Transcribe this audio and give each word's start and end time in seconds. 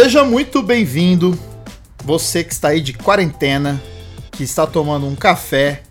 Seja 0.00 0.22
muito 0.22 0.62
bem-vindo, 0.62 1.36
você 2.04 2.44
que 2.44 2.52
está 2.52 2.68
aí 2.68 2.80
de 2.80 2.92
quarentena, 2.92 3.82
que 4.30 4.44
está 4.44 4.64
tomando 4.64 5.08
um 5.08 5.16
café, 5.16 5.82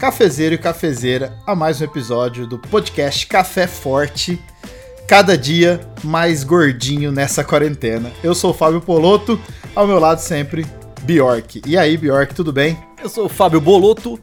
cafezeiro 0.00 0.56
e 0.56 0.58
cafezeira, 0.58 1.32
a 1.46 1.54
mais 1.54 1.80
um 1.80 1.84
episódio 1.84 2.44
do 2.44 2.58
podcast 2.58 3.24
Café 3.24 3.68
Forte. 3.68 4.36
Cada 5.06 5.38
dia 5.38 5.80
mais 6.02 6.42
gordinho 6.42 7.12
nessa 7.12 7.44
quarentena. 7.44 8.10
Eu 8.20 8.34
sou 8.34 8.50
o 8.50 8.52
Fábio 8.52 8.80
Poloto, 8.80 9.40
ao 9.76 9.86
meu 9.86 10.00
lado 10.00 10.18
sempre, 10.18 10.66
Bjork. 11.02 11.62
E 11.64 11.78
aí, 11.78 11.96
Bjork, 11.96 12.34
tudo 12.34 12.52
bem? 12.52 12.76
Eu 13.00 13.08
sou 13.08 13.26
o 13.26 13.28
Fábio 13.28 13.60
Boloto. 13.60 14.18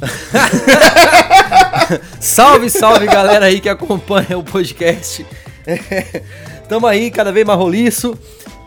salve, 2.20 2.70
salve 2.70 3.06
galera 3.06 3.46
aí 3.46 3.58
que 3.58 3.68
acompanha 3.68 4.38
o 4.38 4.44
podcast. 4.44 5.26
Tamo 6.68 6.86
aí 6.86 7.10
cada 7.10 7.32
vez 7.32 7.44
mais 7.44 7.58
roliço 7.58 8.16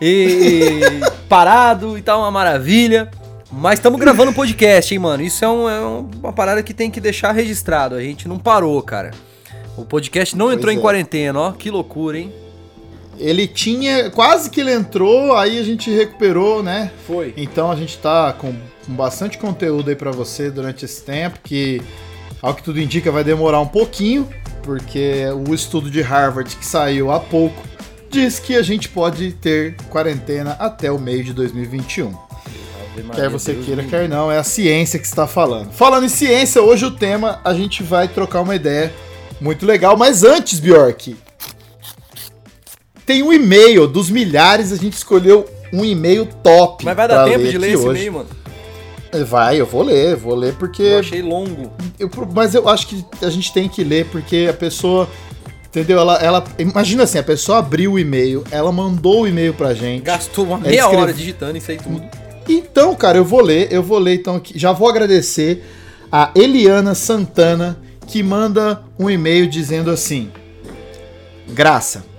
e 0.02 0.82
parado 1.30 1.98
e 1.98 2.02
tal, 2.02 2.22
uma 2.22 2.32
maravilha. 2.32 3.12
Mas 3.52 3.80
estamos 3.80 4.00
gravando 4.00 4.32
um 4.32 4.34
podcast, 4.34 4.94
hein, 4.94 5.00
mano? 5.00 5.22
Isso 5.22 5.46
é, 5.46 5.50
um, 5.50 5.70
é, 5.70 5.80
uma 5.82 6.34
parada 6.34 6.64
que 6.64 6.74
tem 6.74 6.90
que 6.90 7.00
deixar 7.00 7.32
registrado. 7.34 7.96
A 7.96 8.02
gente 8.02 8.28
não 8.28 8.40
parou, 8.40 8.82
cara. 8.82 9.12
O 9.78 9.86
podcast 9.86 10.36
não 10.36 10.48
pois 10.48 10.58
entrou 10.58 10.72
é. 10.72 10.76
em 10.76 10.80
quarentena, 10.80 11.40
ó. 11.40 11.52
Que 11.52 11.70
loucura, 11.70 12.18
hein? 12.18 12.34
Ele 13.20 13.46
tinha. 13.48 14.10
Quase 14.10 14.50
que 14.50 14.62
ele 14.62 14.74
entrou, 14.74 15.36
aí 15.36 15.60
a 15.60 15.64
gente 15.64 15.92
recuperou, 15.92 16.64
né? 16.64 16.92
Foi. 17.06 17.34
Então 17.38 17.70
a 17.70 17.76
gente 17.76 17.98
tá 17.98 18.34
com, 18.34 18.54
com 18.86 18.94
bastante 18.94 19.38
conteúdo 19.38 19.90
aí 19.90 19.96
para 19.96 20.12
você 20.12 20.50
durante 20.50 20.86
esse 20.86 21.04
tempo, 21.04 21.40
que 21.44 21.82
ao 22.42 22.56
que 22.56 22.64
tudo 22.64 22.80
indica 22.80 23.12
vai 23.12 23.24
demorar 23.24 23.60
um 23.60 23.68
pouquinho, 23.68 24.28
porque 24.64 25.26
o 25.48 25.54
estudo 25.54 25.92
de 25.92 26.02
Harvard 26.02 26.56
que 26.56 26.66
saiu 26.66 27.12
há 27.12 27.20
pouco 27.20 27.62
diz 28.12 28.40
que 28.40 28.56
a 28.56 28.62
gente 28.62 28.90
pode 28.90 29.32
ter 29.32 29.76
quarentena 29.90 30.56
até 30.60 30.92
o 30.92 31.00
meio 31.00 31.24
de 31.24 31.34
2021. 31.34 32.14
Quer 33.16 33.30
você 33.30 33.54
Deus 33.54 33.66
queira, 33.66 33.84
quer 33.84 34.10
não, 34.10 34.30
é 34.30 34.38
a 34.38 34.44
ciência 34.44 35.00
que 35.00 35.06
está 35.06 35.26
falando. 35.26 35.72
Falando 35.72 36.06
em 36.06 36.10
ciência, 36.10 36.62
hoje 36.62 36.86
o 36.86 36.92
tema 36.92 37.40
a 37.44 37.54
gente 37.54 37.82
vai 37.82 38.08
trocar 38.08 38.42
uma 38.42 38.54
ideia 38.54 38.92
muito 39.40 39.66
legal, 39.66 39.96
mas 39.96 40.24
antes, 40.24 40.60
Bjork, 40.60 41.16
tem 43.06 43.24
um 43.24 43.32
e-mail 43.32 43.88
dos 43.88 44.10
milhares, 44.10 44.74
a 44.74 44.76
gente 44.76 44.94
escolheu 44.94 45.50
um 45.72 45.86
e-mail 45.86 46.28
top. 46.44 46.84
Mas 46.84 46.96
vai 46.96 47.08
dar 47.08 47.24
tempo 47.24 47.40
ler 47.40 47.52
de 47.52 47.58
ler 47.58 47.74
esse 47.74 47.86
e-mail, 47.86 48.14
mano? 48.14 48.30
É, 49.14 49.24
vai, 49.24 49.60
eu 49.60 49.66
vou 49.66 49.84
ler, 49.84 50.16
vou 50.16 50.36
ler 50.36 50.54
porque. 50.56 50.84
Eu 50.84 51.00
achei 51.00 51.22
longo. 51.22 51.72
Eu, 52.00 52.10
mas 52.34 52.56
eu 52.56 52.68
acho 52.70 52.88
que 52.88 53.06
a 53.22 53.30
gente 53.30 53.54
tem 53.54 53.68
que 53.68 53.84
ler 53.84 54.06
porque 54.06 54.48
a 54.50 54.54
pessoa 54.54 55.10
Entendeu? 55.72 56.00
Ela, 56.00 56.18
ela. 56.18 56.44
Imagina 56.60 57.04
assim, 57.04 57.18
a 57.18 57.24
pessoa 57.24 57.60
abriu 57.60 57.94
o 57.94 58.00
e-mail, 58.00 58.44
ela 58.52 58.74
mandou 58.74 59.22
o 59.22 59.28
e-mail 59.28 59.54
pra 59.54 59.74
gente. 59.74 60.04
Gastou 60.04 60.46
uma 60.46 60.58
meia 60.58 60.82
escreve... 60.82 61.02
hora 61.02 61.14
digitando 61.14 61.58
e 61.58 61.62
fez 61.62 61.82
tudo. 61.82 62.04
Então, 62.50 62.94
cara, 62.94 63.18
eu 63.18 63.24
vou 63.24 63.42
ler, 63.42 63.72
eu 63.72 63.82
vou 63.82 63.98
ler 63.98 64.16
então 64.16 64.36
aqui. 64.36 64.60
Já 64.60 64.74
vou 64.74 64.90
agradecer 64.90 65.64
a 66.12 66.30
Eliana 66.36 66.94
Santana, 66.94 67.80
que 68.06 68.22
manda 68.22 68.84
um 69.00 69.10
e-mail 69.10 69.48
dizendo 69.48 69.90
assim: 69.90 70.30
Graça. 71.50 72.04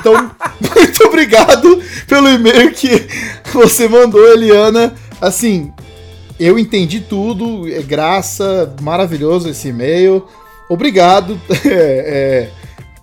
Então, 0.00 0.14
muito 0.14 1.04
obrigado 1.04 1.80
pelo 2.08 2.28
e-mail 2.28 2.72
que 2.72 3.06
você 3.52 3.86
mandou, 3.86 4.26
Eliana. 4.32 4.92
Assim, 5.20 5.72
eu 6.40 6.58
entendi 6.58 7.00
tudo, 7.00 7.72
é 7.72 7.80
graça, 7.80 8.74
maravilhoso 8.80 9.48
esse 9.48 9.68
e-mail. 9.68 10.26
Obrigado 10.68 11.40
é, 11.64 11.70
é, 11.70 12.50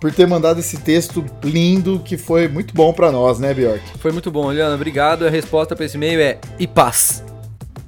por 0.00 0.12
ter 0.12 0.26
mandado 0.26 0.60
esse 0.60 0.78
texto 0.78 1.24
lindo 1.44 2.00
que 2.04 2.16
foi 2.16 2.48
muito 2.48 2.74
bom 2.74 2.92
para 2.92 3.12
nós, 3.12 3.38
né, 3.38 3.54
Bjork? 3.54 3.82
Foi 3.98 4.12
muito 4.12 4.30
bom, 4.30 4.50
Eliana. 4.50 4.74
Obrigado. 4.74 5.26
A 5.26 5.30
resposta 5.30 5.76
para 5.76 5.84
esse 5.84 5.96
e-mail 5.96 6.20
é 6.20 6.38
e 6.58 6.66
paz. 6.66 7.22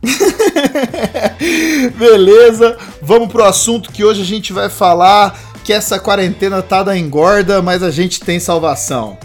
Beleza, 1.97 2.77
vamos 3.01 3.33
pro 3.33 3.45
assunto 3.45 3.91
que 3.91 4.05
hoje 4.05 4.23
a 4.23 4.25
gente 4.25 4.53
vai 4.53 4.69
falar 4.69 5.39
que 5.65 5.73
essa 5.73 5.99
quarentena 5.99 6.63
tá 6.63 6.83
da 6.83 6.97
engorda, 6.97 7.63
mas 7.63 7.83
a 7.83 7.91
gente 7.91 8.21
tem 8.21 8.39
salvação. 8.39 9.17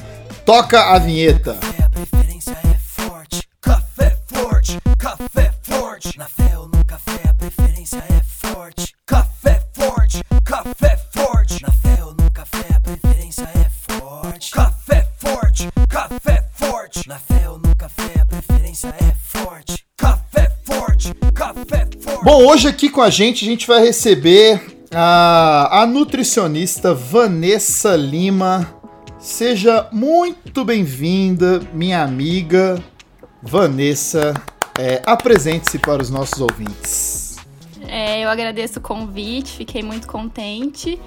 Toca 0.46 0.96
a 0.96 0.98
vinheta. 0.98 1.58
Hoje 22.42 22.70
aqui 22.70 22.90
com 22.90 23.02
a 23.02 23.10
gente, 23.10 23.44
a 23.44 23.50
gente 23.50 23.68
vai 23.68 23.82
receber 23.82 24.62
a, 24.92 25.82
a 25.82 25.86
nutricionista 25.86 26.94
Vanessa 26.94 27.98
Lima. 27.98 28.80
Seja 29.20 29.90
muito 29.92 30.64
bem-vinda, 30.64 31.60
minha 31.74 32.02
amiga 32.02 32.82
Vanessa. 33.44 34.34
É, 34.80 35.02
Apresente-se 35.06 35.78
para 35.80 36.02
os 36.02 36.10
nossos 36.10 36.40
ouvintes. 36.40 37.36
É, 37.86 38.24
eu 38.24 38.30
agradeço 38.30 38.80
o 38.80 38.82
convite, 38.82 39.58
fiquei 39.58 39.84
muito 39.84 40.08
contente. 40.08 40.98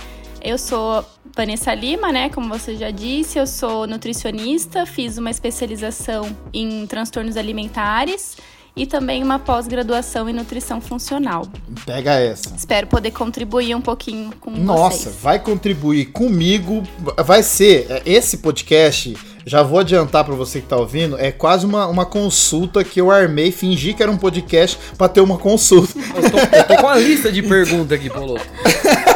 Eu 0.42 0.58
sou 0.58 1.02
Vanessa 1.34 1.72
Lima, 1.72 2.12
né? 2.12 2.28
Como 2.28 2.46
você 2.46 2.76
já 2.76 2.90
disse, 2.90 3.38
eu 3.38 3.46
sou 3.46 3.86
nutricionista, 3.86 4.84
fiz 4.84 5.16
uma 5.16 5.30
especialização 5.30 6.36
em 6.52 6.86
transtornos 6.86 7.38
alimentares 7.38 8.36
e 8.74 8.86
também 8.86 9.22
uma 9.22 9.38
pós-graduação 9.38 10.28
em 10.28 10.32
nutrição 10.32 10.80
funcional. 10.80 11.46
Pega 11.84 12.12
essa. 12.12 12.54
Espero 12.56 12.86
poder 12.86 13.10
contribuir 13.10 13.74
um 13.74 13.80
pouquinho 13.80 14.32
com 14.40 14.50
Nossa, 14.50 15.10
vocês. 15.10 15.16
vai 15.20 15.38
contribuir 15.38 16.06
comigo. 16.06 16.82
Vai 17.24 17.42
ser 17.42 17.86
é, 17.90 18.02
esse 18.06 18.38
podcast. 18.38 19.16
Já 19.44 19.62
vou 19.62 19.80
adiantar 19.80 20.24
para 20.24 20.34
você 20.34 20.60
que 20.60 20.68
tá 20.68 20.76
ouvindo, 20.76 21.18
é 21.18 21.32
quase 21.32 21.66
uma, 21.66 21.88
uma 21.88 22.06
consulta 22.06 22.84
que 22.84 23.00
eu 23.00 23.10
armei, 23.10 23.50
fingi 23.50 23.92
que 23.92 24.00
era 24.00 24.10
um 24.10 24.16
podcast 24.16 24.78
para 24.96 25.08
ter 25.08 25.20
uma 25.20 25.36
consulta. 25.36 25.98
Eu 25.98 26.30
tô, 26.30 26.38
eu 26.38 26.64
tô 26.64 26.76
com 26.76 26.88
a 26.88 26.96
lista 26.96 27.30
de 27.30 27.42
perguntas 27.42 27.98
aqui, 27.98 28.08
Paulo. 28.08 28.38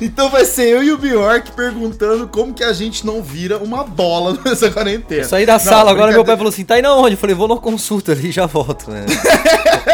então 0.00 0.28
vai 0.30 0.44
ser 0.44 0.68
eu 0.68 0.82
e 0.82 0.92
o 0.92 0.98
Bjork 0.98 1.52
perguntando 1.52 2.28
como 2.28 2.54
que 2.54 2.64
a 2.64 2.72
gente 2.72 3.06
não 3.06 3.22
vira 3.22 3.58
uma 3.58 3.84
bola 3.84 4.38
nessa 4.44 4.70
quarentena. 4.70 5.22
Eu 5.22 5.28
saí 5.28 5.46
da 5.46 5.54
não, 5.54 5.60
sala, 5.60 5.90
agora 5.90 6.12
meu 6.12 6.24
pai 6.24 6.36
falou 6.36 6.50
assim, 6.50 6.64
tá 6.64 6.78
indo 6.78 6.88
aonde? 6.88 7.14
Eu 7.14 7.18
falei, 7.18 7.34
vou 7.34 7.48
numa 7.48 7.60
consulta 7.60 8.12
ali 8.12 8.28
e 8.28 8.32
já 8.32 8.46
volto, 8.46 8.90
né? 8.90 9.06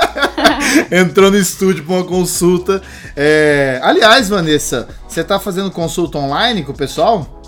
Entrou 0.90 1.30
no 1.30 1.38
estúdio 1.38 1.84
pra 1.84 1.94
uma 1.94 2.04
consulta. 2.04 2.82
É... 3.16 3.80
Aliás, 3.82 4.28
Vanessa, 4.28 4.88
você 5.06 5.22
tá 5.22 5.38
fazendo 5.38 5.70
consulta 5.70 6.18
online 6.18 6.62
com 6.62 6.72
o 6.72 6.76
pessoal? 6.76 7.42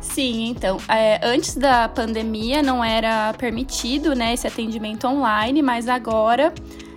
Sim, 0.00 0.48
então, 0.50 0.78
é, 0.88 1.20
antes 1.22 1.54
da 1.54 1.88
pandemia 1.88 2.62
não 2.62 2.84
era 2.84 3.32
permitido, 3.38 4.14
né, 4.14 4.34
esse 4.34 4.46
atendimento 4.46 5.06
online, 5.06 5.62
mas 5.62 5.88
agora 5.88 6.52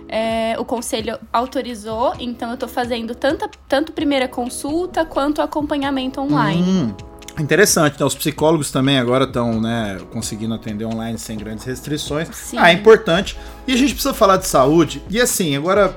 é, 0.08 0.56
o 0.58 0.64
conselho 0.64 1.18
autorizou, 1.32 2.14
então 2.18 2.48
eu 2.48 2.54
estou 2.54 2.68
fazendo 2.68 3.14
tanto, 3.14 3.48
tanto 3.68 3.92
primeira 3.92 4.28
consulta 4.28 5.04
quanto 5.04 5.42
acompanhamento 5.42 6.20
online. 6.20 6.62
Hum, 6.62 6.94
interessante, 7.38 7.94
então 7.94 8.06
os 8.06 8.14
psicólogos 8.14 8.70
também 8.70 8.98
agora 8.98 9.24
estão 9.24 9.60
né, 9.60 9.98
conseguindo 10.12 10.54
atender 10.54 10.84
online 10.84 11.18
sem 11.18 11.36
grandes 11.36 11.64
restrições. 11.64 12.28
Sim. 12.32 12.58
Ah, 12.58 12.70
é 12.70 12.72
importante. 12.72 13.36
E 13.66 13.72
a 13.72 13.76
gente 13.76 13.94
precisa 13.94 14.14
falar 14.14 14.36
de 14.36 14.46
saúde. 14.46 15.02
E 15.10 15.20
assim, 15.20 15.56
agora 15.56 15.94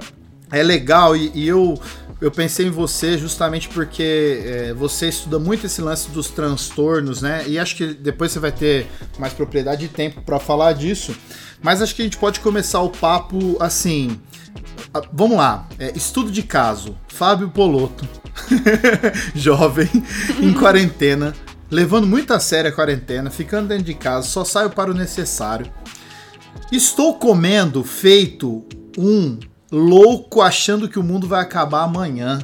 é 0.52 0.64
legal 0.64 1.16
e, 1.16 1.32
e 1.34 1.48
eu 1.48 1.80
eu 2.22 2.30
pensei 2.30 2.68
em 2.68 2.70
você 2.70 3.18
justamente 3.18 3.70
porque 3.70 4.44
é, 4.46 4.74
você 4.74 5.08
estuda 5.08 5.40
muito 5.40 5.66
esse 5.66 5.82
lance 5.82 6.10
dos 6.10 6.30
transtornos, 6.30 7.22
né? 7.22 7.46
E 7.48 7.58
acho 7.58 7.78
que 7.78 7.94
depois 7.94 8.32
você 8.32 8.40
vai 8.40 8.52
ter 8.52 8.88
mais 9.18 9.32
propriedade 9.32 9.86
e 9.86 9.88
tempo 9.88 10.22
para 10.22 10.38
falar 10.38 10.74
disso. 10.74 11.16
Mas 11.62 11.82
acho 11.82 11.96
que 11.96 12.02
a 12.02 12.06
gente 12.06 12.18
pode 12.18 12.40
começar 12.40 12.82
o 12.82 12.90
papo 12.90 13.58
assim. 13.60 14.20
Vamos 15.12 15.38
lá. 15.38 15.68
É, 15.78 15.92
estudo 15.96 16.32
de 16.32 16.44
caso. 16.44 16.98
Fábio 17.08 17.50
Poloto, 17.50 18.08
jovem, 19.36 19.90
em 20.42 20.54
quarentena, 20.54 21.34
levando 21.70 22.08
muito 22.08 22.34
a 22.34 22.40
sério 22.40 22.72
a 22.72 22.74
quarentena, 22.74 23.30
ficando 23.30 23.68
dentro 23.68 23.84
de 23.84 23.94
casa, 23.94 24.28
só 24.28 24.46
saio 24.46 24.70
para 24.70 24.90
o 24.92 24.94
necessário. 24.94 25.70
Estou 26.72 27.16
comendo 27.16 27.84
feito 27.84 28.66
um 28.98 29.38
louco 29.72 30.42
achando 30.42 30.88
que 30.88 31.00
o 31.00 31.04
mundo 31.04 31.28
vai 31.28 31.42
acabar 31.42 31.84
amanhã. 31.84 32.40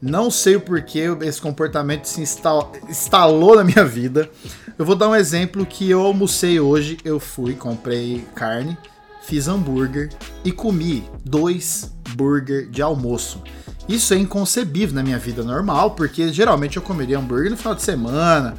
Não 0.00 0.30
sei 0.30 0.56
o 0.56 0.60
porquê 0.60 1.04
esse 1.22 1.40
comportamento 1.40 2.06
se 2.06 2.20
instalou 2.20 3.56
na 3.56 3.64
minha 3.64 3.84
vida. 3.84 4.30
Eu 4.78 4.84
vou 4.84 4.94
dar 4.94 5.08
um 5.08 5.14
exemplo 5.14 5.64
que 5.64 5.88
eu 5.88 6.02
almocei 6.02 6.60
hoje. 6.60 6.98
Eu 7.02 7.18
fui, 7.18 7.54
comprei 7.54 8.26
carne, 8.34 8.76
fiz 9.22 9.48
hambúrguer 9.48 10.10
e 10.44 10.52
comi 10.52 11.02
dois 11.24 11.94
burger 12.10 12.68
de 12.68 12.82
almoço. 12.82 13.42
Isso 13.88 14.12
é 14.12 14.18
inconcebível 14.18 14.94
na 14.94 15.02
minha 15.02 15.18
vida 15.18 15.42
normal, 15.42 15.92
porque 15.92 16.30
geralmente 16.30 16.76
eu 16.76 16.82
comeria 16.82 17.18
hambúrguer 17.18 17.50
no 17.50 17.56
final 17.56 17.74
de 17.74 17.82
semana. 17.82 18.54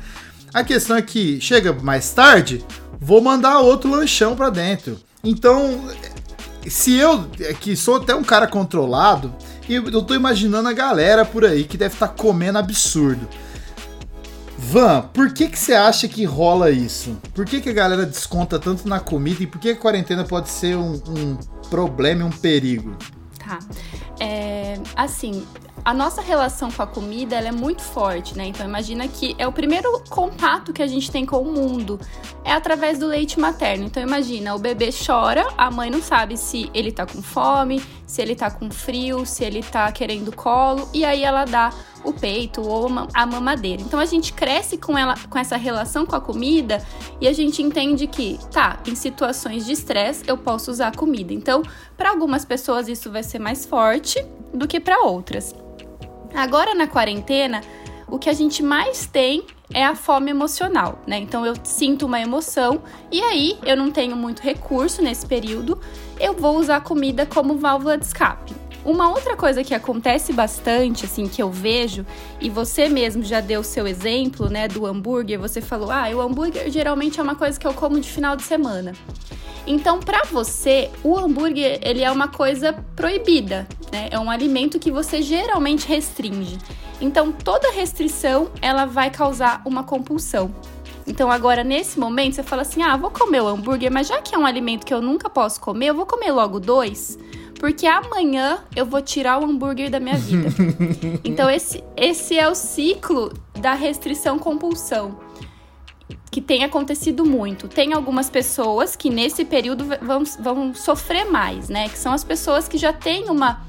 A 0.52 0.64
questão 0.64 0.98
é 0.98 1.04
que 1.04 1.40
chega 1.40 1.72
mais 1.72 2.12
tarde, 2.12 2.66
vou 3.00 3.22
mandar 3.22 3.60
outro 3.60 3.92
lanchão 3.92 4.36
para 4.36 4.50
dentro. 4.50 4.98
Então, 5.24 5.88
se 6.68 6.96
eu, 6.96 7.26
que 7.60 7.76
sou 7.76 7.98
até 7.98 8.16
um 8.16 8.24
cara 8.24 8.48
controlado, 8.48 9.36
eu 9.70 10.02
tô 10.02 10.16
imaginando 10.16 10.68
a 10.68 10.74
galera 10.74 11.24
por 11.24 11.46
aí 11.46 11.64
que 11.64 11.78
deve 11.78 11.94
estar 11.94 12.08
tá 12.08 12.14
comendo 12.14 12.58
absurdo. 12.58 13.28
Van, 14.58 15.04
por 15.14 15.34
que, 15.34 15.48
que 15.48 15.58
você 15.58 15.74
acha 15.74 16.08
que 16.08 16.26
rola 16.26 16.72
isso? 16.72 17.18
Por 17.34 17.46
que, 17.46 17.62
que 17.62 17.70
a 17.70 17.74
galera 17.74 18.06
desconta 18.06 18.58
tanto 18.58 18.88
na 18.88 19.00
comida 19.00 19.44
e 19.44 19.48
por 19.48 19.60
que 19.60 19.70
a 19.70 19.76
quarentena 19.76 20.24
pode 20.24 20.50
ser 20.50 20.76
um, 20.76 20.94
um 20.94 21.38
problema 21.70 22.22
e 22.22 22.24
um 22.24 22.32
perigo? 22.32 22.96
Tá. 23.38 23.60
É, 24.20 24.80
assim, 24.96 25.46
a 25.86 25.94
nossa 25.94 26.22
relação 26.22 26.70
com 26.70 26.82
a 26.82 26.88
comida 26.88 27.36
ela 27.36 27.48
é 27.48 27.52
muito 27.52 27.82
forte, 27.82 28.36
né? 28.38 28.48
Então 28.48 28.68
imagina 28.68 29.08
que 29.08 29.36
é 29.38 29.48
o 29.48 29.54
primeiro 29.54 30.04
contato 30.10 30.74
que 30.74 30.82
a 30.82 30.88
gente 30.88 31.10
tem 31.10 31.26
com 31.26 31.38
o 31.38 31.46
mundo 31.46 32.00
é 32.44 32.52
através 32.52 33.00
do 33.00 33.08
leite 33.08 33.40
materno. 33.40 33.86
Então 33.86 34.04
imagina, 34.04 34.54
o 34.54 34.60
bebê 34.60 34.90
chora, 34.92 35.48
a 35.58 35.72
mãe 35.72 35.90
não 35.90 36.02
sabe 36.02 36.36
se 36.36 36.70
ele 36.74 36.92
tá 36.92 37.06
com 37.06 37.22
fome, 37.22 37.82
se 38.06 38.22
ele 38.22 38.36
tá 38.36 38.52
com 38.52 38.70
frio, 38.70 39.26
se 39.26 39.46
ele 39.46 39.64
tá 39.64 39.90
querendo 39.92 40.36
colo, 40.36 40.90
e 40.94 41.06
aí 41.06 41.24
ela 41.24 41.46
dá 41.46 41.72
o 42.04 42.14
peito 42.14 42.62
ou 42.62 42.88
a 43.14 43.26
mamadeira. 43.26 43.82
Então 43.82 44.00
a 44.00 44.06
gente 44.06 44.34
cresce 44.34 44.78
com 44.78 44.98
ela 44.98 45.16
com 45.30 45.38
essa 45.38 45.58
relação 45.58 46.06
com 46.06 46.16
a 46.16 46.22
comida 46.22 46.86
e 47.20 47.28
a 47.28 47.34
gente 47.34 47.62
entende 47.62 48.08
que, 48.08 48.40
tá, 48.52 48.80
em 48.88 48.96
situações 48.96 49.66
de 49.66 49.74
estresse 49.74 50.24
eu 50.28 50.38
posso 50.38 50.72
usar 50.72 50.90
a 50.90 50.96
comida. 50.96 51.34
Então, 51.34 51.64
para 51.96 52.10
algumas 52.10 52.46
pessoas 52.46 52.88
isso 52.88 53.12
vai 53.12 53.24
ser 53.24 53.40
mais 53.40 53.66
forte 53.66 54.24
do 54.54 54.68
que 54.68 54.80
para 54.80 55.02
outras. 55.02 55.54
Agora 56.34 56.74
na 56.74 56.88
quarentena, 56.88 57.62
o 58.08 58.18
que 58.18 58.30
a 58.30 58.34
gente 58.34 58.64
mais 58.64 59.06
tem 59.06 59.44
é 59.74 59.84
a 59.84 59.96
fome 59.96 60.32
emocional, 60.32 61.02
né? 61.06 61.18
Então 61.18 61.46
eu 61.46 61.54
sinto 61.64 62.06
uma 62.06 62.20
emoção 62.20 62.82
e 63.12 63.22
aí 63.22 63.58
eu 63.66 63.76
não 63.76 63.92
tenho 63.92 64.16
muito 64.16 64.42
recurso 64.42 65.02
nesse 65.02 65.26
período, 65.26 65.80
eu 66.20 66.34
vou 66.34 66.58
usar 66.58 66.78
a 66.78 66.82
comida 66.82 67.26
como 67.26 67.58
válvula 67.58 67.98
de 67.98 68.06
escape. 68.06 68.67
Uma 68.88 69.10
outra 69.10 69.36
coisa 69.36 69.66
que 69.66 69.74
acontece 69.74 70.32
bastante, 70.32 71.04
assim, 71.04 71.28
que 71.28 71.44
eu 71.44 71.52
vejo, 71.52 72.06
e 72.40 72.50
você 72.50 72.88
mesmo 72.88 73.22
já 73.22 73.42
deu 73.42 73.60
o 73.60 73.64
seu 73.64 73.86
exemplo, 73.86 74.50
né, 74.50 74.66
do 74.66 74.86
hambúrguer, 74.86 75.38
você 75.38 75.60
falou, 75.60 75.92
ah, 75.92 76.08
o 76.16 76.22
hambúrguer 76.22 76.72
geralmente 76.72 77.20
é 77.20 77.24
uma 77.24 77.36
coisa 77.36 77.60
que 77.60 77.68
eu 77.68 77.74
como 77.74 78.00
de 78.00 78.10
final 78.10 78.38
de 78.38 78.44
semana. 78.44 78.94
Então, 79.68 80.00
para 80.00 80.24
você, 80.24 80.90
o 81.04 81.18
hambúrguer, 81.18 81.82
ele 81.82 82.02
é 82.02 82.10
uma 82.10 82.30
coisa 82.30 82.72
proibida, 82.96 83.68
né? 83.92 84.08
É 84.10 84.18
um 84.18 84.32
alimento 84.32 84.80
que 84.80 84.90
você 84.90 85.22
geralmente 85.22 85.86
restringe. 85.86 86.58
Então, 87.02 87.34
toda 87.34 87.74
restrição, 87.74 88.50
ela 88.62 88.86
vai 88.86 89.12
causar 89.12 89.62
uma 89.66 89.84
compulsão. 89.84 90.50
Então, 91.06 91.30
agora, 91.30 91.62
nesse 91.62 92.00
momento, 92.00 92.36
você 92.36 92.44
fala 92.44 92.62
assim: 92.62 92.82
ah, 92.82 92.96
vou 92.96 93.12
comer 93.12 93.42
o 93.42 93.48
hambúrguer, 93.48 93.92
mas 93.92 94.08
já 94.08 94.22
que 94.22 94.34
é 94.34 94.38
um 94.38 94.46
alimento 94.46 94.86
que 94.86 94.94
eu 94.94 95.02
nunca 95.02 95.30
posso 95.30 95.60
comer, 95.60 95.88
eu 95.88 95.94
vou 95.94 96.06
comer 96.06 96.32
logo 96.32 96.58
dois 96.58 97.18
porque 97.60 97.86
amanhã 97.88 98.64
eu 98.76 98.86
vou 98.86 99.02
tirar 99.02 99.40
o 99.40 99.46
hambúrguer 99.46 99.90
da 99.90 100.00
minha 100.00 100.18
vida. 100.18 100.50
então 101.24 101.50
esse, 101.50 101.84
esse 101.96 102.38
é 102.38 102.48
o 102.48 102.56
ciclo 102.56 103.34
da 103.60 103.74
restrição 103.74 104.38
compulsão 104.38 105.20
que 106.32 106.42
tem 106.42 106.64
acontecido 106.64 107.26
muito. 107.26 107.68
Tem 107.68 107.94
algumas 107.94 108.30
pessoas 108.30 108.96
que 108.96 109.10
nesse 109.10 109.44
período 109.44 109.86
vão, 110.02 110.24
vão 110.40 110.74
sofrer 110.74 111.26
mais, 111.26 111.68
né? 111.68 111.90
Que 111.90 111.98
são 111.98 112.14
as 112.14 112.24
pessoas 112.24 112.68
que 112.68 112.78
já 112.78 112.94
têm 112.94 113.30
uma 113.30 113.66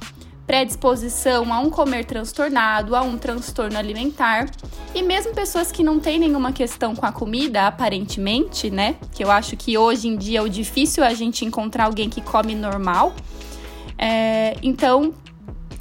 predisposição 0.46 1.52
a 1.52 1.60
um 1.60 1.68
comer 1.68 2.04
transtornado, 2.04 2.96
a 2.96 3.02
um 3.02 3.18
transtorno 3.18 3.78
alimentar. 3.78 4.50
E 4.94 5.02
mesmo 5.02 5.34
pessoas 5.34 5.70
que 5.70 5.82
não 5.82 6.00
têm 6.00 6.18
nenhuma 6.18 6.52
questão 6.52 6.94
com 6.94 7.04
a 7.04 7.12
comida, 7.12 7.66
aparentemente, 7.66 8.70
né? 8.70 8.96
Que 9.12 9.24
eu 9.24 9.30
acho 9.30 9.56
que 9.56 9.76
hoje 9.76 10.08
em 10.08 10.16
dia 10.16 10.40
é 10.40 10.42
o 10.42 10.48
difícil 10.48 11.04
a 11.04 11.14
gente 11.14 11.44
encontrar 11.44 11.84
alguém 11.84 12.08
que 12.08 12.20
come 12.20 12.54
normal. 12.54 13.14
É, 13.98 14.56
então, 14.62 15.12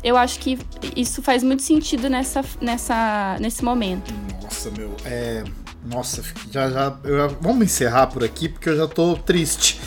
eu 0.03 0.17
acho 0.17 0.39
que 0.39 0.57
isso 0.95 1.21
faz 1.21 1.43
muito 1.43 1.61
sentido 1.61 2.09
nessa, 2.09 2.43
nessa, 2.61 3.37
nesse 3.39 3.63
momento. 3.63 4.13
Nossa, 4.41 4.71
meu, 4.71 4.95
é. 5.05 5.43
Nossa, 5.85 6.21
já, 6.51 6.69
já, 6.69 6.97
já, 7.03 7.27
Vamos 7.39 7.63
encerrar 7.63 8.07
por 8.07 8.23
aqui, 8.23 8.49
porque 8.49 8.67
eu 8.67 8.75
já 8.75 8.87
tô 8.87 9.15
triste. 9.15 9.79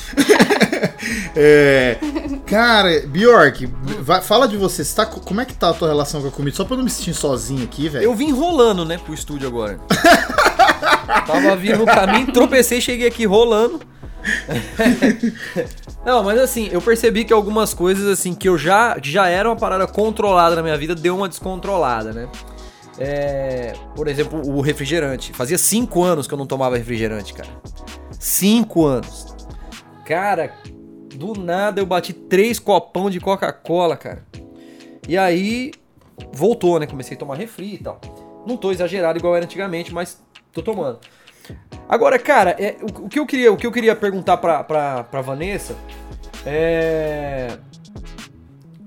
é, 1.37 1.99
cara, 2.47 3.06
Bjork, 3.06 3.67
vai, 4.00 4.23
fala 4.23 4.49
de 4.49 4.56
você. 4.56 4.83
você 4.83 4.97
tá, 4.97 5.05
como 5.05 5.43
é 5.43 5.44
que 5.44 5.53
tá 5.53 5.69
a 5.69 5.75
tua 5.75 5.88
relação 5.88 6.23
com 6.23 6.29
a 6.29 6.31
comida? 6.31 6.56
Só 6.56 6.65
pra 6.65 6.75
eu 6.75 6.79
não 6.79 6.85
me 6.85 6.91
sentir 6.91 7.12
sozinho 7.12 7.65
aqui, 7.65 7.88
velho. 7.88 8.05
Eu 8.05 8.15
vim 8.15 8.33
rolando, 8.33 8.85
né, 8.85 8.97
pro 8.97 9.12
estúdio 9.12 9.47
agora. 9.47 9.79
Tava 11.26 11.55
vindo 11.56 11.79
no 11.79 11.87
caminho, 11.87 12.33
tropecei, 12.33 12.81
cheguei 12.81 13.09
aqui 13.09 13.26
rolando. 13.26 13.81
Não, 16.05 16.23
mas 16.23 16.39
assim, 16.39 16.69
eu 16.71 16.81
percebi 16.81 17.25
que 17.25 17.33
algumas 17.33 17.75
coisas 17.75 18.07
assim 18.07 18.35
que 18.35 18.49
eu 18.49 18.57
já 18.59 18.97
já 19.03 19.29
era 19.29 19.49
uma 19.49 19.57
parada 19.57 19.87
controlada 19.87 20.57
na 20.57 20.63
minha 20.63 20.77
vida 20.77 20.95
deu 20.95 21.17
uma 21.17 21.29
descontrolada, 21.29 22.13
né? 22.13 22.29
É, 22.99 23.73
por 23.97 24.09
exemplo, 24.09 24.41
o 24.47 24.61
refrigerante. 24.61 25.33
Fazia 25.33 25.57
cinco 25.57 26.03
anos 26.03 26.27
que 26.27 26.35
eu 26.35 26.39
não 26.39 26.47
tomava 26.47 26.77
refrigerante, 26.77 27.33
cara. 27.33 27.49
Cinco 28.19 28.85
anos. 28.85 29.35
Cara, 30.05 30.53
do 31.15 31.33
nada 31.33 31.81
eu 31.81 31.87
bati 31.87 32.13
três 32.13 32.59
copão 32.59 33.09
de 33.09 33.19
Coca-Cola, 33.19 33.97
cara. 33.97 34.27
E 35.09 35.17
aí 35.17 35.73
voltou, 36.33 36.79
né? 36.79 36.87
Comecei 36.87 37.17
a 37.17 37.21
tomar 37.21 37.37
refri 37.37 37.75
e 37.75 37.79
tal. 37.79 38.01
Não 38.47 38.57
tô 38.57 38.71
exagerado 38.71 39.19
igual 39.19 39.35
era 39.35 39.45
antigamente, 39.45 39.95
mas 39.95 40.23
tô 40.53 40.63
tomando. 40.63 40.99
Agora, 41.91 42.21
cara, 42.21 42.55
é, 42.57 42.77
o, 42.81 43.07
o, 43.07 43.09
que 43.09 43.19
eu 43.19 43.27
queria, 43.27 43.53
o 43.53 43.57
que 43.57 43.67
eu 43.67 43.73
queria 43.73 43.97
perguntar 43.97 44.37
pra, 44.37 44.63
pra, 44.63 45.03
pra 45.03 45.21
Vanessa 45.21 45.75
é. 46.47 47.59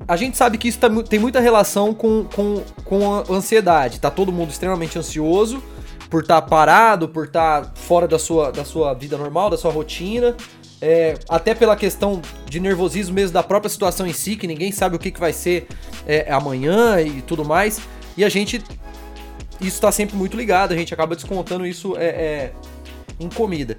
A 0.08 0.16
gente 0.16 0.38
sabe 0.38 0.58
que 0.58 0.70
isso 0.70 0.80
tá, 0.80 0.90
tem 1.04 1.20
muita 1.20 1.42
relação 1.42 1.94
com, 1.94 2.24
com, 2.24 2.64
com 2.86 3.14
a 3.14 3.24
ansiedade. 3.30 4.00
Tá 4.00 4.10
todo 4.10 4.32
mundo 4.32 4.52
extremamente 4.52 4.98
ansioso 4.98 5.62
por 6.10 6.22
estar 6.22 6.42
tá 6.42 6.48
parado, 6.48 7.10
por 7.10 7.26
estar 7.26 7.66
tá 7.66 7.72
fora 7.76 8.08
da 8.08 8.18
sua, 8.18 8.52
da 8.52 8.64
sua 8.64 8.94
vida 8.94 9.18
normal, 9.18 9.50
da 9.50 9.58
sua 9.58 9.72
rotina. 9.72 10.36
É, 10.82 11.16
até 11.28 11.54
pela 11.54 11.76
questão 11.76 12.22
de 12.46 12.60
nervosismo 12.60 13.16
mesmo 13.16 13.34
da 13.34 13.44
própria 13.44 13.70
situação 13.70 14.08
em 14.08 14.14
si, 14.14 14.38
que 14.38 14.48
ninguém 14.48 14.72
sabe 14.72 14.96
o 14.96 15.00
que, 15.00 15.12
que 15.12 15.20
vai 15.20 15.34
ser 15.34 15.68
é, 16.08 16.32
amanhã 16.32 17.02
e 17.02 17.22
tudo 17.22 17.44
mais. 17.44 17.82
E 18.16 18.24
a 18.24 18.30
gente 18.30 18.64
isso 19.60 19.76
está 19.76 19.92
sempre 19.92 20.16
muito 20.16 20.36
ligado, 20.36 20.74
a 20.74 20.76
gente 20.76 20.94
acaba 20.94 21.16
descontando 21.16 21.66
isso 21.66 21.96
é, 21.98 22.06
é, 22.06 22.54
em 23.24 23.30
comida. 23.30 23.76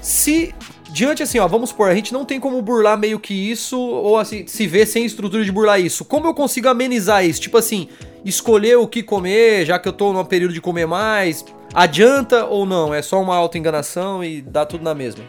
Se 0.00 0.54
diante 0.90 1.22
assim, 1.22 1.38
ó, 1.38 1.46
vamos 1.46 1.70
supor, 1.70 1.90
a 1.90 1.94
gente 1.94 2.12
não 2.12 2.24
tem 2.24 2.40
como 2.40 2.60
burlar 2.62 2.98
meio 2.98 3.20
que 3.20 3.34
isso, 3.34 3.78
ou 3.78 4.16
assim, 4.16 4.46
se 4.46 4.66
ver 4.66 4.86
sem 4.86 5.04
estrutura 5.04 5.44
de 5.44 5.52
burlar 5.52 5.80
isso. 5.80 6.04
Como 6.04 6.26
eu 6.26 6.34
consigo 6.34 6.68
amenizar 6.68 7.24
isso? 7.24 7.40
Tipo 7.40 7.58
assim, 7.58 7.88
escolher 8.24 8.76
o 8.76 8.86
que 8.86 9.02
comer, 9.02 9.66
já 9.66 9.78
que 9.78 9.88
eu 9.88 9.92
tô 9.92 10.12
num 10.12 10.24
período 10.24 10.54
de 10.54 10.60
comer 10.60 10.86
mais, 10.86 11.44
adianta 11.74 12.46
ou 12.46 12.64
não? 12.64 12.94
É 12.94 13.02
só 13.02 13.20
uma 13.20 13.36
auto-enganação 13.36 14.24
e 14.24 14.40
dá 14.40 14.64
tudo 14.64 14.82
na 14.82 14.94
mesma? 14.94 15.24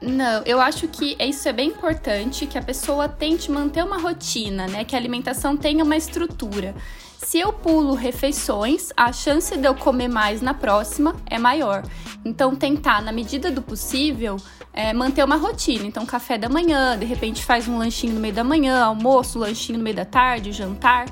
Não, 0.00 0.42
eu 0.46 0.58
acho 0.58 0.88
que 0.88 1.14
isso 1.20 1.46
é 1.46 1.52
bem 1.52 1.68
importante, 1.68 2.46
que 2.46 2.56
a 2.56 2.62
pessoa 2.62 3.06
tente 3.06 3.50
manter 3.50 3.84
uma 3.84 3.98
rotina, 3.98 4.66
né? 4.66 4.82
Que 4.82 4.96
a 4.96 4.98
alimentação 4.98 5.58
tenha 5.58 5.84
uma 5.84 5.96
estrutura. 5.96 6.74
Se 7.18 7.38
eu 7.38 7.52
pulo 7.52 7.92
refeições, 7.92 8.88
a 8.96 9.12
chance 9.12 9.54
de 9.54 9.68
eu 9.68 9.74
comer 9.74 10.08
mais 10.08 10.40
na 10.40 10.54
próxima 10.54 11.14
é 11.26 11.38
maior. 11.38 11.82
Então, 12.24 12.54
tentar, 12.54 13.02
na 13.02 13.12
medida 13.12 13.50
do 13.50 13.62
possível, 13.62 14.36
é, 14.72 14.92
manter 14.92 15.24
uma 15.24 15.36
rotina. 15.36 15.86
Então, 15.86 16.04
café 16.04 16.36
da 16.36 16.48
manhã, 16.48 16.98
de 16.98 17.04
repente 17.04 17.44
faz 17.44 17.66
um 17.66 17.78
lanchinho 17.78 18.14
no 18.14 18.20
meio 18.20 18.34
da 18.34 18.44
manhã, 18.44 18.84
almoço, 18.84 19.38
lanchinho 19.38 19.78
no 19.78 19.84
meio 19.84 19.96
da 19.96 20.04
tarde, 20.04 20.52
jantar. 20.52 21.06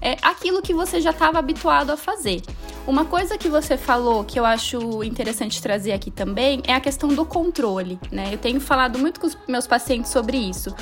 É 0.00 0.16
aquilo 0.22 0.60
que 0.62 0.74
você 0.74 1.00
já 1.00 1.10
estava 1.10 1.38
habituado 1.38 1.90
a 1.90 1.96
fazer. 1.96 2.42
Uma 2.84 3.04
coisa 3.04 3.38
que 3.38 3.48
você 3.48 3.76
falou 3.76 4.24
que 4.24 4.38
eu 4.38 4.44
acho 4.44 5.04
interessante 5.04 5.62
trazer 5.62 5.92
aqui 5.92 6.10
também 6.10 6.60
é 6.66 6.74
a 6.74 6.80
questão 6.80 7.08
do 7.08 7.24
controle, 7.24 8.00
né? 8.10 8.30
Eu 8.32 8.38
tenho 8.38 8.60
falado 8.60 8.98
muito 8.98 9.20
com 9.20 9.28
os 9.28 9.38
meus 9.46 9.68
pacientes 9.68 10.10
sobre 10.10 10.36
isso, 10.36 10.74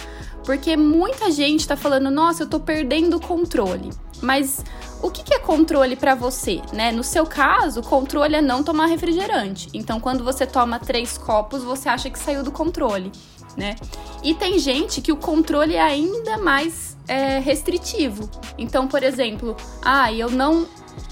porque 0.46 0.78
muita 0.78 1.30
gente 1.30 1.60
está 1.60 1.76
falando, 1.76 2.10
nossa, 2.10 2.42
eu 2.42 2.44
estou 2.46 2.60
perdendo 2.60 3.18
o 3.18 3.20
controle. 3.20 3.90
Mas 4.20 4.64
o 5.02 5.10
que, 5.10 5.32
é 5.32 5.38
controle 5.38 5.96
para 5.96 6.14
você, 6.14 6.60
né? 6.72 6.92
No 6.92 7.02
seu 7.02 7.24
caso, 7.24 7.82
controle 7.82 8.36
é 8.36 8.42
não 8.42 8.62
tomar 8.62 8.86
refrigerante. 8.86 9.68
Então, 9.72 9.98
quando 9.98 10.22
você 10.22 10.46
toma 10.46 10.78
três 10.78 11.16
copos, 11.16 11.62
você 11.62 11.88
acha 11.88 12.10
que 12.10 12.18
saiu 12.18 12.42
do 12.42 12.50
controle, 12.50 13.10
né? 13.56 13.76
E 14.22 14.34
tem 14.34 14.58
gente 14.58 15.00
que 15.00 15.12
o 15.12 15.16
controle 15.16 15.74
é 15.74 15.82
ainda 15.82 16.36
mais 16.38 16.96
é, 17.08 17.38
restritivo. 17.38 18.28
Então, 18.58 18.86
por 18.86 19.02
exemplo, 19.02 19.56
ah, 19.82 20.12
eu 20.12 20.30
não 20.30 20.66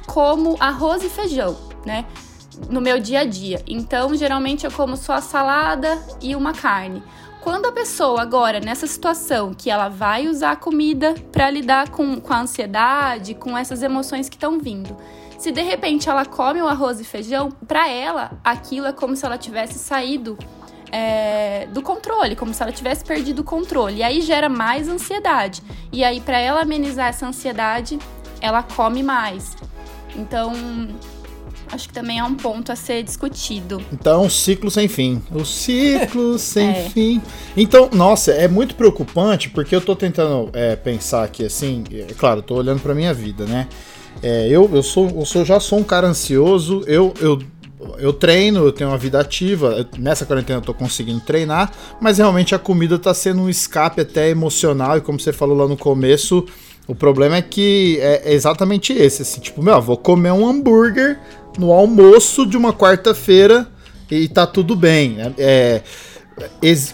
como 0.06 0.56
arroz 0.60 1.02
e 1.02 1.08
feijão, 1.08 1.56
né? 1.86 2.04
No 2.68 2.80
meu 2.80 2.98
dia 3.00 3.20
a 3.20 3.24
dia. 3.24 3.62
Então, 3.66 4.14
geralmente 4.14 4.66
eu 4.66 4.72
como 4.72 4.96
só 4.96 5.14
a 5.14 5.20
salada 5.20 5.98
e 6.20 6.34
uma 6.36 6.52
carne. 6.52 7.02
Quando 7.40 7.66
a 7.66 7.72
pessoa 7.72 8.20
agora, 8.20 8.60
nessa 8.60 8.86
situação, 8.86 9.54
que 9.54 9.70
ela 9.70 9.88
vai 9.88 10.28
usar 10.28 10.52
a 10.52 10.56
comida 10.56 11.14
para 11.32 11.48
lidar 11.50 11.90
com, 11.90 12.20
com 12.20 12.32
a 12.32 12.40
ansiedade, 12.40 13.34
com 13.34 13.56
essas 13.56 13.82
emoções 13.82 14.28
que 14.28 14.36
estão 14.36 14.58
vindo, 14.58 14.96
Se 15.38 15.52
de 15.52 15.62
repente 15.62 16.08
ela 16.08 16.26
come 16.26 16.60
o 16.60 16.66
arroz 16.66 16.98
e 16.98 17.04
feijão, 17.04 17.50
para 17.66 17.88
ela 17.88 18.32
aquilo 18.42 18.86
é 18.86 18.92
como 18.92 19.14
se 19.14 19.24
ela 19.24 19.38
tivesse 19.38 19.78
saído 19.78 20.36
é, 20.90 21.68
do 21.68 21.80
controle, 21.80 22.34
como 22.34 22.52
se 22.52 22.60
ela 22.60 22.72
tivesse 22.72 23.04
perdido 23.04 23.40
o 23.40 23.44
controle. 23.44 23.98
E 23.98 24.02
aí 24.02 24.20
gera 24.20 24.48
mais 24.48 24.88
ansiedade. 24.88 25.62
E 25.92 26.02
aí, 26.02 26.20
para 26.20 26.38
ela 26.38 26.62
amenizar 26.62 27.08
essa 27.08 27.24
ansiedade, 27.24 28.00
ela 28.40 28.64
come 28.64 29.00
mais. 29.00 29.56
Então, 30.16 30.52
acho 31.70 31.88
que 31.88 31.94
também 31.94 32.18
é 32.18 32.24
um 32.24 32.34
ponto 32.34 32.72
a 32.72 32.76
ser 32.76 33.02
discutido. 33.02 33.82
Então, 33.92 34.28
ciclo 34.28 34.70
sem 34.70 34.88
fim. 34.88 35.22
O 35.32 35.44
ciclo 35.44 36.38
sem 36.40 36.68
é. 36.68 36.90
fim. 36.90 37.22
Então, 37.56 37.88
nossa, 37.92 38.32
é 38.32 38.48
muito 38.48 38.74
preocupante 38.74 39.50
porque 39.50 39.74
eu 39.74 39.80
tô 39.80 39.94
tentando 39.94 40.50
é, 40.52 40.76
pensar 40.76 41.24
aqui 41.24 41.44
assim. 41.44 41.84
É, 41.92 42.12
claro, 42.14 42.42
tô 42.42 42.54
olhando 42.54 42.80
pra 42.80 42.94
minha 42.94 43.12
vida, 43.12 43.44
né? 43.44 43.68
É, 44.22 44.48
eu, 44.48 44.68
eu, 44.72 44.82
sou, 44.82 45.08
eu 45.10 45.24
sou, 45.24 45.44
já 45.44 45.60
sou 45.60 45.78
um 45.78 45.84
cara 45.84 46.06
ansioso. 46.06 46.82
Eu, 46.86 47.14
eu 47.20 47.38
eu 47.98 48.12
treino, 48.12 48.64
eu 48.64 48.72
tenho 48.72 48.90
uma 48.90 48.98
vida 48.98 49.20
ativa. 49.20 49.86
Nessa 49.98 50.26
quarentena 50.26 50.58
eu 50.58 50.62
tô 50.62 50.74
conseguindo 50.74 51.20
treinar, 51.20 51.72
mas 52.00 52.18
realmente 52.18 52.54
a 52.54 52.58
comida 52.58 52.98
tá 52.98 53.14
sendo 53.14 53.42
um 53.42 53.48
escape 53.48 54.00
até 54.00 54.28
emocional. 54.28 54.98
E 54.98 55.00
como 55.00 55.18
você 55.18 55.32
falou 55.32 55.56
lá 55.56 55.66
no 55.66 55.76
começo, 55.76 56.44
o 56.86 56.94
problema 56.94 57.36
é 57.36 57.42
que 57.42 57.98
é 58.00 58.32
exatamente 58.32 58.92
esse. 58.92 59.22
Assim, 59.22 59.40
tipo, 59.40 59.62
meu, 59.62 59.80
vou 59.80 59.96
comer 59.96 60.32
um 60.32 60.48
hambúrguer 60.48 61.20
no 61.58 61.72
almoço 61.72 62.46
de 62.46 62.56
uma 62.56 62.72
quarta-feira 62.72 63.68
e 64.10 64.28
tá 64.28 64.46
tudo 64.46 64.76
bem. 64.76 65.10
Né? 65.10 65.34
É, 65.36 65.82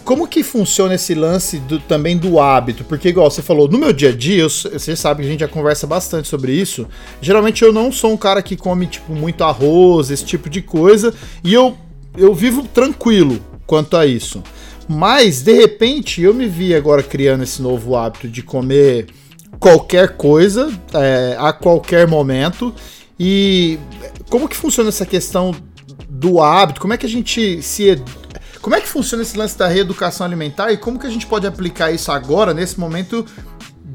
como 0.03 0.27
que 0.27 0.43
funciona 0.43 0.95
esse 0.95 1.13
lance 1.13 1.59
do, 1.59 1.79
também 1.79 2.17
do 2.17 2.39
hábito? 2.39 2.83
Porque, 2.83 3.09
igual 3.09 3.29
você 3.29 3.41
falou, 3.41 3.67
no 3.67 3.77
meu 3.77 3.93
dia 3.93 4.09
a 4.09 4.11
dia, 4.11 4.43
você 4.49 4.95
sabe 4.95 5.21
que 5.21 5.27
a 5.27 5.31
gente 5.31 5.41
já 5.41 5.47
conversa 5.47 5.85
bastante 5.85 6.27
sobre 6.27 6.53
isso. 6.53 6.87
Geralmente 7.21 7.63
eu 7.63 7.71
não 7.71 7.91
sou 7.91 8.11
um 8.11 8.17
cara 8.17 8.41
que 8.41 8.55
come, 8.55 8.87
tipo, 8.87 9.13
muito 9.13 9.43
arroz, 9.43 10.09
esse 10.09 10.25
tipo 10.25 10.49
de 10.49 10.61
coisa. 10.61 11.13
E 11.43 11.53
eu, 11.53 11.77
eu 12.17 12.33
vivo 12.33 12.63
tranquilo 12.63 13.39
quanto 13.67 13.95
a 13.95 14.05
isso. 14.05 14.41
Mas, 14.87 15.41
de 15.41 15.53
repente, 15.53 16.21
eu 16.21 16.33
me 16.33 16.47
vi 16.47 16.73
agora 16.75 17.01
criando 17.01 17.43
esse 17.43 17.61
novo 17.61 17.95
hábito 17.95 18.27
de 18.27 18.43
comer 18.43 19.07
qualquer 19.59 20.15
coisa 20.15 20.71
é, 20.93 21.35
a 21.39 21.51
qualquer 21.53 22.07
momento. 22.07 22.73
E 23.19 23.79
como 24.29 24.47
que 24.47 24.55
funciona 24.55 24.89
essa 24.89 25.05
questão 25.05 25.55
do 26.09 26.41
hábito? 26.41 26.81
Como 26.81 26.93
é 26.93 26.97
que 26.97 27.05
a 27.05 27.09
gente 27.09 27.61
se 27.61 28.01
como 28.61 28.75
é 28.75 28.81
que 28.81 28.87
funciona 28.87 29.21
esse 29.21 29.37
lance 29.37 29.55
da 29.55 29.67
reeducação 29.67 30.25
alimentar 30.25 30.71
e 30.71 30.77
como 30.77 30.97
que 30.97 31.05
a 31.05 31.09
gente 31.09 31.27
pode 31.27 31.45
aplicar 31.45 31.91
isso 31.91 32.11
agora, 32.11 32.51
nesse 32.51 32.79
momento 32.79 33.23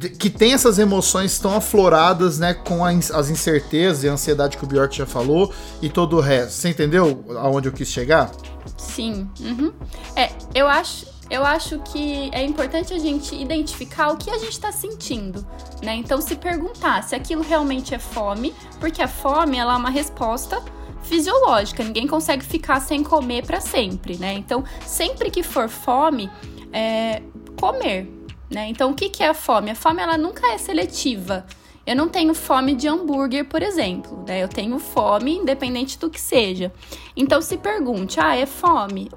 que 0.08 0.30
tem 0.30 0.52
essas 0.52 0.78
emoções 0.78 1.38
tão 1.38 1.56
afloradas, 1.56 2.38
né, 2.38 2.54
com 2.54 2.84
as 2.84 3.28
incertezas 3.28 4.04
e 4.04 4.08
a 4.08 4.12
ansiedade 4.12 4.56
que 4.56 4.64
o 4.64 4.66
Bjork 4.66 4.96
já 4.96 5.06
falou 5.06 5.52
e 5.82 5.88
todo 5.88 6.16
o 6.16 6.20
resto. 6.20 6.52
Você 6.52 6.68
entendeu 6.68 7.24
aonde 7.36 7.68
eu 7.68 7.72
quis 7.72 7.88
chegar? 7.88 8.30
Sim. 8.78 9.28
Uhum. 9.40 9.72
É, 10.16 10.30
eu 10.54 10.68
acho, 10.68 11.06
eu 11.30 11.44
acho 11.44 11.78
que 11.78 12.28
é 12.32 12.42
importante 12.42 12.92
a 12.92 12.98
gente 12.98 13.34
identificar 13.34 14.10
o 14.10 14.16
que 14.16 14.30
a 14.30 14.38
gente 14.38 14.52
está 14.52 14.72
sentindo, 14.72 15.46
né? 15.82 15.94
Então 15.94 16.20
se 16.20 16.34
perguntar 16.34 17.02
se 17.04 17.14
aquilo 17.14 17.42
realmente 17.42 17.94
é 17.94 17.98
fome, 17.98 18.52
porque 18.80 19.00
a 19.00 19.08
fome 19.08 19.56
ela 19.56 19.74
é 19.74 19.76
uma 19.76 19.90
resposta 19.90 20.62
fisiológica. 21.02 21.82
Ninguém 21.82 22.06
consegue 22.06 22.44
ficar 22.44 22.80
sem 22.80 23.02
comer 23.02 23.44
para 23.44 23.60
sempre, 23.60 24.16
né? 24.16 24.34
Então, 24.34 24.64
sempre 24.86 25.30
que 25.30 25.42
for 25.42 25.68
fome, 25.68 26.30
é 26.72 27.22
comer, 27.58 28.08
né? 28.50 28.68
Então, 28.68 28.90
o 28.90 28.94
que, 28.94 29.08
que 29.08 29.22
é 29.22 29.28
a 29.28 29.34
fome? 29.34 29.70
A 29.70 29.74
fome 29.74 30.02
ela 30.02 30.16
nunca 30.16 30.46
é 30.52 30.58
seletiva. 30.58 31.46
Eu 31.86 31.96
não 31.96 32.08
tenho 32.08 32.34
fome 32.34 32.74
de 32.74 32.86
hambúrguer, 32.86 33.44
por 33.46 33.62
exemplo, 33.62 34.22
né? 34.26 34.42
Eu 34.42 34.48
tenho 34.48 34.78
fome 34.78 35.36
independente 35.38 35.98
do 35.98 36.10
que 36.10 36.20
seja. 36.20 36.72
Então, 37.16 37.40
se 37.40 37.56
pergunte, 37.56 38.20
ah, 38.20 38.36
é 38.36 38.46
fome? 38.46 39.10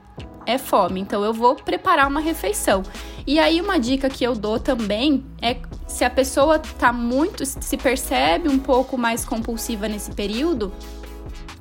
É 0.46 0.58
fome, 0.58 1.00
então 1.00 1.24
eu 1.24 1.34
vou 1.34 1.56
preparar 1.56 2.08
uma 2.08 2.20
refeição. 2.20 2.84
E 3.26 3.40
aí, 3.40 3.62
uma 3.62 3.80
dica 3.80 4.10
que 4.10 4.24
eu 4.24 4.36
dou 4.36 4.60
também 4.60 5.26
é 5.42 5.58
se 5.88 6.04
a 6.04 6.10
pessoa 6.10 6.60
tá 6.60 6.92
muito, 6.92 7.46
se 7.46 7.78
percebe 7.78 8.50
um 8.50 8.60
pouco 8.60 8.98
mais 8.98 9.24
compulsiva 9.24 9.88
nesse 9.88 10.12
período, 10.12 10.74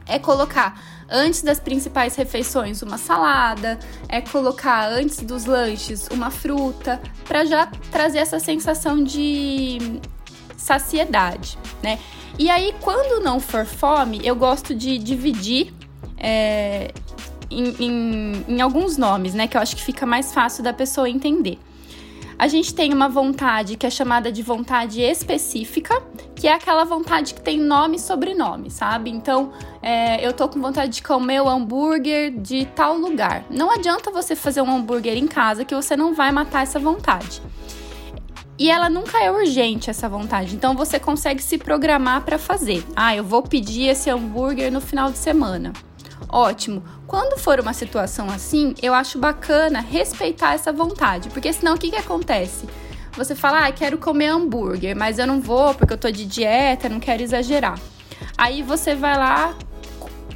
é 0.06 0.18
colocar 0.18 0.80
antes 1.08 1.42
das 1.42 1.60
principais 1.60 2.16
refeições 2.16 2.82
uma 2.82 2.98
salada, 2.98 3.78
é 4.08 4.20
colocar 4.20 4.88
antes 4.88 5.20
dos 5.20 5.44
lanches 5.44 6.08
uma 6.10 6.30
fruta, 6.30 7.00
para 7.24 7.44
já 7.44 7.66
trazer 7.90 8.18
essa 8.18 8.40
sensação 8.40 9.04
de 9.04 10.00
saciedade, 10.62 11.58
né? 11.82 11.98
E 12.38 12.48
aí, 12.48 12.74
quando 12.80 13.22
não 13.22 13.38
for 13.38 13.66
fome, 13.66 14.20
eu 14.24 14.34
gosto 14.34 14.74
de 14.74 14.96
dividir 14.96 15.74
é, 16.16 16.92
em, 17.50 17.74
em, 17.78 18.44
em 18.48 18.60
alguns 18.60 18.96
nomes, 18.96 19.34
né? 19.34 19.46
Que 19.46 19.56
eu 19.56 19.60
acho 19.60 19.76
que 19.76 19.82
fica 19.82 20.06
mais 20.06 20.32
fácil 20.32 20.62
da 20.62 20.72
pessoa 20.72 21.10
entender. 21.10 21.58
A 22.38 22.48
gente 22.48 22.74
tem 22.74 22.92
uma 22.92 23.08
vontade 23.08 23.76
que 23.76 23.86
é 23.86 23.90
chamada 23.90 24.32
de 24.32 24.42
vontade 24.42 25.00
específica, 25.00 26.02
que 26.34 26.48
é 26.48 26.54
aquela 26.54 26.84
vontade 26.84 27.34
que 27.34 27.40
tem 27.40 27.58
nome 27.58 27.96
e 27.96 28.00
sobrenome, 28.00 28.70
sabe? 28.70 29.10
Então, 29.10 29.52
é, 29.80 30.26
eu 30.26 30.32
tô 30.32 30.48
com 30.48 30.60
vontade 30.60 30.92
de 30.92 31.02
comer 31.02 31.40
o 31.40 31.48
hambúrguer 31.48 32.32
de 32.32 32.66
tal 32.74 32.96
lugar. 32.96 33.44
Não 33.50 33.70
adianta 33.70 34.10
você 34.10 34.34
fazer 34.34 34.62
um 34.62 34.74
hambúrguer 34.74 35.16
em 35.16 35.28
casa 35.28 35.64
que 35.64 35.74
você 35.74 35.96
não 35.96 36.14
vai 36.14 36.32
matar 36.32 36.62
essa 36.62 36.80
vontade. 36.80 37.40
E 38.62 38.70
ela 38.70 38.88
nunca 38.88 39.18
é 39.18 39.28
urgente, 39.28 39.90
essa 39.90 40.08
vontade. 40.08 40.54
Então 40.54 40.76
você 40.76 40.96
consegue 40.96 41.42
se 41.42 41.58
programar 41.58 42.22
para 42.22 42.38
fazer. 42.38 42.86
Ah, 42.94 43.12
eu 43.12 43.24
vou 43.24 43.42
pedir 43.42 43.88
esse 43.88 44.08
hambúrguer 44.08 44.70
no 44.70 44.80
final 44.80 45.10
de 45.10 45.18
semana 45.18 45.72
ótimo. 46.28 46.80
Quando 47.04 47.36
for 47.40 47.58
uma 47.58 47.72
situação 47.72 48.30
assim, 48.30 48.72
eu 48.80 48.94
acho 48.94 49.18
bacana 49.18 49.80
respeitar 49.80 50.54
essa 50.54 50.72
vontade, 50.72 51.28
porque 51.30 51.52
senão 51.52 51.74
o 51.74 51.78
que, 51.78 51.90
que 51.90 51.96
acontece? 51.96 52.64
Você 53.16 53.34
fala, 53.34 53.66
ah, 53.66 53.72
quero 53.72 53.98
comer 53.98 54.28
hambúrguer, 54.28 54.96
mas 54.96 55.18
eu 55.18 55.26
não 55.26 55.40
vou 55.40 55.74
porque 55.74 55.92
eu 55.92 55.98
tô 55.98 56.10
de 56.10 56.24
dieta, 56.24 56.88
não 56.88 57.00
quero 57.00 57.20
exagerar. 57.20 57.78
Aí 58.38 58.62
você 58.62 58.94
vai 58.94 59.18
lá, 59.18 59.56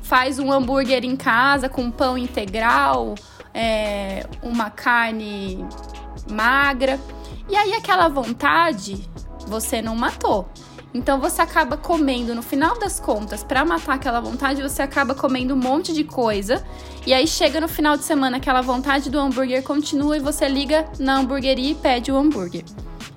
faz 0.02 0.40
um 0.40 0.52
hambúrguer 0.52 1.04
em 1.04 1.16
casa 1.16 1.68
com 1.68 1.92
pão 1.92 2.18
integral, 2.18 3.14
é, 3.54 4.26
uma 4.42 4.68
carne 4.68 5.64
magra, 6.28 7.00
e 7.48 7.56
aí 7.56 7.74
aquela 7.74 8.08
vontade 8.08 9.08
você 9.46 9.80
não 9.80 9.94
matou. 9.94 10.48
Então 10.92 11.20
você 11.20 11.42
acaba 11.42 11.76
comendo, 11.76 12.34
no 12.34 12.42
final 12.42 12.78
das 12.78 12.98
contas, 12.98 13.44
para 13.44 13.64
matar 13.64 13.96
aquela 13.96 14.20
vontade, 14.20 14.62
você 14.62 14.80
acaba 14.80 15.14
comendo 15.14 15.54
um 15.54 15.56
monte 15.56 15.92
de 15.92 16.04
coisa. 16.04 16.64
E 17.06 17.12
aí 17.12 17.26
chega 17.26 17.60
no 17.60 17.68
final 17.68 17.96
de 17.96 18.04
semana, 18.04 18.38
aquela 18.38 18.62
vontade 18.62 19.10
do 19.10 19.18
hambúrguer 19.18 19.62
continua 19.62 20.16
e 20.16 20.20
você 20.20 20.48
liga 20.48 20.88
na 20.98 21.18
hamburgueria 21.18 21.72
e 21.72 21.74
pede 21.74 22.10
o 22.10 22.16
hambúrguer. 22.16 22.64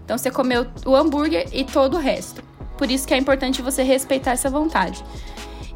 Então 0.03 0.17
você 0.17 0.29
comeu 0.29 0.67
o 0.85 0.95
hambúrguer 0.95 1.47
e 1.53 1.63
todo 1.63 1.95
o 1.95 1.99
resto. 1.99 2.43
Por 2.77 2.91
isso 2.91 3.07
que 3.07 3.13
é 3.13 3.17
importante 3.17 3.61
você 3.61 3.81
respeitar 3.81 4.31
essa 4.31 4.49
vontade. 4.49 5.03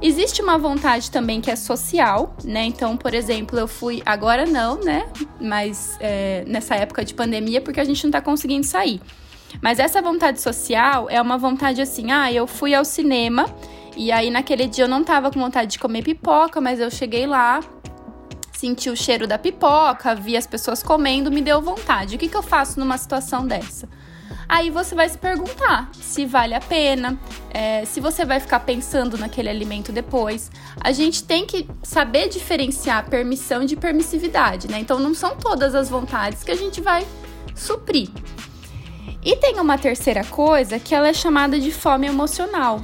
Existe 0.05 0.41
uma 0.41 0.57
vontade 0.57 1.09
também 1.09 1.39
que 1.39 1.49
é 1.49 1.55
social, 1.55 2.35
né? 2.43 2.65
Então, 2.65 2.97
por 2.97 3.13
exemplo, 3.13 3.57
eu 3.57 3.69
fui. 3.69 4.03
Agora 4.05 4.45
não, 4.45 4.77
né? 4.81 5.09
Mas 5.39 5.97
é, 6.01 6.43
nessa 6.45 6.75
época 6.75 7.05
de 7.05 7.13
pandemia, 7.13 7.61
porque 7.61 7.79
a 7.79 7.85
gente 7.85 8.03
não 8.03 8.11
tá 8.11 8.19
conseguindo 8.19 8.65
sair. 8.65 9.01
Mas 9.61 9.79
essa 9.79 10.01
vontade 10.01 10.41
social 10.41 11.09
é 11.09 11.21
uma 11.21 11.37
vontade 11.37 11.81
assim, 11.81 12.11
ah, 12.11 12.29
eu 12.29 12.45
fui 12.45 12.73
ao 12.75 12.83
cinema 12.83 13.45
e 13.95 14.11
aí 14.11 14.29
naquele 14.29 14.67
dia 14.67 14.83
eu 14.83 14.89
não 14.89 15.05
tava 15.05 15.31
com 15.31 15.39
vontade 15.39 15.71
de 15.71 15.79
comer 15.79 16.03
pipoca, 16.03 16.59
mas 16.59 16.81
eu 16.81 16.91
cheguei 16.91 17.25
lá, 17.25 17.61
senti 18.51 18.89
o 18.89 18.97
cheiro 18.97 19.25
da 19.25 19.37
pipoca, 19.37 20.15
vi 20.15 20.35
as 20.35 20.45
pessoas 20.45 20.83
comendo, 20.83 21.31
me 21.31 21.41
deu 21.41 21.61
vontade. 21.61 22.17
O 22.17 22.19
que, 22.19 22.27
que 22.27 22.35
eu 22.35 22.43
faço 22.43 22.77
numa 22.77 22.97
situação 22.97 23.47
dessa? 23.47 23.87
Aí 24.53 24.69
você 24.69 24.93
vai 24.93 25.09
se 25.09 25.17
perguntar 25.17 25.89
se 25.99 26.27
vale 26.27 26.53
a 26.53 26.59
pena, 26.59 27.19
é, 27.49 27.85
se 27.85 27.99
você 27.99 28.23
vai 28.23 28.39
ficar 28.39 28.59
pensando 28.59 29.17
naquele 29.17 29.49
alimento 29.49 29.91
depois. 29.91 30.51
A 30.79 30.91
gente 30.91 31.23
tem 31.23 31.43
que 31.43 31.67
saber 31.81 32.29
diferenciar 32.29 33.09
permissão 33.09 33.65
de 33.65 33.75
permissividade, 33.75 34.69
né? 34.69 34.77
Então 34.77 34.99
não 34.99 35.15
são 35.15 35.35
todas 35.35 35.73
as 35.73 35.89
vontades 35.89 36.43
que 36.43 36.51
a 36.51 36.55
gente 36.55 36.81
vai 36.81 37.03
suprir. 37.55 38.09
E 39.25 39.35
tem 39.37 39.59
uma 39.59 39.75
terceira 39.75 40.23
coisa 40.23 40.77
que 40.77 40.93
ela 40.93 41.07
é 41.07 41.13
chamada 41.13 41.59
de 41.59 41.71
fome 41.71 42.05
emocional, 42.05 42.79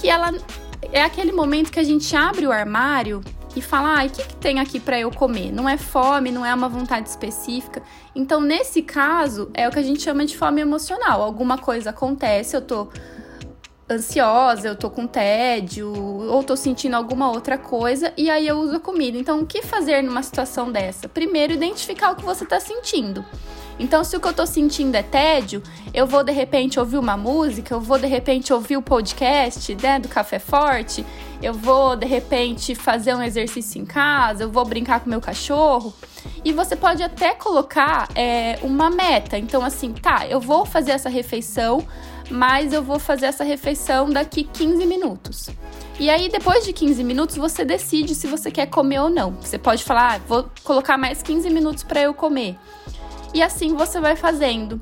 que 0.00 0.08
ela 0.08 0.32
é 0.92 1.02
aquele 1.02 1.32
momento 1.32 1.72
que 1.72 1.80
a 1.80 1.84
gente 1.84 2.14
abre 2.14 2.46
o 2.46 2.52
armário 2.52 3.20
e 3.56 3.62
fala, 3.62 4.00
ah, 4.00 4.06
o 4.06 4.10
que, 4.10 4.22
que 4.22 4.36
tem 4.36 4.60
aqui 4.60 4.78
para 4.78 4.98
eu 4.98 5.10
comer? 5.10 5.52
Não 5.52 5.68
é 5.68 5.76
fome, 5.76 6.30
não 6.30 6.44
é 6.44 6.54
uma 6.54 6.68
vontade 6.68 7.08
específica. 7.08 7.82
Então, 8.14 8.40
nesse 8.40 8.82
caso, 8.82 9.50
é 9.54 9.68
o 9.68 9.70
que 9.70 9.78
a 9.78 9.82
gente 9.82 10.02
chama 10.02 10.24
de 10.24 10.36
fome 10.36 10.60
emocional. 10.60 11.22
Alguma 11.22 11.58
coisa 11.58 11.90
acontece, 11.90 12.56
eu 12.56 12.62
tô 12.62 12.88
ansiosa, 13.90 14.68
eu 14.68 14.76
tô 14.76 14.88
com 14.88 15.06
tédio, 15.06 15.92
ou 15.92 16.42
tô 16.44 16.54
sentindo 16.56 16.94
alguma 16.94 17.28
outra 17.30 17.58
coisa, 17.58 18.12
e 18.16 18.30
aí 18.30 18.46
eu 18.46 18.58
uso 18.58 18.76
a 18.76 18.80
comida. 18.80 19.18
Então, 19.18 19.40
o 19.40 19.46
que 19.46 19.62
fazer 19.62 20.02
numa 20.02 20.22
situação 20.22 20.70
dessa? 20.70 21.08
Primeiro, 21.08 21.52
identificar 21.52 22.12
o 22.12 22.16
que 22.16 22.24
você 22.24 22.46
tá 22.46 22.60
sentindo. 22.60 23.24
Então, 23.80 24.04
se 24.04 24.14
o 24.14 24.20
que 24.20 24.28
eu 24.28 24.32
tô 24.34 24.46
sentindo 24.46 24.94
é 24.94 25.02
tédio, 25.02 25.62
eu 25.92 26.06
vou 26.06 26.22
de 26.22 26.32
repente 26.32 26.78
ouvir 26.78 26.98
uma 26.98 27.16
música, 27.16 27.74
eu 27.74 27.80
vou 27.80 27.98
de 27.98 28.06
repente 28.06 28.52
ouvir 28.52 28.76
o 28.76 28.82
podcast, 28.82 29.74
né, 29.74 29.98
do 29.98 30.06
Café 30.06 30.38
Forte, 30.38 31.04
eu 31.42 31.54
vou 31.54 31.96
de 31.96 32.06
repente 32.06 32.74
fazer 32.74 33.14
um 33.14 33.22
exercício 33.22 33.80
em 33.80 33.84
casa, 33.84 34.44
eu 34.44 34.50
vou 34.50 34.64
brincar 34.64 35.00
com 35.00 35.08
meu 35.08 35.20
cachorro. 35.20 35.94
E 36.44 36.52
você 36.52 36.76
pode 36.76 37.02
até 37.02 37.34
colocar 37.34 38.08
é, 38.14 38.58
uma 38.62 38.90
meta. 38.90 39.38
Então, 39.38 39.64
assim, 39.64 39.92
tá, 39.92 40.26
eu 40.26 40.40
vou 40.40 40.66
fazer 40.66 40.92
essa 40.92 41.08
refeição, 41.08 41.86
mas 42.30 42.72
eu 42.72 42.82
vou 42.82 42.98
fazer 42.98 43.26
essa 43.26 43.44
refeição 43.44 44.10
daqui 44.10 44.44
15 44.44 44.86
minutos. 44.86 45.50
E 45.98 46.08
aí, 46.08 46.28
depois 46.28 46.64
de 46.64 46.72
15 46.72 47.02
minutos, 47.04 47.36
você 47.36 47.64
decide 47.64 48.14
se 48.14 48.26
você 48.26 48.50
quer 48.50 48.66
comer 48.66 49.00
ou 49.00 49.10
não. 49.10 49.32
Você 49.40 49.58
pode 49.58 49.84
falar, 49.84 50.14
ah, 50.14 50.20
vou 50.26 50.50
colocar 50.64 50.96
mais 50.96 51.22
15 51.22 51.50
minutos 51.50 51.82
para 51.82 52.00
eu 52.00 52.14
comer. 52.14 52.56
E 53.32 53.42
assim 53.42 53.74
você 53.74 54.00
vai 54.00 54.16
fazendo. 54.16 54.80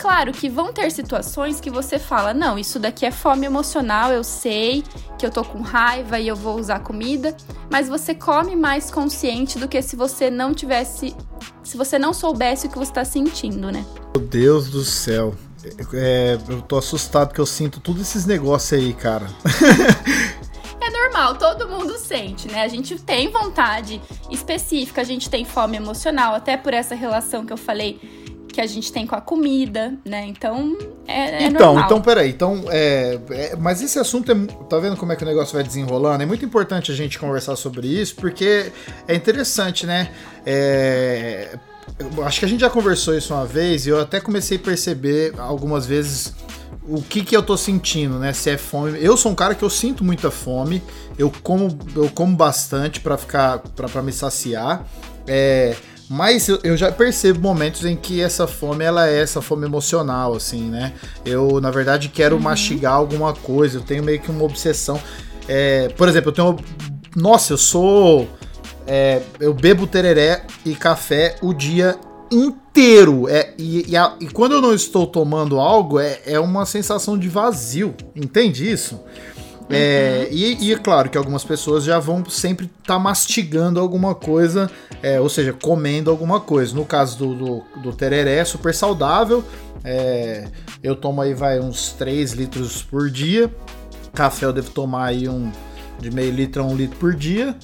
Claro 0.00 0.32
que 0.32 0.48
vão 0.48 0.72
ter 0.72 0.90
situações 0.90 1.60
que 1.60 1.68
você 1.68 1.98
fala: 1.98 2.32
não, 2.32 2.58
isso 2.58 2.78
daqui 2.78 3.04
é 3.04 3.10
fome 3.10 3.44
emocional, 3.44 4.10
eu 4.10 4.24
sei 4.24 4.82
que 5.18 5.26
eu 5.26 5.30
tô 5.30 5.44
com 5.44 5.60
raiva 5.60 6.18
e 6.18 6.26
eu 6.26 6.34
vou 6.34 6.58
usar 6.58 6.80
comida, 6.80 7.36
mas 7.70 7.86
você 7.86 8.14
come 8.14 8.56
mais 8.56 8.90
consciente 8.90 9.58
do 9.58 9.68
que 9.68 9.80
se 9.82 9.96
você 9.96 10.30
não 10.30 10.54
tivesse. 10.54 11.14
Se 11.62 11.76
você 11.76 11.98
não 11.98 12.14
soubesse 12.14 12.66
o 12.66 12.70
que 12.70 12.78
você 12.78 12.92
tá 12.92 13.04
sentindo, 13.04 13.70
né? 13.70 13.84
Meu 14.16 14.26
Deus 14.26 14.70
do 14.70 14.82
céu. 14.82 15.34
É, 15.92 16.38
eu 16.48 16.62
tô 16.62 16.78
assustado 16.78 17.34
que 17.34 17.40
eu 17.40 17.44
sinto 17.44 17.80
todos 17.80 18.00
esses 18.00 18.24
negócios 18.24 18.80
aí, 18.80 18.94
cara. 18.94 19.26
é 20.80 20.90
normal, 20.90 21.34
todo 21.34 21.68
mundo 21.68 21.98
sente, 21.98 22.48
né? 22.48 22.62
A 22.62 22.68
gente 22.68 22.98
tem 22.98 23.28
vontade 23.28 24.00
específica, 24.30 25.02
a 25.02 25.04
gente 25.04 25.28
tem 25.28 25.44
fome 25.44 25.76
emocional, 25.76 26.34
até 26.34 26.56
por 26.56 26.72
essa 26.72 26.94
relação 26.94 27.44
que 27.44 27.52
eu 27.52 27.58
falei 27.58 28.19
que 28.52 28.60
a 28.60 28.66
gente 28.66 28.92
tem 28.92 29.06
com 29.06 29.14
a 29.14 29.20
comida, 29.20 29.94
né? 30.04 30.26
Então, 30.26 30.76
é, 31.06 31.44
é 31.44 31.46
então, 31.46 31.66
normal. 31.66 31.84
Então, 31.84 32.02
peraí. 32.02 32.30
Então, 32.30 32.64
é, 32.68 33.18
é, 33.30 33.56
mas 33.56 33.82
esse 33.82 33.98
assunto, 33.98 34.30
é, 34.32 34.34
tá 34.68 34.78
vendo 34.78 34.96
como 34.96 35.12
é 35.12 35.16
que 35.16 35.22
o 35.22 35.26
negócio 35.26 35.54
vai 35.54 35.62
desenrolando? 35.62 36.22
É 36.22 36.26
muito 36.26 36.44
importante 36.44 36.90
a 36.90 36.94
gente 36.94 37.18
conversar 37.18 37.56
sobre 37.56 37.86
isso, 37.86 38.16
porque 38.16 38.72
é 39.06 39.14
interessante, 39.14 39.86
né? 39.86 40.10
É, 40.44 41.58
acho 42.24 42.38
que 42.38 42.44
a 42.44 42.48
gente 42.48 42.60
já 42.60 42.70
conversou 42.70 43.16
isso 43.16 43.34
uma 43.34 43.46
vez 43.46 43.86
e 43.86 43.90
eu 43.90 44.00
até 44.00 44.20
comecei 44.20 44.56
a 44.56 44.60
perceber 44.60 45.34
algumas 45.38 45.86
vezes 45.86 46.34
o 46.88 47.02
que 47.02 47.22
que 47.22 47.36
eu 47.36 47.42
tô 47.42 47.56
sentindo, 47.56 48.18
né? 48.18 48.32
Se 48.32 48.50
é 48.50 48.58
fome. 48.58 48.98
Eu 49.00 49.16
sou 49.16 49.30
um 49.30 49.34
cara 49.34 49.54
que 49.54 49.62
eu 49.62 49.70
sinto 49.70 50.02
muita 50.02 50.30
fome. 50.30 50.82
Eu 51.18 51.32
como, 51.42 51.78
eu 51.94 52.10
como 52.10 52.34
bastante 52.34 53.00
para 53.00 53.16
ficar 53.16 53.58
para 53.58 54.02
me 54.02 54.12
saciar. 54.12 54.84
É, 55.26 55.76
mas 56.10 56.48
eu, 56.48 56.58
eu, 56.64 56.76
já 56.76 56.90
percebo 56.90 57.40
momentos 57.40 57.84
em 57.84 57.94
que 57.94 58.20
essa 58.20 58.44
fome 58.44 58.84
ela 58.84 59.08
é 59.08 59.20
essa 59.20 59.40
fome 59.40 59.64
emocional, 59.64 60.34
assim, 60.34 60.68
né? 60.68 60.92
Eu, 61.24 61.60
na 61.60 61.70
verdade, 61.70 62.08
quero 62.08 62.34
uhum. 62.34 62.42
mastigar 62.42 62.94
alguma 62.94 63.32
coisa. 63.32 63.78
Eu 63.78 63.82
tenho 63.82 64.02
meio 64.02 64.18
que 64.18 64.28
uma 64.28 64.42
obsessão. 64.42 65.00
É, 65.46 65.88
por 65.90 66.08
exemplo, 66.08 66.30
eu 66.30 66.34
tenho. 66.34 66.56
Nossa, 67.14 67.52
eu 67.52 67.56
sou. 67.56 68.28
É, 68.88 69.22
eu 69.38 69.54
bebo 69.54 69.86
tereré 69.86 70.42
e 70.66 70.74
café 70.74 71.36
o 71.40 71.54
dia 71.54 71.96
inteiro. 72.28 73.28
É, 73.28 73.54
e, 73.56 73.92
e, 73.92 73.96
a, 73.96 74.16
e, 74.18 74.26
quando 74.26 74.52
eu 74.52 74.60
não 74.60 74.74
estou 74.74 75.06
tomando 75.06 75.60
algo, 75.60 76.00
é, 76.00 76.18
é 76.26 76.40
uma 76.40 76.66
sensação 76.66 77.16
de 77.16 77.28
vazio. 77.28 77.94
Entende 78.16 78.68
isso? 78.68 79.00
É, 79.70 80.26
uhum. 80.28 80.36
e, 80.36 80.68
e, 80.68 80.72
é 80.72 80.78
claro 80.78 81.08
que 81.08 81.16
algumas 81.16 81.44
pessoas 81.44 81.84
já 81.84 81.98
vão 81.98 82.24
sempre 82.28 82.66
estar 82.66 82.94
tá 82.94 82.98
mastigando 82.98 83.78
alguma 83.78 84.14
coisa, 84.14 84.70
é, 85.02 85.20
ou 85.20 85.28
seja, 85.28 85.52
comendo 85.52 86.10
alguma 86.10 86.40
coisa. 86.40 86.74
No 86.74 86.84
caso 86.84 87.16
do, 87.18 87.34
do, 87.34 87.64
do 87.80 87.92
tereré, 87.92 88.38
é 88.38 88.44
super 88.44 88.74
saudável. 88.74 89.44
É, 89.84 90.48
eu 90.82 90.96
tomo 90.96 91.20
aí 91.22 91.34
vai 91.34 91.60
uns 91.60 91.92
3 91.92 92.32
litros 92.32 92.82
por 92.82 93.10
dia. 93.10 93.50
Café 94.12 94.46
eu 94.46 94.52
devo 94.52 94.70
tomar 94.70 95.06
aí 95.06 95.28
um 95.28 95.52
de 96.00 96.10
meio 96.10 96.32
litro 96.32 96.62
a 96.62 96.66
um 96.66 96.74
litro 96.74 96.96
por 96.98 97.14
dia. 97.14 97.54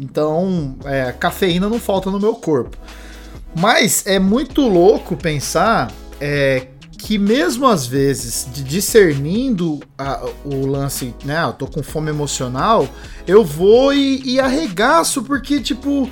Então, 0.00 0.76
é, 0.84 1.12
cafeína 1.12 1.68
não 1.68 1.78
falta 1.78 2.10
no 2.10 2.18
meu 2.18 2.34
corpo. 2.34 2.76
Mas 3.54 4.06
é 4.06 4.18
muito 4.18 4.66
louco 4.66 5.16
pensar 5.16 5.92
é, 6.20 6.68
que 7.02 7.18
mesmo 7.18 7.66
às 7.66 7.84
vezes, 7.84 8.46
discernindo 8.52 9.80
a, 9.98 10.24
o 10.44 10.66
lance, 10.66 11.12
né, 11.24 11.42
eu 11.42 11.52
tô 11.52 11.66
com 11.66 11.82
fome 11.82 12.10
emocional, 12.10 12.88
eu 13.26 13.44
vou 13.44 13.92
e, 13.92 14.22
e 14.24 14.38
arregaço, 14.38 15.22
porque, 15.24 15.60
tipo, 15.60 16.08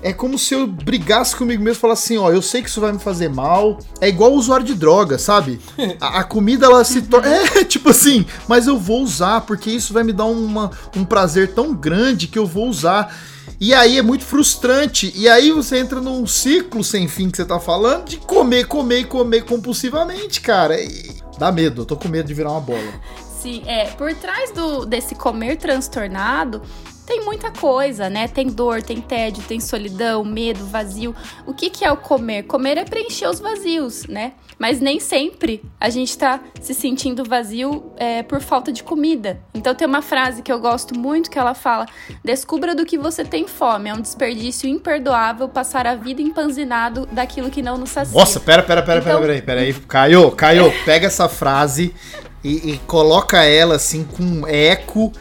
é 0.00 0.12
como 0.12 0.38
se 0.38 0.54
eu 0.54 0.64
brigasse 0.64 1.34
comigo 1.34 1.60
mesmo 1.60 1.76
e 1.76 1.80
falasse 1.80 2.04
assim, 2.04 2.18
ó, 2.18 2.30
eu 2.30 2.40
sei 2.40 2.62
que 2.62 2.68
isso 2.68 2.80
vai 2.80 2.92
me 2.92 3.00
fazer 3.00 3.28
mal. 3.28 3.80
É 4.00 4.08
igual 4.08 4.32
o 4.32 4.36
usuário 4.36 4.64
de 4.64 4.74
droga, 4.74 5.18
sabe? 5.18 5.60
A, 6.00 6.20
a 6.20 6.24
comida, 6.24 6.66
ela 6.66 6.84
se 6.84 7.02
torna... 7.02 7.28
É, 7.58 7.64
tipo 7.64 7.90
assim, 7.90 8.24
mas 8.46 8.68
eu 8.68 8.78
vou 8.78 9.02
usar, 9.02 9.40
porque 9.40 9.70
isso 9.70 9.92
vai 9.92 10.04
me 10.04 10.12
dar 10.12 10.26
uma, 10.26 10.70
um 10.96 11.04
prazer 11.04 11.52
tão 11.52 11.74
grande 11.74 12.28
que 12.28 12.38
eu 12.38 12.46
vou 12.46 12.68
usar. 12.68 13.12
E 13.60 13.74
aí 13.74 13.98
é 13.98 14.02
muito 14.02 14.24
frustrante. 14.24 15.12
E 15.14 15.28
aí 15.28 15.50
você 15.50 15.78
entra 15.78 16.00
num 16.00 16.26
ciclo 16.26 16.82
sem 16.84 17.08
fim 17.08 17.30
que 17.30 17.36
você 17.36 17.44
tá 17.44 17.58
falando 17.58 18.06
de 18.06 18.16
comer, 18.18 18.66
comer 18.66 19.00
e 19.00 19.04
comer 19.04 19.44
compulsivamente, 19.44 20.40
cara. 20.40 20.80
E 20.80 21.16
dá 21.38 21.50
medo, 21.52 21.82
eu 21.82 21.86
tô 21.86 21.96
com 21.96 22.08
medo 22.08 22.26
de 22.26 22.34
virar 22.34 22.50
uma 22.50 22.60
bola. 22.60 22.92
Sim, 23.40 23.62
é, 23.66 23.86
por 23.90 24.12
trás 24.14 24.50
do, 24.50 24.84
desse 24.84 25.14
comer 25.14 25.56
transtornado 25.56 26.60
tem 27.08 27.24
muita 27.24 27.50
coisa, 27.50 28.10
né? 28.10 28.28
Tem 28.28 28.48
dor, 28.48 28.82
tem 28.82 29.00
tédio, 29.00 29.42
tem 29.44 29.58
solidão, 29.58 30.22
medo, 30.22 30.66
vazio. 30.66 31.16
O 31.46 31.54
que, 31.54 31.70
que 31.70 31.82
é 31.82 31.90
o 31.90 31.96
comer? 31.96 32.42
Comer 32.42 32.76
é 32.76 32.84
preencher 32.84 33.26
os 33.26 33.40
vazios, 33.40 34.06
né? 34.06 34.34
Mas 34.58 34.80
nem 34.80 34.98
sempre 34.98 35.62
a 35.80 35.88
gente 35.88 36.16
tá 36.18 36.40
se 36.60 36.74
sentindo 36.74 37.24
vazio 37.24 37.92
é, 37.96 38.22
por 38.22 38.40
falta 38.40 38.72
de 38.72 38.82
comida. 38.82 39.40
Então 39.54 39.74
tem 39.74 39.86
uma 39.86 40.02
frase 40.02 40.42
que 40.42 40.50
eu 40.50 40.58
gosto 40.58 40.98
muito 40.98 41.30
que 41.30 41.38
ela 41.38 41.54
fala: 41.54 41.86
Descubra 42.24 42.74
do 42.74 42.84
que 42.84 42.98
você 42.98 43.24
tem 43.24 43.46
fome. 43.46 43.88
É 43.88 43.94
um 43.94 44.00
desperdício 44.00 44.68
imperdoável 44.68 45.48
passar 45.48 45.86
a 45.86 45.94
vida 45.94 46.20
empanzinado 46.20 47.06
daquilo 47.12 47.50
que 47.50 47.62
não 47.62 47.78
nos 47.78 47.90
sacia. 47.90 48.18
Nossa, 48.18 48.40
pera, 48.40 48.62
pera, 48.62 48.82
pera, 48.82 49.00
então... 49.00 49.20
pera, 49.20 49.32
pera, 49.34 49.42
pera 49.42 49.60
aí. 49.60 49.72
Caio, 49.72 50.30
Caio, 50.32 50.72
pega 50.84 51.06
essa 51.06 51.28
frase 51.28 51.94
e, 52.42 52.72
e 52.72 52.78
coloca 52.86 53.44
ela 53.44 53.76
assim 53.76 54.04
com 54.04 54.46
eco 54.46 55.12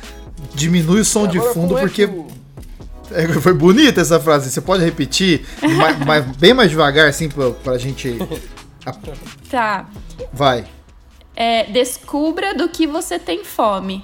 diminui 0.53 1.01
o 1.01 1.05
som 1.05 1.25
Agora, 1.25 1.31
de 1.39 1.53
fundo 1.53 1.75
porque. 1.75 2.09
É, 3.11 3.25
foi 3.39 3.53
bonita 3.53 4.01
essa 4.01 4.19
frase. 4.19 4.49
Você 4.49 4.59
pode 4.59 4.83
repetir 4.83 5.45
mais, 5.61 5.97
mais, 5.99 6.25
bem 6.37 6.53
mais 6.53 6.69
devagar, 6.69 7.07
assim, 7.07 7.29
pra, 7.29 7.51
pra 7.51 7.77
gente. 7.77 8.17
Tá. 9.49 9.87
Vai. 10.33 10.65
É, 11.35 11.63
descubra 11.65 12.53
do 12.53 12.67
que 12.67 12.87
você 12.87 13.17
tem 13.19 13.43
fome. 13.43 14.03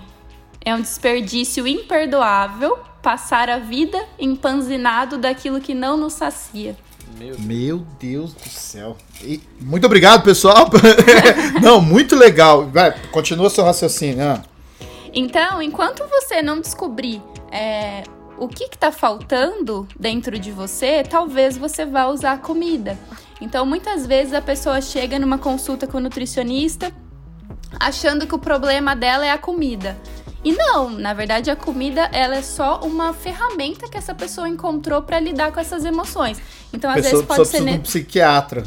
É 0.64 0.74
um 0.74 0.82
desperdício 0.82 1.68
imperdoável 1.68 2.78
passar 3.02 3.50
a 3.50 3.60
vida 3.60 4.02
empanzinado 4.18 5.18
daquilo 5.18 5.60
que 5.60 5.74
não 5.74 5.98
nos 5.98 6.14
sacia. 6.14 6.78
Meu, 7.18 7.38
Meu 7.40 7.78
Deus 8.00 8.34
do 8.34 8.50
céu. 8.50 8.98
E, 9.22 9.42
muito 9.60 9.86
obrigado, 9.86 10.24
pessoal. 10.24 10.70
não, 11.62 11.82
muito 11.82 12.16
legal. 12.16 12.68
Vai, 12.68 12.94
continua 13.10 13.50
seu 13.50 13.64
raciocínio. 13.64 14.24
Ah. 14.24 14.42
Então, 15.14 15.62
enquanto 15.62 16.04
você 16.08 16.42
não 16.42 16.60
descobrir 16.60 17.22
é, 17.52 18.04
o 18.38 18.48
que 18.48 18.64
está 18.64 18.92
faltando 18.92 19.88
dentro 20.00 20.40
de 20.40 20.52
você, 20.52 21.04
talvez 21.04 21.58
você 21.58 21.86
vá 21.86 22.08
usar 22.08 22.34
a 22.34 22.38
comida. 22.38 22.98
Então, 23.44 23.66
muitas 23.66 24.08
vezes 24.08 24.34
a 24.34 24.42
pessoa 24.42 24.80
chega 24.80 25.20
numa 25.20 25.38
consulta 25.38 25.86
com 25.86 25.98
o 25.98 26.02
nutricionista 26.02 26.94
achando 27.78 28.26
que 28.26 28.34
o 28.34 28.40
problema 28.40 28.96
dela 28.96 29.26
é 29.26 29.32
a 29.32 29.38
comida. 29.38 29.98
E 30.46 30.52
não, 30.52 30.90
na 30.90 31.14
verdade 31.14 31.50
a 31.50 31.56
comida 31.56 32.10
ela 32.12 32.36
é 32.36 32.42
só 32.42 32.82
uma 32.82 33.14
ferramenta 33.14 33.90
que 33.90 33.98
essa 33.98 34.14
pessoa 34.14 34.48
encontrou 34.48 35.02
para 35.02 35.20
lidar 35.20 35.52
com 35.52 35.60
essas 35.60 35.86
emoções. 35.86 36.38
Então 36.72 36.90
às 36.90 36.98
pessoa, 36.98 37.12
vezes 37.12 37.26
pode 37.26 37.48
ser 37.48 37.62
ne... 37.62 37.74
um 37.74 37.80
psiquiatra. 37.80 38.64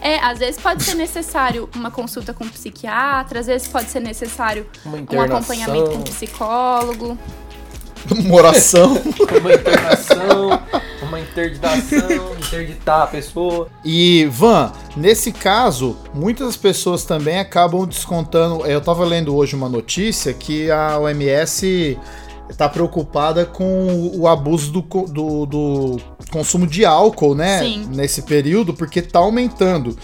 É, 0.00 0.18
às 0.20 0.38
vezes 0.38 0.60
pode 0.60 0.82
ser 0.82 0.94
necessário 0.94 1.68
uma 1.74 1.90
consulta 1.90 2.32
com 2.32 2.44
um 2.44 2.48
psiquiatra, 2.48 3.40
às 3.40 3.46
vezes 3.46 3.68
pode 3.68 3.90
ser 3.90 4.00
necessário 4.00 4.66
um 4.86 5.20
acompanhamento 5.20 5.90
com 5.90 5.96
um 5.96 6.02
psicólogo. 6.02 7.18
Uma 8.10 8.34
oração. 8.34 9.00
uma 9.40 9.52
internação, 9.52 10.62
uma 11.02 11.20
interditação, 11.20 12.36
interditar 12.36 13.02
a 13.02 13.06
pessoa. 13.06 13.68
E, 13.84 14.26
Van, 14.30 14.72
nesse 14.96 15.32
caso, 15.32 15.96
muitas 16.14 16.56
pessoas 16.56 17.04
também 17.04 17.38
acabam 17.38 17.86
descontando. 17.86 18.64
Eu 18.66 18.80
tava 18.80 19.04
lendo 19.04 19.34
hoje 19.36 19.54
uma 19.54 19.68
notícia 19.68 20.32
que 20.32 20.70
a 20.70 20.98
OMS 20.98 21.98
está 22.48 22.68
preocupada 22.68 23.44
com 23.44 24.10
o 24.14 24.26
abuso 24.26 24.72
do, 24.72 24.82
do, 25.06 25.46
do, 25.46 26.00
consumo 26.30 26.66
de 26.66 26.84
álcool, 26.84 27.34
né? 27.34 27.60
Sim. 27.60 27.88
Nesse 27.94 28.22
período, 28.22 28.74
porque 28.74 29.02
tá 29.02 29.18
aumentando. 29.18 29.96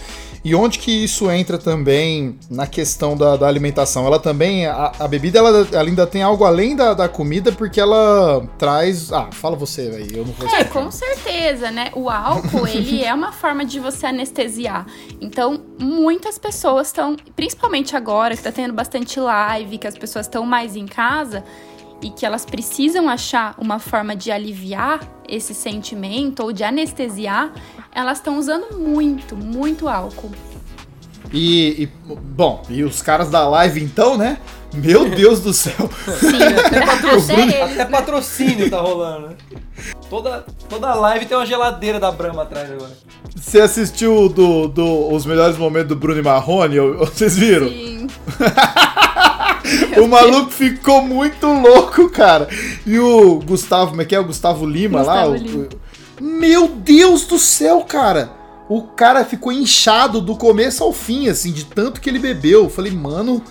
E 0.45 0.53
onde 0.53 0.77
que 0.77 0.91
isso 0.91 1.31
entra 1.31 1.57
também 1.57 2.37
na 2.51 2.67
questão 2.67 3.17
da, 3.17 3.35
da 3.35 3.47
alimentação? 3.47 4.05
Ela 4.05 4.19
também, 4.19 4.67
a, 4.67 4.91
a 4.99 5.07
bebida, 5.07 5.39
ela, 5.39 5.67
ela, 5.71 5.89
ainda 5.89 6.05
tem 6.05 6.21
algo 6.21 6.43
além 6.43 6.75
da, 6.75 6.93
da 6.93 7.09
comida, 7.09 7.51
porque 7.51 7.81
ela 7.81 8.47
traz. 8.55 9.11
Ah, 9.11 9.29
fala 9.31 9.55
você 9.55 9.81
aí, 9.81 10.15
eu 10.15 10.23
não 10.23 10.33
vou 10.33 10.47
É, 10.55 10.63
com 10.63 10.91
certeza, 10.91 11.71
né? 11.71 11.89
O 11.95 12.11
álcool, 12.11 12.67
ele 12.69 13.03
é 13.03 13.11
uma 13.11 13.31
forma 13.31 13.65
de 13.65 13.79
você 13.79 14.05
anestesiar. 14.05 14.85
Então, 15.19 15.59
muitas 15.79 16.37
pessoas 16.37 16.87
estão, 16.87 17.17
principalmente 17.35 17.95
agora, 17.95 18.37
que 18.37 18.43
tá 18.43 18.51
tendo 18.51 18.73
bastante 18.75 19.19
live, 19.19 19.79
que 19.79 19.87
as 19.87 19.97
pessoas 19.97 20.27
estão 20.27 20.45
mais 20.45 20.75
em 20.75 20.85
casa 20.85 21.43
e 22.05 22.11
que 22.11 22.23
elas 22.23 22.45
precisam 22.45 23.09
achar 23.09 23.55
uma 23.57 23.79
forma 23.79 24.15
de 24.15 24.31
aliviar 24.31 24.99
esse 25.27 25.55
sentimento 25.55 26.43
ou 26.43 26.53
de 26.53 26.63
anestesiar, 26.63 27.51
elas 27.91 28.19
estão 28.19 28.37
usando 28.37 28.77
muito, 28.77 29.35
muito 29.35 29.89
álcool. 29.89 30.29
E, 31.33 31.81
e, 31.81 31.85
bom, 31.87 32.61
e 32.69 32.83
os 32.83 33.01
caras 33.01 33.31
da 33.31 33.49
live 33.49 33.83
então, 33.83 34.15
né? 34.15 34.37
Meu 34.71 35.09
Deus 35.17 35.39
do 35.39 35.51
céu. 35.51 35.89
Sim, 36.19 36.43
até 36.43 36.85
patrocínio, 36.85 37.43
até, 37.43 37.63
até 37.63 37.85
patrocínio 37.85 38.69
tá 38.69 38.81
rolando. 38.81 39.29
Né? 39.29 39.35
Toda, 40.07 40.45
toda 40.69 40.93
live 40.93 41.25
tem 41.25 41.35
uma 41.35 41.45
geladeira 41.45 41.99
da 41.99 42.11
Brahma 42.11 42.43
atrás 42.43 42.69
agora. 42.69 42.91
Você 43.35 43.59
assistiu 43.59 44.29
do, 44.29 44.67
do, 44.67 45.11
os 45.11 45.25
melhores 45.25 45.57
momentos 45.57 45.89
do 45.89 45.95
Bruno 45.95 46.19
e 46.19 46.23
Marrone? 46.23 46.77
Vocês 47.01 47.35
viram? 47.35 47.67
Sim. 47.67 48.07
o 50.01 50.07
maluco 50.07 50.51
ficou 50.51 51.01
muito 51.01 51.47
louco, 51.47 52.09
cara. 52.09 52.47
E 52.85 52.99
o 52.99 53.39
Gustavo, 53.39 53.91
como 53.91 54.01
é 54.01 54.05
que 54.05 54.15
é? 54.15 54.19
O 54.19 54.25
Gustavo 54.25 54.65
Lima 54.65 54.99
Gustavo 54.99 55.31
lá? 55.31 55.37
Lima. 55.37 55.67
O, 56.19 56.23
meu 56.23 56.67
Deus 56.67 57.25
do 57.25 57.37
céu, 57.37 57.81
cara. 57.81 58.31
O 58.67 58.81
cara 58.83 59.23
ficou 59.23 59.51
inchado 59.51 60.19
do 60.19 60.35
começo 60.35 60.83
ao 60.83 60.91
fim, 60.91 61.27
assim, 61.27 61.51
de 61.51 61.65
tanto 61.65 62.01
que 62.01 62.09
ele 62.09 62.17
bebeu. 62.17 62.63
Eu 62.63 62.69
falei, 62.69 62.91
mano, 62.91 63.41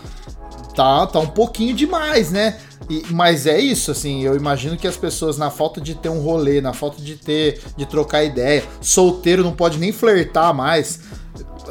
tá, 0.75 1.07
tá 1.07 1.21
um 1.21 1.27
pouquinho 1.27 1.75
demais, 1.75 2.33
né? 2.33 2.59
E, 2.91 3.05
mas 3.11 3.47
é 3.47 3.59
isso, 3.59 3.91
assim, 3.91 4.23
eu 4.23 4.37
imagino 4.37 4.77
que 4.77 4.87
as 4.87 4.97
pessoas, 4.97 5.39
na 5.39 5.51
falta 5.51 5.81
de 5.81 5.95
ter 5.95 6.09
um 6.09 6.21
rolê, 6.21 6.61
na 6.61 6.73
falta 6.73 7.01
de 7.01 7.17
ter, 7.17 7.61
de 7.77 7.87
trocar 7.87 8.25
ideia, 8.25 8.63
solteiro 8.81 9.43
não 9.43 9.53
pode 9.53 9.79
nem 9.79 9.91
flertar 9.91 10.53
mais, 10.53 11.01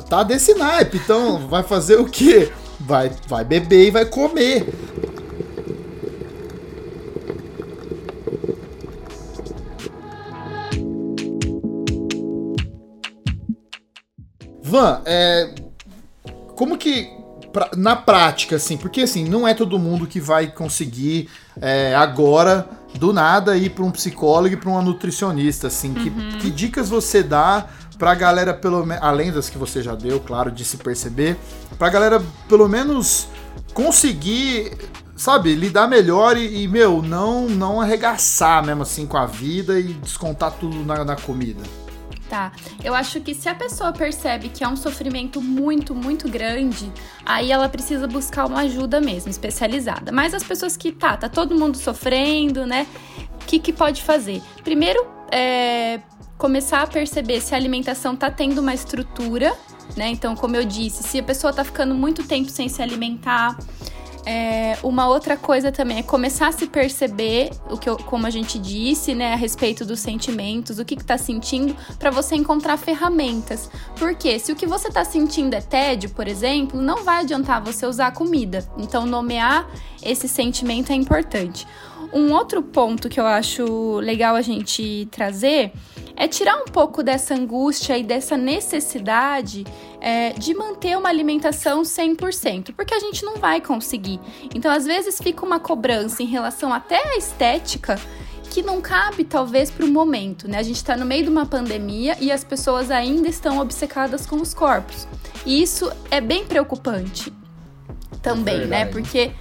tá 0.09 0.23
desse 0.23 0.55
naipe, 0.55 0.97
então 0.97 1.47
vai 1.47 1.61
fazer 1.61 1.99
o 1.99 2.05
quê? 2.05 2.51
Vai, 2.85 3.11
vai 3.27 3.43
beber 3.43 3.87
e 3.87 3.91
vai 3.91 4.05
comer. 4.05 4.65
Van, 14.61 15.01
é, 15.05 15.53
como 16.55 16.77
que 16.77 17.09
pra, 17.51 17.69
na 17.77 17.95
prática, 17.95 18.55
assim, 18.55 18.75
porque 18.75 19.01
assim, 19.01 19.25
não 19.29 19.47
é 19.47 19.53
todo 19.53 19.77
mundo 19.77 20.07
que 20.07 20.19
vai 20.19 20.47
conseguir 20.47 21.29
é, 21.61 21.93
agora, 21.95 22.67
do 22.95 23.13
nada, 23.13 23.55
ir 23.55 23.69
para 23.69 23.83
um 23.83 23.91
psicólogo 23.91 24.55
e 24.55 24.57
para 24.57 24.69
uma 24.69 24.81
nutricionista, 24.81 25.67
assim, 25.67 25.89
uhum. 25.89 25.93
que, 25.93 26.37
que 26.39 26.49
dicas 26.49 26.89
você 26.89 27.21
dá 27.21 27.67
pra 27.99 28.15
galera, 28.15 28.53
pelo 28.53 28.85
além 28.99 29.31
das 29.31 29.49
que 29.49 29.57
você 29.57 29.81
já 29.81 29.95
deu, 29.95 30.19
claro, 30.19 30.51
de 30.51 30.65
se 30.65 30.77
perceber, 30.77 31.37
pra 31.77 31.89
galera 31.89 32.23
pelo 32.47 32.67
menos 32.67 33.27
conseguir, 33.73 34.77
sabe, 35.15 35.55
lidar 35.55 35.87
melhor 35.87 36.37
e, 36.37 36.63
e, 36.63 36.67
meu, 36.67 37.01
não, 37.01 37.47
não 37.47 37.81
arregaçar 37.81 38.65
mesmo 38.65 38.83
assim 38.83 39.05
com 39.05 39.17
a 39.17 39.25
vida 39.25 39.79
e 39.79 39.93
descontar 39.93 40.51
tudo 40.51 40.83
na, 40.85 41.03
na 41.03 41.15
comida. 41.15 41.63
Tá. 42.29 42.51
Eu 42.83 42.95
acho 42.95 43.21
que 43.21 43.35
se 43.35 43.47
a 43.47 43.53
pessoa 43.53 43.93
percebe 43.93 44.49
que 44.49 44.63
é 44.63 44.67
um 44.67 44.75
sofrimento 44.75 45.39
muito, 45.39 45.93
muito 45.93 46.27
grande, 46.27 46.91
aí 47.23 47.51
ela 47.51 47.69
precisa 47.69 48.07
buscar 48.07 48.45
uma 48.45 48.61
ajuda 48.61 48.99
mesmo, 48.99 49.29
especializada. 49.29 50.11
Mas 50.11 50.33
as 50.33 50.43
pessoas 50.43 50.75
que, 50.75 50.91
tá, 50.91 51.15
tá 51.15 51.29
todo 51.29 51.53
mundo 51.53 51.77
sofrendo, 51.77 52.65
né? 52.65 52.87
O 53.35 53.45
que, 53.45 53.59
que 53.59 53.71
pode 53.71 54.01
fazer? 54.01 54.41
Primeiro, 54.63 55.05
é, 55.31 55.99
começar 56.37 56.81
a 56.81 56.87
perceber 56.87 57.39
se 57.39 57.53
a 57.53 57.57
alimentação 57.57 58.15
tá 58.15 58.31
tendo 58.31 58.61
uma 58.61 58.73
estrutura, 58.73 59.53
né? 59.95 60.09
Então, 60.09 60.35
como 60.35 60.55
eu 60.55 60.63
disse, 60.63 61.03
se 61.03 61.19
a 61.19 61.23
pessoa 61.23 61.53
tá 61.53 61.63
ficando 61.63 61.93
muito 61.93 62.23
tempo 62.23 62.49
sem 62.49 62.67
se 62.69 62.81
alimentar, 62.81 63.57
é, 64.25 64.77
uma 64.83 65.07
outra 65.07 65.35
coisa 65.35 65.71
também 65.71 65.97
é 65.97 66.03
começar 66.03 66.47
a 66.47 66.51
se 66.51 66.67
perceber, 66.67 67.51
o 67.69 67.77
que 67.77 67.89
eu, 67.89 67.97
como 67.97 68.25
a 68.25 68.29
gente 68.29 68.57
disse, 68.57 69.13
né, 69.13 69.33
a 69.33 69.35
respeito 69.35 69.85
dos 69.85 69.99
sentimentos, 69.99 70.79
o 70.79 70.85
que 70.85 70.95
está 70.95 71.17
sentindo, 71.17 71.75
para 71.99 72.09
você 72.09 72.35
encontrar 72.35 72.77
ferramentas. 72.77 73.69
Porque 73.97 74.39
se 74.39 74.51
o 74.51 74.55
que 74.55 74.65
você 74.65 74.87
está 74.87 75.03
sentindo 75.03 75.53
é 75.55 75.61
tédio, 75.61 76.09
por 76.09 76.27
exemplo, 76.27 76.81
não 76.81 77.03
vai 77.03 77.21
adiantar 77.21 77.61
você 77.61 77.85
usar 77.85 78.11
comida. 78.11 78.67
Então, 78.77 79.05
nomear 79.05 79.69
esse 80.01 80.27
sentimento 80.27 80.91
é 80.91 80.95
importante. 80.95 81.67
Um 82.13 82.31
outro 82.31 82.61
ponto 82.61 83.09
que 83.09 83.19
eu 83.19 83.25
acho 83.25 83.97
legal 83.99 84.35
a 84.35 84.41
gente 84.41 85.07
trazer 85.11 85.71
é 86.15 86.27
tirar 86.27 86.57
um 86.57 86.65
pouco 86.65 87.01
dessa 87.01 87.33
angústia 87.33 87.97
e 87.97 88.03
dessa 88.03 88.37
necessidade 88.37 89.65
é, 89.99 90.31
de 90.33 90.53
manter 90.53 90.97
uma 90.97 91.09
alimentação 91.09 91.81
100%, 91.81 92.73
porque 92.75 92.93
a 92.93 92.99
gente 92.99 93.25
não 93.25 93.37
vai 93.37 93.59
conseguir. 93.59 94.19
Então, 94.53 94.71
às 94.71 94.85
vezes, 94.85 95.17
fica 95.17 95.43
uma 95.45 95.59
cobrança 95.59 96.21
em 96.21 96.27
relação 96.27 96.71
até 96.71 97.13
à 97.13 97.17
estética 97.17 97.99
que 98.51 98.61
não 98.61 98.79
cabe, 98.79 99.23
talvez, 99.23 99.71
para 99.71 99.83
o 99.83 99.89
momento, 99.89 100.47
né? 100.47 100.59
A 100.59 100.63
gente 100.63 100.75
está 100.75 100.95
no 100.95 101.05
meio 101.05 101.23
de 101.23 101.29
uma 101.29 101.47
pandemia 101.47 102.15
e 102.21 102.31
as 102.31 102.43
pessoas 102.43 102.91
ainda 102.91 103.27
estão 103.27 103.57
obcecadas 103.57 104.27
com 104.27 104.35
os 104.35 104.53
corpos. 104.53 105.07
E 105.43 105.63
isso 105.63 105.91
é 106.11 106.21
bem 106.21 106.45
preocupante 106.45 107.33
também, 108.21 108.61
é 108.61 108.65
né? 108.67 108.85
Porque, 108.85 109.31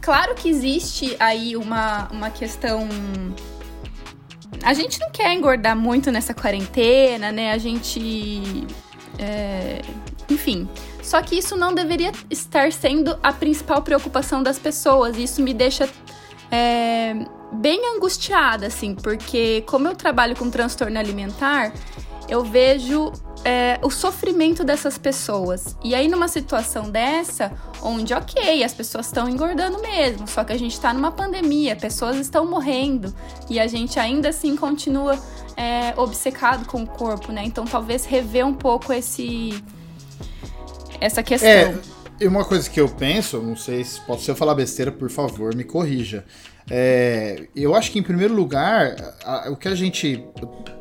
claro 0.00 0.34
que 0.34 0.48
existe 0.48 1.16
aí 1.18 1.56
uma, 1.56 2.08
uma 2.10 2.30
questão 2.30 2.88
a 4.62 4.74
gente 4.74 5.00
não 5.00 5.10
quer 5.10 5.32
engordar 5.32 5.76
muito 5.76 6.10
nessa 6.10 6.34
quarentena, 6.34 7.32
né? 7.32 7.52
A 7.52 7.58
gente. 7.58 8.66
É, 9.18 9.80
enfim. 10.28 10.68
Só 11.02 11.20
que 11.22 11.36
isso 11.36 11.56
não 11.56 11.74
deveria 11.74 12.12
estar 12.28 12.70
sendo 12.72 13.18
a 13.22 13.32
principal 13.32 13.82
preocupação 13.82 14.42
das 14.42 14.58
pessoas. 14.58 15.16
Isso 15.16 15.40
me 15.42 15.54
deixa 15.54 15.88
é, 16.50 17.14
bem 17.52 17.80
angustiada, 17.96 18.66
assim, 18.66 18.94
porque 18.94 19.62
como 19.66 19.88
eu 19.88 19.96
trabalho 19.96 20.36
com 20.36 20.50
transtorno 20.50 20.98
alimentar, 20.98 21.72
eu 22.28 22.44
vejo 22.44 23.12
é, 23.44 23.78
o 23.82 23.90
sofrimento 23.90 24.62
dessas 24.64 24.98
pessoas. 24.98 25.76
E 25.82 25.94
aí, 25.94 26.08
numa 26.08 26.28
situação 26.28 26.90
dessa, 26.90 27.52
onde, 27.82 28.12
ok, 28.12 28.62
as 28.62 28.74
pessoas 28.74 29.06
estão 29.06 29.28
engordando 29.28 29.80
mesmo, 29.80 30.26
só 30.26 30.44
que 30.44 30.52
a 30.52 30.58
gente 30.58 30.72
está 30.72 30.92
numa 30.92 31.10
pandemia, 31.10 31.74
pessoas 31.74 32.16
estão 32.16 32.46
morrendo 32.46 33.14
e 33.48 33.58
a 33.58 33.66
gente 33.66 33.98
ainda 33.98 34.28
assim 34.28 34.56
continua 34.56 35.18
é, 35.56 35.94
obcecado 35.96 36.66
com 36.66 36.82
o 36.82 36.86
corpo, 36.86 37.32
né? 37.32 37.42
Então, 37.44 37.64
talvez 37.64 38.04
rever 38.04 38.46
um 38.46 38.54
pouco 38.54 38.92
esse 38.92 39.62
essa 41.00 41.22
questão. 41.22 41.48
É, 41.48 41.74
e 42.20 42.26
uma 42.26 42.44
coisa 42.44 42.68
que 42.68 42.78
eu 42.78 42.88
penso, 42.88 43.40
não 43.40 43.56
sei 43.56 43.82
se 43.82 43.98
pode 44.02 44.20
ser 44.20 44.32
eu 44.32 44.36
falar 44.36 44.54
besteira, 44.54 44.92
por 44.92 45.08
favor, 45.08 45.54
me 45.54 45.64
corrija. 45.64 46.24
É, 46.70 47.48
eu 47.56 47.74
acho 47.74 47.90
que, 47.90 47.98
em 47.98 48.02
primeiro 48.02 48.34
lugar, 48.34 48.94
a, 49.24 49.50
o 49.50 49.56
que 49.56 49.66
a 49.66 49.74
gente 49.74 50.22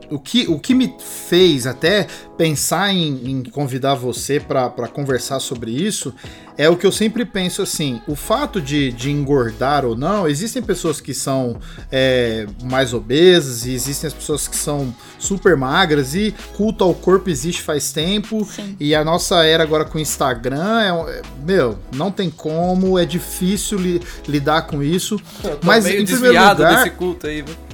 o 0.09 0.19
que, 0.19 0.47
o 0.47 0.59
que 0.59 0.73
me 0.73 0.93
fez 0.99 1.67
até 1.67 2.07
pensar 2.37 2.93
em, 2.93 3.31
em 3.31 3.43
convidar 3.43 3.95
você 3.95 4.39
para 4.39 4.87
conversar 4.87 5.39
sobre 5.39 5.71
isso 5.71 6.13
é 6.57 6.69
o 6.69 6.75
que 6.75 6.85
eu 6.85 6.91
sempre 6.91 7.23
penso 7.23 7.61
assim: 7.61 8.01
o 8.05 8.15
fato 8.15 8.59
de, 8.61 8.91
de 8.91 9.09
engordar 9.09 9.85
ou 9.85 9.95
não, 9.95 10.27
existem 10.27 10.61
pessoas 10.61 10.99
que 10.99 11.13
são 11.13 11.57
é, 11.89 12.45
mais 12.63 12.93
obesas 12.93 13.65
e 13.65 13.73
existem 13.73 14.07
as 14.09 14.13
pessoas 14.13 14.45
que 14.45 14.57
são 14.57 14.93
super 15.17 15.55
magras 15.55 16.15
e 16.15 16.35
culto 16.57 16.83
ao 16.83 16.93
corpo 16.93 17.29
existe 17.29 17.61
faz 17.61 17.93
tempo 17.93 18.45
Sim. 18.45 18.75
e 18.79 18.93
a 18.93 19.05
nossa 19.05 19.45
era 19.45 19.63
agora 19.63 19.85
com 19.85 19.97
o 19.97 20.01
Instagram 20.01 20.81
é, 20.81 21.21
meu, 21.45 21.79
não 21.95 22.11
tem 22.11 22.29
como, 22.29 22.99
é 22.99 23.05
difícil 23.05 23.77
li, 23.77 24.01
lidar 24.27 24.63
com 24.63 24.83
isso. 24.83 25.17
mas 25.63 25.85
em 25.85 26.05
primeiro 26.05 26.27
lugar, 26.27 26.55
desse 26.55 26.89
culto 26.91 27.25
aí, 27.25 27.41
viu? 27.41 27.68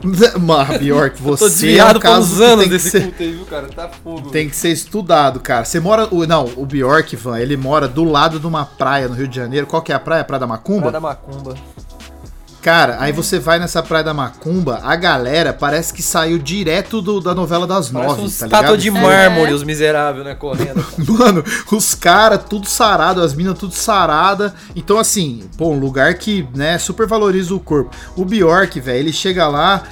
Mano, 0.40 0.78
Bjork, 0.78 1.20
você. 1.20 1.76
É 1.76 1.84
um 1.84 1.98
caso 1.98 2.42
anos 2.42 2.68
desse 2.68 2.90
ser, 2.90 3.02
culto 3.02 3.22
aí, 3.22 3.32
viu, 3.32 3.44
cara? 3.44 3.68
Tá 3.68 3.88
fogo. 3.88 4.30
Tem 4.30 4.48
que 4.48 4.56
ser 4.56 4.70
estudado, 4.70 5.40
cara. 5.40 5.64
Você 5.64 5.78
mora. 5.78 6.08
Não, 6.26 6.50
o 6.56 6.64
Bjork, 6.64 7.14
Van, 7.16 7.38
ele 7.38 7.56
mora 7.56 7.86
do 7.86 8.04
lado 8.04 8.40
de 8.40 8.46
uma 8.46 8.64
praia 8.64 9.08
no 9.08 9.14
Rio 9.14 9.28
de 9.28 9.36
Janeiro. 9.36 9.66
Qual 9.66 9.82
que 9.82 9.92
é 9.92 9.94
a 9.94 10.00
praia? 10.00 10.24
Praia 10.24 10.40
da 10.40 10.46
Macumba? 10.46 10.90
Praia 10.90 10.92
da 10.92 11.00
Macumba. 11.00 11.54
Cara, 12.62 12.98
aí 13.00 13.10
você 13.10 13.38
vai 13.38 13.58
nessa 13.58 13.82
Praia 13.82 14.04
da 14.04 14.12
Macumba, 14.12 14.80
a 14.82 14.94
galera 14.94 15.50
parece 15.50 15.94
que 15.94 16.02
saiu 16.02 16.38
direto 16.38 17.00
do, 17.00 17.18
da 17.18 17.34
novela 17.34 17.66
das 17.66 17.88
parece 17.88 18.08
nove, 18.08 18.22
um 18.22 18.30
tá 18.30 18.46
ligado? 18.46 18.76
de 18.76 18.90
mármore, 18.90 19.50
é. 19.50 19.54
os 19.54 19.64
miseráveis, 19.64 20.26
né, 20.26 20.34
correndo. 20.34 20.84
Mano, 21.08 21.42
os 21.72 21.94
caras 21.94 22.40
tudo 22.48 22.68
sarado, 22.68 23.22
as 23.22 23.32
minas 23.34 23.58
tudo 23.58 23.74
sarada. 23.74 24.54
Então, 24.76 24.98
assim, 24.98 25.48
pô, 25.56 25.70
um 25.70 25.78
lugar 25.78 26.12
que, 26.14 26.46
né, 26.54 26.78
super 26.78 27.06
valoriza 27.06 27.54
o 27.54 27.60
corpo. 27.60 27.96
O 28.14 28.26
Bjork, 28.26 28.78
velho, 28.78 28.98
ele 28.98 29.12
chega 29.12 29.48
lá 29.48 29.82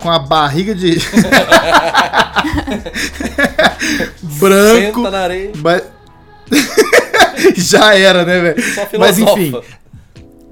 com 0.00 0.08
a 0.10 0.20
barriga 0.20 0.72
de. 0.74 0.98
Branco. 4.38 5.02
Senta 5.02 5.10
na 5.10 5.18
areia. 5.18 5.52
Mas... 5.56 5.82
Já 7.56 7.96
era, 7.96 8.24
né, 8.24 8.40
velho? 8.40 8.62
Mas 8.98 9.18
enfim. 9.18 9.52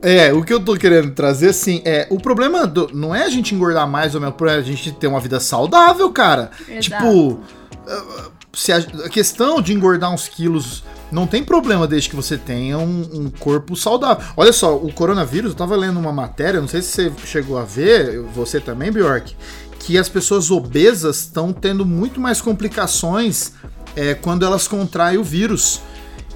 É, 0.03 0.33
o 0.33 0.43
que 0.43 0.53
eu 0.53 0.59
tô 0.59 0.77
querendo 0.77 1.13
trazer, 1.13 1.51
assim, 1.51 1.81
é. 1.85 2.09
O 2.11 2.19
problema 2.19 2.67
do, 2.67 2.91
não 2.93 3.15
é 3.15 3.25
a 3.25 3.31
gente 3.31 3.55
engordar 3.55 3.89
mais 3.89 4.15
ou 4.15 4.21
menos, 4.21 4.35
é 4.43 4.55
a 4.57 4.61
gente 4.61 4.91
ter 4.93 5.07
uma 5.07 5.21
vida 5.21 5.39
saudável, 5.39 6.11
cara. 6.11 6.51
Exato. 6.69 6.81
Tipo. 6.81 7.41
Se 8.53 8.71
a, 8.71 8.77
a, 8.77 9.09
questão 9.09 9.63
de 9.63 9.73
engordar 9.73 10.13
uns 10.13 10.29
quilos 10.29 10.85
não 11.11 11.27
tem 11.27 11.43
problema 11.43 11.87
desde 11.87 12.11
que 12.11 12.17
você 12.17 12.37
tenha 12.37 12.77
um, 12.79 13.09
um, 13.13 13.31
corpo 13.31 13.75
saudável. 13.75 14.23
Olha 14.37 14.53
só, 14.53 14.77
o 14.77 14.93
coronavírus, 14.93 15.53
eu 15.53 15.57
tava 15.57 15.75
lendo 15.75 15.99
uma 15.99 16.13
matéria, 16.13 16.61
não 16.61 16.69
sei 16.69 16.83
se 16.83 17.09
você 17.09 17.13
chegou 17.27 17.59
a 17.59 17.65
ver, 17.65 18.21
você 18.35 18.61
também, 18.61 18.93
Bjork, 18.93 19.35
que 19.79 19.97
as 19.97 20.09
pessoas 20.09 20.51
obesas 20.51 21.21
estão 21.21 21.53
tendo 21.53 21.87
muito 21.87 22.21
mais 22.21 22.43
complicações 22.43 23.53
é, 23.97 24.15
quando 24.15 24.45
elas 24.45 24.69
contraem 24.69 25.19
o 25.19 25.25
vírus. 25.25 25.81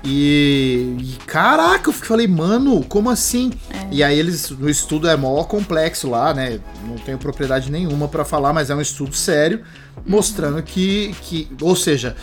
E, 0.08 0.96
e, 1.00 1.18
caraca, 1.26 1.88
eu 1.88 1.92
falei, 1.92 2.28
mano, 2.28 2.84
como 2.84 3.10
assim? 3.10 3.52
É. 3.68 3.88
E 3.90 4.04
aí 4.04 4.16
eles, 4.16 4.50
no 4.50 4.70
estudo 4.70 5.08
é 5.08 5.16
mó 5.16 5.42
complexo 5.42 6.08
lá, 6.08 6.32
né? 6.32 6.60
Não 6.86 6.94
tenho 6.94 7.18
propriedade 7.18 7.72
nenhuma 7.72 8.06
para 8.06 8.24
falar, 8.24 8.52
mas 8.52 8.70
é 8.70 8.74
um 8.74 8.80
estudo 8.80 9.16
sério, 9.16 9.64
mostrando 10.06 10.62
que, 10.62 11.12
que 11.22 11.50
ou 11.60 11.74
seja, 11.74 12.14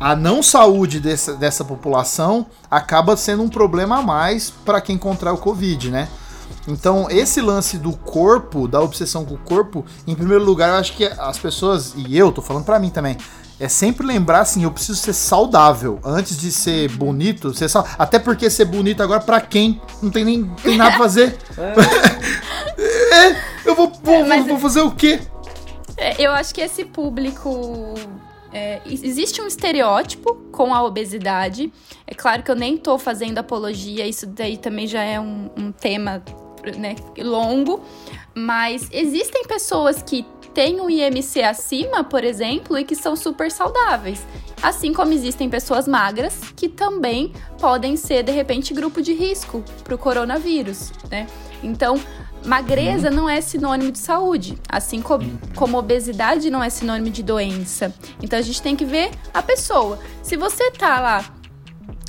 a 0.00 0.16
não 0.16 0.42
saúde 0.42 0.98
dessa, 0.98 1.34
dessa 1.34 1.62
população 1.62 2.46
acaba 2.70 3.14
sendo 3.18 3.42
um 3.42 3.50
problema 3.50 3.98
a 3.98 4.02
mais 4.02 4.48
para 4.48 4.80
quem 4.80 4.96
contrai 4.96 5.34
o 5.34 5.38
Covid, 5.38 5.90
né? 5.90 6.08
Então, 6.66 7.06
esse 7.10 7.42
lance 7.42 7.76
do 7.76 7.92
corpo, 7.92 8.66
da 8.66 8.80
obsessão 8.80 9.26
com 9.26 9.34
o 9.34 9.38
corpo, 9.38 9.84
em 10.06 10.14
primeiro 10.14 10.42
lugar, 10.42 10.70
eu 10.70 10.76
acho 10.76 10.96
que 10.96 11.04
as 11.04 11.38
pessoas, 11.38 11.94
e 11.96 12.16
eu 12.16 12.32
tô 12.32 12.40
falando 12.40 12.64
para 12.64 12.78
mim 12.78 12.88
também, 12.88 13.16
é 13.58 13.68
sempre 13.68 14.06
lembrar 14.06 14.40
assim, 14.40 14.64
eu 14.64 14.70
preciso 14.70 14.98
ser 14.98 15.12
saudável 15.12 15.98
antes 16.04 16.36
de 16.36 16.52
ser 16.52 16.90
bonito, 16.90 17.54
ser 17.54 17.68
sal... 17.68 17.86
até 17.98 18.18
porque 18.18 18.50
ser 18.50 18.66
bonito 18.66 19.02
agora 19.02 19.20
para 19.20 19.40
quem 19.40 19.80
não 20.02 20.10
tem 20.10 20.24
nem 20.24 20.44
tem 20.62 20.76
nada 20.76 20.90
pra 20.90 20.98
fazer. 20.98 21.36
É. 21.56 23.26
é, 23.32 23.42
eu 23.64 23.74
vou, 23.74 23.90
vou, 24.02 24.26
Mas, 24.26 24.46
vou 24.46 24.58
fazer 24.58 24.82
o 24.82 24.90
quê? 24.90 25.20
É, 25.96 26.20
eu 26.22 26.32
acho 26.32 26.54
que 26.54 26.60
esse 26.60 26.84
público 26.84 27.94
é, 28.52 28.80
existe 28.84 29.40
um 29.40 29.46
estereótipo 29.46 30.34
com 30.52 30.74
a 30.74 30.82
obesidade. 30.82 31.72
É 32.06 32.14
claro 32.14 32.42
que 32.42 32.50
eu 32.50 32.56
nem 32.56 32.76
tô 32.76 32.98
fazendo 32.98 33.38
apologia, 33.38 34.06
isso 34.06 34.26
daí 34.26 34.58
também 34.58 34.86
já 34.86 35.02
é 35.02 35.18
um, 35.18 35.50
um 35.56 35.72
tema 35.72 36.22
né, 36.76 36.94
longo. 37.18 37.82
Mas 38.34 38.88
existem 38.92 39.44
pessoas 39.44 40.02
que 40.02 40.26
têm 40.56 40.80
um 40.80 40.88
IMC 40.88 41.42
acima, 41.42 42.02
por 42.02 42.24
exemplo, 42.24 42.78
e 42.78 42.84
que 42.84 42.94
são 42.94 43.14
super 43.14 43.50
saudáveis. 43.50 44.26
Assim 44.62 44.90
como 44.90 45.12
existem 45.12 45.50
pessoas 45.50 45.86
magras 45.86 46.40
que 46.56 46.66
também 46.66 47.30
podem 47.60 47.94
ser, 47.94 48.22
de 48.22 48.32
repente, 48.32 48.72
grupo 48.72 49.02
de 49.02 49.12
risco 49.12 49.62
para 49.84 49.94
o 49.94 49.98
coronavírus, 49.98 50.92
né? 51.10 51.26
Então, 51.62 52.00
magreza 52.42 53.10
não 53.10 53.28
é 53.28 53.42
sinônimo 53.42 53.92
de 53.92 53.98
saúde, 53.98 54.58
assim 54.66 55.02
como, 55.02 55.38
como 55.54 55.76
obesidade 55.76 56.48
não 56.48 56.62
é 56.62 56.70
sinônimo 56.70 57.10
de 57.10 57.22
doença. 57.22 57.94
Então, 58.22 58.38
a 58.38 58.42
gente 58.42 58.62
tem 58.62 58.74
que 58.74 58.84
ver 58.86 59.10
a 59.34 59.42
pessoa. 59.42 59.98
Se 60.22 60.38
você 60.38 60.70
tá 60.70 60.98
lá 61.00 61.35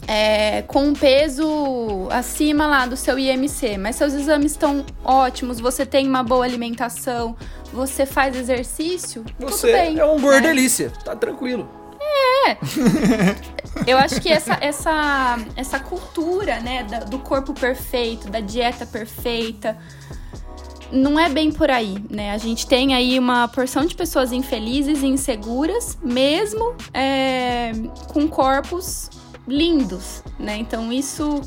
é, 0.08 0.62
com 0.62 0.86
um 0.86 0.93
peso 0.93 2.08
acima 2.10 2.65
lá 2.65 2.86
do 2.86 2.96
seu 2.96 3.20
IMC, 3.20 3.78
mas 3.78 3.98
seus 3.98 4.13
exames 4.13 4.54
estão 4.54 4.86
ótimos, 5.04 5.60
você 5.60 5.86
tem 5.86 6.08
uma 6.08 6.24
boa 6.24 6.46
alimentação, 6.46 7.36
você 7.74 8.06
faz 8.06 8.36
exercício, 8.36 9.26
você 9.38 9.74
bem, 9.74 10.00
é 10.00 10.06
um 10.06 10.17
bordelícia, 10.17 10.88
né? 10.88 10.93
tá 11.04 11.15
tranquilo. 11.15 11.70
É. 12.48 12.58
Eu 13.86 13.98
acho 13.98 14.22
que 14.22 14.30
essa, 14.30 14.58
essa, 14.62 15.38
essa 15.56 15.80
cultura, 15.80 16.60
né, 16.62 16.84
do 17.10 17.20
corpo 17.20 17.54
perfeito, 17.54 18.30
da 18.30 18.39
dieta 18.39 18.86
perfeita, 18.86 19.78
não 20.89 21.20
é 21.20 21.28
bem 21.28 21.52
por 21.52 21.70
aí, 21.70 21.98
né? 22.10 22.32
A 22.32 22.38
gente 22.38 22.65
tem 22.65 22.96
aí 22.96 23.20
uma 23.20 23.48
porção 23.50 23.86
de 23.86 23.93
pessoas 23.93 24.32
infelizes 24.32 25.04
e 25.04 25.08
inseguras, 25.08 25.98
mesmo 26.02 26.76
é, 26.93 27.72
com 28.08 28.28
corpos 28.28 29.10
lindos, 29.47 30.23
né? 30.39 30.57
Então 30.57 30.91
isso 30.91 31.41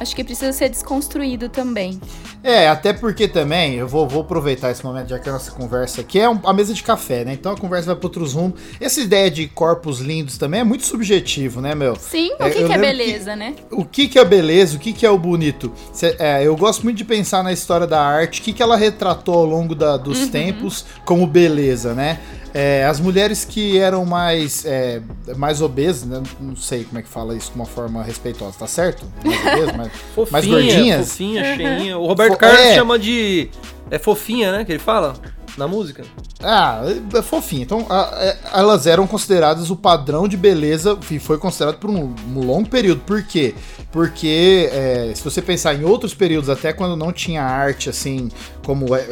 acho 0.00 0.14
que 0.14 0.24
precisa 0.24 0.52
ser 0.52 0.68
desconstruído 0.68 1.48
também. 1.48 2.00
É, 2.42 2.68
até 2.68 2.92
porque 2.92 3.26
também, 3.26 3.74
eu 3.74 3.88
vou, 3.88 4.06
vou 4.06 4.22
aproveitar 4.22 4.70
esse 4.70 4.84
momento, 4.84 5.08
já 5.08 5.18
que 5.18 5.28
a 5.28 5.32
nossa 5.32 5.50
conversa 5.50 6.02
aqui 6.02 6.20
é 6.20 6.28
um, 6.28 6.38
a 6.44 6.52
mesa 6.52 6.74
de 6.74 6.82
café, 6.82 7.24
né? 7.24 7.32
Então 7.32 7.52
a 7.52 7.56
conversa 7.56 7.86
vai 7.86 7.96
para 7.96 8.06
outros 8.06 8.34
rumos. 8.34 8.60
Essa 8.80 9.00
ideia 9.00 9.30
de 9.30 9.46
corpos 9.46 10.00
lindos 10.00 10.36
também 10.36 10.60
é 10.60 10.64
muito 10.64 10.84
subjetivo, 10.84 11.60
né, 11.60 11.74
meu? 11.74 11.96
Sim, 11.96 12.32
o 12.34 12.36
que, 12.36 12.44
é, 12.44 12.50
que 12.50 12.72
é 12.72 12.78
beleza, 12.78 13.30
que, 13.30 13.36
né? 13.36 13.54
O 13.70 13.84
que, 13.84 14.08
que 14.08 14.18
é 14.18 14.24
beleza, 14.24 14.76
o 14.76 14.80
que, 14.80 14.92
que 14.92 15.06
é 15.06 15.10
o 15.10 15.16
bonito? 15.16 15.72
Cê, 15.92 16.16
é, 16.18 16.46
eu 16.46 16.56
gosto 16.56 16.82
muito 16.82 16.98
de 16.98 17.04
pensar 17.04 17.42
na 17.42 17.52
história 17.52 17.86
da 17.86 18.02
arte, 18.02 18.40
o 18.40 18.44
que, 18.44 18.52
que 18.52 18.62
ela 18.62 18.76
retratou 18.76 19.34
ao 19.36 19.46
longo 19.46 19.74
da, 19.74 19.96
dos 19.96 20.22
uhum. 20.22 20.28
tempos 20.28 20.84
como 21.04 21.26
beleza, 21.26 21.94
né? 21.94 22.20
É, 22.54 22.86
as 22.86 23.00
mulheres 23.00 23.44
que 23.44 23.78
eram 23.78 24.04
mais, 24.04 24.64
é, 24.64 25.02
mais 25.36 25.60
obesas, 25.60 26.04
né? 26.04 26.22
não 26.40 26.54
sei 26.54 26.84
como 26.84 27.00
é 27.00 27.02
que 27.02 27.08
fala 27.08 27.34
isso 27.34 27.50
de 27.50 27.56
uma 27.56 27.66
forma 27.66 28.00
respeitosa, 28.00 28.54
tá 28.56 28.68
certo? 28.68 29.04
Mais 29.24 29.40
obesas, 29.40 29.76
mais, 29.76 29.92
fofinha, 30.14 30.32
mais 30.32 30.46
gordinhas. 30.46 31.08
Fofinha, 31.08 31.56
cheinha. 31.56 31.98
O 31.98 32.06
Roberto 32.06 32.36
Carlos 32.36 32.60
é. 32.60 32.74
chama 32.76 32.96
de. 32.96 33.50
É 33.90 33.98
fofinha, 33.98 34.52
né? 34.52 34.64
Que 34.64 34.70
ele 34.70 34.78
fala 34.78 35.14
na 35.56 35.66
música. 35.66 36.04
Ah, 36.40 36.82
é 37.12 37.22
fofinha. 37.22 37.62
Então, 37.62 37.86
a, 37.88 38.16
a, 38.16 38.24
é, 38.24 38.38
elas 38.54 38.86
eram 38.86 39.06
consideradas 39.06 39.70
o 39.70 39.76
padrão 39.76 40.28
de 40.28 40.36
beleza 40.36 40.96
e 41.10 41.18
foi 41.18 41.38
considerado 41.38 41.78
por 41.78 41.90
um, 41.90 42.14
um 42.34 42.40
longo 42.40 42.68
período. 42.68 43.00
Por 43.00 43.22
quê? 43.24 43.54
Porque 43.90 44.68
é, 44.72 45.12
se 45.12 45.24
você 45.24 45.42
pensar 45.42 45.74
em 45.74 45.84
outros 45.84 46.14
períodos, 46.14 46.48
até 46.48 46.72
quando 46.72 46.96
não 46.96 47.12
tinha 47.12 47.42
arte 47.42 47.88
assim, 47.90 48.30
como 48.64 48.94
é, 48.94 49.06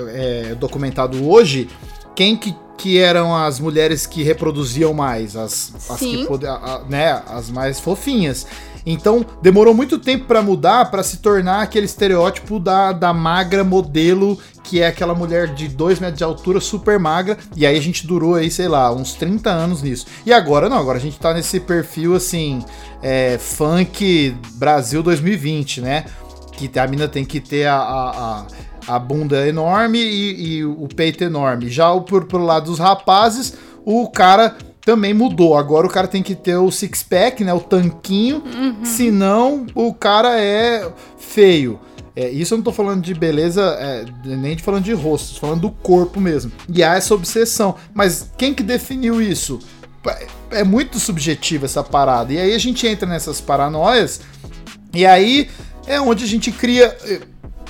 é 0.50 0.55
documentado 0.55 1.28
hoje, 1.28 1.68
quem 2.14 2.37
que 2.37 2.55
que 2.83 2.99
eram 2.99 3.33
as 3.37 3.61
mulheres 3.61 4.07
que 4.07 4.25
reproduziam 4.25 4.92
mais, 4.92 5.37
as, 5.37 5.73
as 5.88 6.01
que 6.01 6.27
né, 6.88 7.23
as 7.29 7.49
mais 7.49 7.79
fofinhas. 7.79 8.45
Então, 8.85 9.25
demorou 9.40 9.73
muito 9.73 10.01
tempo 10.01 10.25
para 10.25 10.42
mudar, 10.42 10.90
para 10.90 11.05
se 11.05 11.18
tornar 11.18 11.62
aquele 11.62 11.87
estereótipo 11.87 12.59
da, 12.59 12.90
da 12.90 13.12
magra 13.12 13.62
modelo, 13.62 14.37
que 14.64 14.81
é 14.81 14.88
aquela 14.88 15.14
mulher 15.14 15.55
de 15.55 15.68
2 15.68 16.01
metros 16.01 16.18
de 16.18 16.25
altura, 16.25 16.61
super 16.61 16.99
magra. 16.99 17.38
E 17.55 17.64
aí 17.64 17.79
a 17.79 17.81
gente 17.81 18.05
durou 18.05 18.35
aí, 18.35 18.51
sei 18.51 18.66
lá, 18.66 18.92
uns 18.92 19.14
30 19.14 19.49
anos 19.49 19.81
nisso. 19.81 20.07
E 20.27 20.33
agora 20.33 20.68
não, 20.68 20.77
agora 20.77 20.99
a 20.99 21.01
gente 21.01 21.21
tá 21.21 21.33
nesse 21.33 21.61
perfil 21.61 22.16
assim, 22.16 22.64
é, 23.01 23.38
funk 23.38 24.37
Brasil 24.55 25.05
2020, 25.05 25.81
né? 25.81 26.05
Que 26.51 26.68
a 26.81 26.87
mina 26.88 27.07
tem 27.07 27.25
que 27.25 27.38
ter 27.38 27.66
a, 27.66 27.77
a, 27.77 28.11
a 28.40 28.47
a 28.87 28.99
bunda 28.99 29.47
enorme 29.47 29.99
e, 29.99 30.59
e 30.59 30.64
o 30.64 30.88
peito 30.88 31.23
enorme. 31.25 31.68
Já 31.68 31.92
o, 31.92 32.03
por, 32.03 32.27
pro 32.27 32.45
lado 32.45 32.66
dos 32.66 32.79
rapazes, 32.79 33.55
o 33.85 34.09
cara 34.09 34.57
também 34.85 35.14
mudou. 35.14 35.57
Agora 35.57 35.87
o 35.87 35.90
cara 35.90 36.09
tem 36.09 36.23
que 36.23 36.35
ter 36.35 36.57
o 36.57 36.71
six-pack, 36.71 37.45
né? 37.45 37.53
O 37.55 37.61
tanquinho. 37.61 38.42
Uhum. 38.45 38.85
Senão 38.85 39.66
o 39.75 39.95
cara 39.95 40.40
é 40.40 40.90
feio. 41.18 41.79
É, 42.14 42.29
isso 42.29 42.53
eu 42.53 42.59
não 42.59 42.64
tô 42.64 42.73
falando 42.73 43.01
de 43.01 43.14
beleza, 43.14 43.62
é, 43.81 44.05
nem 44.25 44.55
de 44.55 44.62
falando 44.62 44.85
de 44.85 44.92
rosto, 44.92 45.35
tô 45.35 45.40
falando 45.40 45.62
do 45.62 45.71
corpo 45.71 46.21
mesmo. 46.21 46.53
E 46.68 46.83
há 46.83 46.95
essa 46.95 47.14
obsessão. 47.14 47.75
Mas 47.95 48.31
quem 48.37 48.53
que 48.53 48.62
definiu 48.62 49.23
isso? 49.23 49.59
É, 50.07 50.27
é 50.61 50.64
muito 50.64 50.99
subjetivo 50.99 51.64
essa 51.64 51.83
parada. 51.83 52.33
E 52.33 52.38
aí 52.38 52.55
a 52.55 52.59
gente 52.59 52.87
entra 52.87 53.09
nessas 53.09 53.40
paranoias. 53.40 54.21
E 54.92 55.07
aí 55.07 55.49
é 55.87 56.01
onde 56.01 56.25
a 56.25 56.29
gente 56.29 56.53
cria 56.53 56.95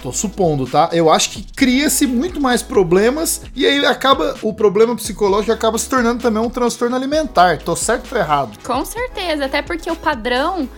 Tô 0.03 0.13
supondo, 0.13 0.67
tá? 0.67 0.91
Eu 0.93 1.09
acho 1.09 1.31
que 1.31 1.47
cria-se 1.55 2.09
muito 2.09 2.41
mais 2.41 2.61
problemas 2.61 3.43
e 3.55 3.65
aí 3.65 3.87
acaba 3.87 4.37
o 4.43 4.53
problema 4.53 4.97
psicológico 4.97 5.53
acaba 5.53 5.79
se 5.79 5.89
tornando 5.89 6.21
também 6.21 6.43
um 6.43 6.51
transtorno 6.51 6.97
alimentar. 6.97 7.59
Tô 7.59 7.77
certo 7.77 8.13
ou 8.13 8.19
errado? 8.19 8.59
Com 8.65 8.85
certeza, 8.85 9.45
até 9.45 9.63
porque 9.63 9.89
o 9.89 9.95
padrão 9.95 10.69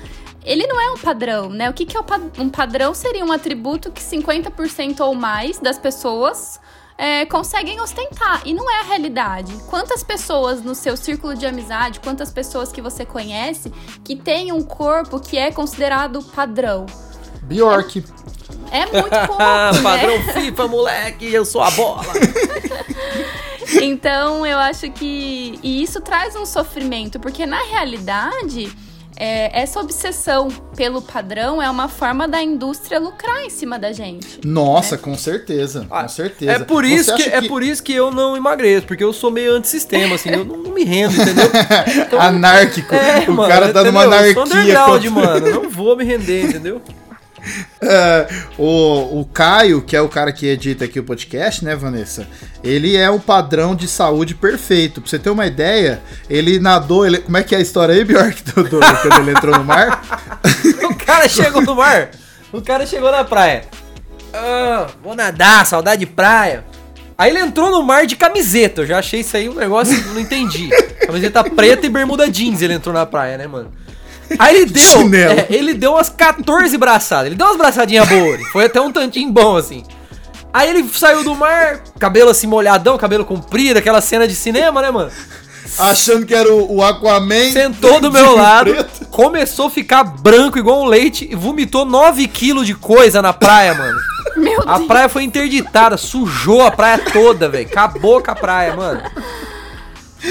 ele 0.45 0.67
não 0.67 0.79
é 0.79 0.91
um 0.91 0.99
padrão, 0.99 1.49
né? 1.49 1.71
O 1.71 1.73
que, 1.73 1.87
que 1.87 1.97
é 1.97 2.01
um 2.39 2.51
padrão? 2.51 2.93
Seria 2.93 3.25
um 3.25 3.33
atributo 3.33 3.91
que 3.91 4.03
50% 4.03 5.01
ou 5.01 5.15
mais 5.15 5.59
das 5.59 5.79
pessoas 5.79 6.61
é, 6.99 7.25
conseguem 7.25 7.81
ostentar. 7.81 8.43
E 8.45 8.53
não 8.53 8.71
é 8.71 8.81
a 8.81 8.85
realidade. 8.85 9.55
Quantas 9.71 10.03
pessoas 10.03 10.61
no 10.61 10.75
seu 10.75 10.99
círculo 10.99 11.35
de 11.35 11.47
amizade, 11.47 11.99
quantas 12.01 12.31
pessoas 12.31 12.71
que 12.71 12.83
você 12.83 13.07
conhece 13.07 13.73
que 14.05 14.15
têm 14.15 14.53
um 14.53 14.63
corpo 14.63 15.19
que 15.19 15.39
é 15.39 15.51
considerado 15.51 16.23
padrão? 16.23 16.85
Bjork. 17.43 18.05
É 18.75 18.87
muito 18.87 19.09
pouco, 19.27 19.39
né? 19.39 19.83
Padrão 19.83 20.23
FIFA, 20.33 20.69
moleque, 20.69 21.33
eu 21.33 21.45
sou 21.45 21.63
a 21.63 21.71
bola. 21.71 22.05
então, 23.81 24.45
eu 24.45 24.59
acho 24.59 24.91
que... 24.91 25.59
E 25.63 25.83
isso 25.83 26.01
traz 26.01 26.35
um 26.35 26.45
sofrimento, 26.45 27.21
porque 27.21 27.47
na 27.47 27.63
realidade... 27.63 28.71
é, 29.17 29.61
essa 29.61 29.79
obsessão 29.79 30.49
pelo 30.77 31.01
padrão 31.01 31.63
é 31.63 31.71
uma 31.71 31.89
forma 31.89 32.27
da 32.27 32.43
indústria 32.43 32.99
lucrar 32.99 33.45
em 33.45 33.51
cima 33.51 33.79
da 33.79 33.93
gente. 33.93 34.41
Nossa, 34.45 34.97
né? 34.97 35.03
com 35.03 35.17
certeza, 35.17 35.87
ah, 35.89 36.03
com 36.03 36.09
certeza. 36.09 36.53
É 36.53 36.59
por, 36.59 36.85
isso 36.85 37.15
que, 37.15 37.23
é 37.23 37.31
que, 37.31 37.47
é 37.47 37.49
por 37.49 37.63
isso 37.63 37.81
que 37.81 37.93
eu 37.95 38.11
não 38.11 38.37
emagreço, 38.37 38.87
porque 38.87 39.05
eu 39.05 39.13
sou 39.13 39.31
meio 39.31 39.53
antissistema, 39.53 40.17
assim, 40.17 40.31
eu 40.31 40.45
não, 40.45 40.57
não 40.57 40.73
me 40.73 40.85
rendo, 40.85 41.15
entendeu? 41.15 41.49
Então, 42.07 42.21
Anárquico. 42.21 42.93
É, 42.93 43.25
o 43.29 43.33
mano, 43.33 43.49
cara 43.49 43.73
tá 43.73 43.83
entendeu? 43.83 43.93
numa 43.93 44.03
anarquia. 44.03 44.31
Eu 44.31 44.35
sou 44.35 44.43
underground, 44.45 45.05
mano, 45.07 45.51
não 45.63 45.71
vou 45.71 45.97
me 45.97 46.05
render, 46.05 46.47
entendeu? 46.47 46.83
É, 47.87 48.26
o, 48.57 49.20
o 49.20 49.24
Caio, 49.26 49.83
que 49.83 49.94
é 49.94 50.00
o 50.00 50.09
cara 50.09 50.33
que 50.33 50.46
edita 50.46 50.87
aqui 50.87 50.98
o 50.98 51.04
podcast, 51.04 51.62
né, 51.62 51.76
Vanessa? 51.76 52.26
Ele 52.62 52.96
é 52.96 53.11
o 53.11 53.20
padrão 53.20 53.74
de 53.74 53.87
saúde 53.87 54.35
perfeito. 54.35 55.02
Pra 55.02 55.11
você 55.11 55.18
ter 55.18 55.28
uma 55.28 55.46
ideia, 55.46 56.00
ele 56.30 56.59
nadou. 56.59 57.07
Ele, 57.07 57.18
como 57.18 57.37
é 57.37 57.42
que 57.42 57.54
é 57.54 57.59
a 57.59 57.61
história 57.61 57.94
aí, 57.94 58.02
Bjork, 58.02 58.42
do, 58.44 58.64
do, 58.64 58.80
quando 59.02 59.20
ele 59.20 59.33
entrou 59.33 59.59
no 59.59 59.64
mar? 59.64 60.02
o 60.83 60.94
cara 60.94 61.28
chegou 61.28 61.61
no 61.61 61.74
mar. 61.74 62.11
O 62.50 62.62
cara 62.62 62.87
chegou 62.87 63.11
na 63.11 63.22
praia. 63.22 63.64
Oh, 64.33 64.87
vou 65.02 65.14
nadar, 65.14 65.66
saudade 65.66 66.00
de 66.00 66.07
praia. 66.07 66.64
Aí 67.16 67.30
ele 67.30 67.40
entrou 67.40 67.70
no 67.70 67.83
mar 67.83 68.07
de 68.07 68.16
camiseta. 68.16 68.80
Eu 68.80 68.87
já 68.87 68.98
achei 68.98 69.20
isso 69.20 69.37
aí 69.37 69.48
um 69.48 69.54
negócio 69.54 69.94
que 69.94 70.09
não 70.09 70.20
entendi. 70.20 70.70
Camiseta 71.07 71.44
preta 71.44 71.87
e 71.87 71.90
bermuda 71.90 72.30
jeans 72.30 72.62
ele 72.62 72.72
entrou 72.72 72.94
na 72.94 73.04
praia, 73.04 73.37
né, 73.37 73.46
mano? 73.46 73.70
Aí 74.38 74.57
ele 74.57 74.66
deu. 75.11 75.31
É, 75.31 75.47
ele 75.51 75.75
deu 75.75 75.92
umas 75.92 76.09
14 76.09 76.77
braçadas. 76.77 77.27
Ele 77.27 77.35
deu 77.35 77.47
umas 77.47 77.57
braçadinhas 77.57 78.09
boas. 78.09 78.40
Foi 78.49 78.64
até 78.66 78.81
um 78.81 78.90
tantinho 78.90 79.31
bom, 79.31 79.57
assim. 79.57 79.83
Aí 80.53 80.70
ele 80.70 80.88
saiu 80.92 81.25
do 81.25 81.35
mar, 81.35 81.83
cabelo 81.99 82.31
assim 82.31 82.47
molhadão, 82.47 82.97
cabelo 82.97 83.25
comprido, 83.25 83.77
aquela 83.77 84.01
cena 84.01 84.29
de 84.29 84.37
cinema, 84.37 84.81
né, 84.81 84.90
mano? 84.90 85.11
Achando 85.77 86.25
que 86.25 86.35
era 86.35 86.49
o, 86.53 86.77
o 86.77 86.85
Aquaman. 86.85 87.51
Sentou 87.51 88.01
do 88.01 88.12
meu 88.12 88.37
lado, 88.37 88.73
preto. 88.73 89.07
começou 89.07 89.66
a 89.66 89.70
ficar 89.70 90.05
branco 90.05 90.57
igual 90.57 90.83
um 90.83 90.87
leite 90.87 91.29
e 91.29 91.35
vomitou 91.35 91.85
9 91.85 92.29
quilos 92.29 92.66
de 92.66 92.75
coisa 92.75 93.20
na 93.20 93.33
praia, 93.33 93.75
mano. 93.75 93.99
Meu 94.37 94.62
a 94.66 94.77
Deus. 94.77 94.87
praia 94.87 95.09
foi 95.09 95.23
interditada, 95.23 95.97
sujou 95.97 96.62
a 96.62 96.70
praia 96.70 96.99
toda, 96.99 97.49
velho. 97.49 97.66
Acabou 97.66 98.23
com 98.23 98.31
a 98.31 98.35
praia, 98.35 98.75
mano. 98.75 99.03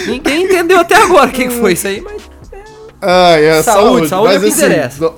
Ninguém 0.07 0.45
entendeu 0.45 0.79
até 0.79 0.95
agora 0.95 1.29
o 1.29 1.33
que, 1.33 1.47
que 1.47 1.59
foi 1.59 1.73
isso 1.73 1.87
aí, 1.87 2.01
mas 2.01 2.21
ah, 3.03 3.39
é 3.39 3.63
saúde, 3.63 4.07
saúde, 4.07 4.09
saúde 4.09 4.33
é 4.33 4.37
o 4.37 4.41
que 4.41 4.47
assim, 4.47 4.65
interessa. 4.65 5.13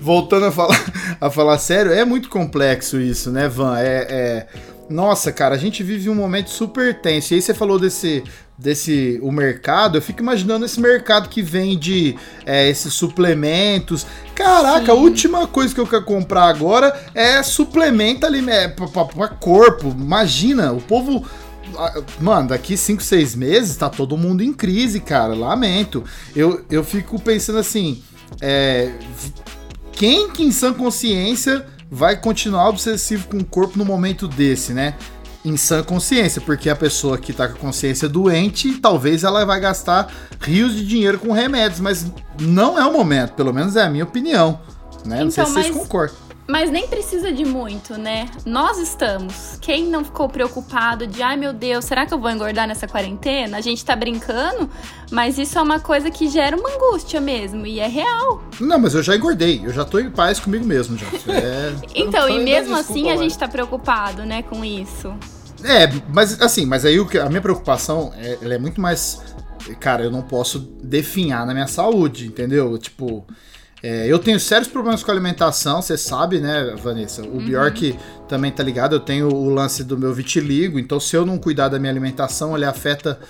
Voltando 0.00 0.46
a 0.46 0.52
falar, 0.52 0.92
a 1.20 1.30
falar 1.30 1.58
sério, 1.58 1.92
é 1.92 2.04
muito 2.04 2.28
complexo 2.28 3.00
isso, 3.00 3.30
né, 3.30 3.48
Van? 3.48 3.78
É, 3.78 4.06
é, 4.08 4.46
Nossa, 4.88 5.32
cara, 5.32 5.54
a 5.54 5.58
gente 5.58 5.82
vive 5.82 6.08
um 6.08 6.14
momento 6.14 6.50
super 6.50 7.00
tenso. 7.00 7.32
E 7.32 7.36
aí 7.36 7.42
você 7.42 7.54
falou 7.54 7.78
desse, 7.78 8.22
desse 8.56 9.18
o 9.22 9.32
mercado, 9.32 9.96
eu 9.98 10.02
fico 10.02 10.20
imaginando 10.20 10.64
esse 10.64 10.80
mercado 10.80 11.28
que 11.28 11.42
vende 11.42 12.16
é, 12.44 12.68
esses 12.68 12.92
suplementos. 12.92 14.06
Caraca, 14.34 14.86
Sim. 14.86 14.90
a 14.90 14.94
última 14.94 15.46
coisa 15.46 15.74
que 15.74 15.80
eu 15.80 15.86
quero 15.86 16.04
comprar 16.04 16.44
agora 16.44 16.94
é 17.14 17.42
suplemento 17.42 18.26
ali 18.26 18.48
é, 18.50 18.68
para 18.68 19.28
corpo. 19.28 19.88
Imagina, 19.88 20.72
o 20.72 20.80
povo 20.80 21.24
Mano, 22.20 22.48
daqui 22.48 22.76
5, 22.76 23.02
6 23.02 23.34
meses 23.34 23.76
tá 23.76 23.88
todo 23.88 24.16
mundo 24.16 24.42
em 24.42 24.52
crise, 24.52 25.00
cara. 25.00 25.34
Lamento. 25.34 26.04
Eu, 26.34 26.64
eu 26.70 26.84
fico 26.84 27.20
pensando 27.20 27.58
assim: 27.58 28.02
é, 28.40 28.92
quem 29.92 30.30
que 30.30 30.42
em 30.42 30.52
sã 30.52 30.72
consciência 30.72 31.66
vai 31.90 32.20
continuar 32.20 32.68
obsessivo 32.68 33.28
com 33.28 33.38
o 33.38 33.44
corpo 33.44 33.78
no 33.78 33.84
momento 33.84 34.28
desse, 34.28 34.72
né? 34.72 34.94
Em 35.44 35.56
sã 35.56 35.82
consciência, 35.82 36.40
porque 36.40 36.68
a 36.68 36.76
pessoa 36.76 37.16
que 37.16 37.32
tá 37.32 37.48
com 37.48 37.54
a 37.54 37.58
consciência 37.58 38.08
doente, 38.08 38.78
talvez 38.78 39.24
ela 39.24 39.44
vai 39.44 39.60
gastar 39.60 40.12
rios 40.40 40.74
de 40.74 40.86
dinheiro 40.86 41.18
com 41.18 41.32
remédios, 41.32 41.80
mas 41.80 42.06
não 42.40 42.78
é 42.78 42.84
o 42.84 42.92
momento, 42.92 43.32
pelo 43.32 43.52
menos 43.52 43.76
é 43.76 43.82
a 43.82 43.90
minha 43.90 44.04
opinião. 44.04 44.60
Né? 45.04 45.20
Não 45.20 45.28
então, 45.28 45.30
sei 45.30 45.46
se 45.46 45.52
vocês 45.52 45.70
concordam. 45.70 46.27
Mas 46.48 46.70
nem 46.70 46.88
precisa 46.88 47.30
de 47.30 47.44
muito, 47.44 47.98
né? 47.98 48.26
Nós 48.46 48.78
estamos. 48.78 49.58
Quem 49.60 49.84
não 49.84 50.02
ficou 50.02 50.30
preocupado 50.30 51.06
de, 51.06 51.22
ai 51.22 51.36
meu 51.36 51.52
Deus, 51.52 51.84
será 51.84 52.06
que 52.06 52.14
eu 52.14 52.18
vou 52.18 52.30
engordar 52.30 52.66
nessa 52.66 52.88
quarentena? 52.88 53.58
A 53.58 53.60
gente 53.60 53.84
tá 53.84 53.94
brincando, 53.94 54.70
mas 55.10 55.38
isso 55.38 55.58
é 55.58 55.62
uma 55.62 55.78
coisa 55.78 56.10
que 56.10 56.26
gera 56.26 56.56
uma 56.56 56.70
angústia 56.70 57.20
mesmo, 57.20 57.66
e 57.66 57.80
é 57.80 57.86
real. 57.86 58.42
Não, 58.58 58.78
mas 58.78 58.94
eu 58.94 59.02
já 59.02 59.14
engordei, 59.14 59.60
eu 59.62 59.74
já 59.74 59.84
tô 59.84 59.98
em 59.98 60.10
paz 60.10 60.40
comigo 60.40 60.64
mesmo 60.64 60.96
já. 60.96 61.06
É... 61.28 61.74
então, 61.94 62.28
e 62.28 62.42
mesmo 62.42 62.74
assim 62.74 63.10
a 63.10 63.16
gente 63.16 63.36
tá 63.36 63.46
preocupado, 63.46 64.24
né, 64.24 64.42
com 64.42 64.64
isso. 64.64 65.14
É, 65.62 65.86
mas 66.08 66.40
assim, 66.40 66.64
mas 66.64 66.84
aí 66.86 66.96
a 66.98 67.28
minha 67.28 67.42
preocupação 67.42 68.12
é, 68.16 68.38
ela 68.40 68.54
é 68.54 68.58
muito 68.58 68.80
mais. 68.80 69.20
Cara, 69.78 70.04
eu 70.04 70.10
não 70.10 70.22
posso 70.22 70.58
definhar 70.58 71.46
na 71.46 71.52
minha 71.52 71.66
saúde, 71.66 72.26
entendeu? 72.26 72.78
Tipo. 72.78 73.26
É, 73.82 74.06
eu 74.06 74.18
tenho 74.18 74.40
sérios 74.40 74.68
problemas 74.68 75.02
com 75.02 75.10
alimentação, 75.10 75.80
você 75.80 75.96
sabe, 75.96 76.40
né, 76.40 76.74
Vanessa? 76.82 77.22
O 77.22 77.36
uhum. 77.36 77.44
Bjork 77.44 77.96
também 78.28 78.50
tá 78.50 78.62
ligado, 78.62 78.96
eu 78.96 79.00
tenho 79.00 79.28
o 79.28 79.48
lance 79.48 79.84
do 79.84 79.96
meu 79.96 80.12
vitiligo, 80.12 80.78
então 80.78 80.98
se 80.98 81.16
eu 81.16 81.24
não 81.24 81.38
cuidar 81.38 81.68
da 81.68 81.78
minha 81.78 81.92
alimentação, 81.92 82.56
ele 82.56 82.64
afeta 82.64 83.20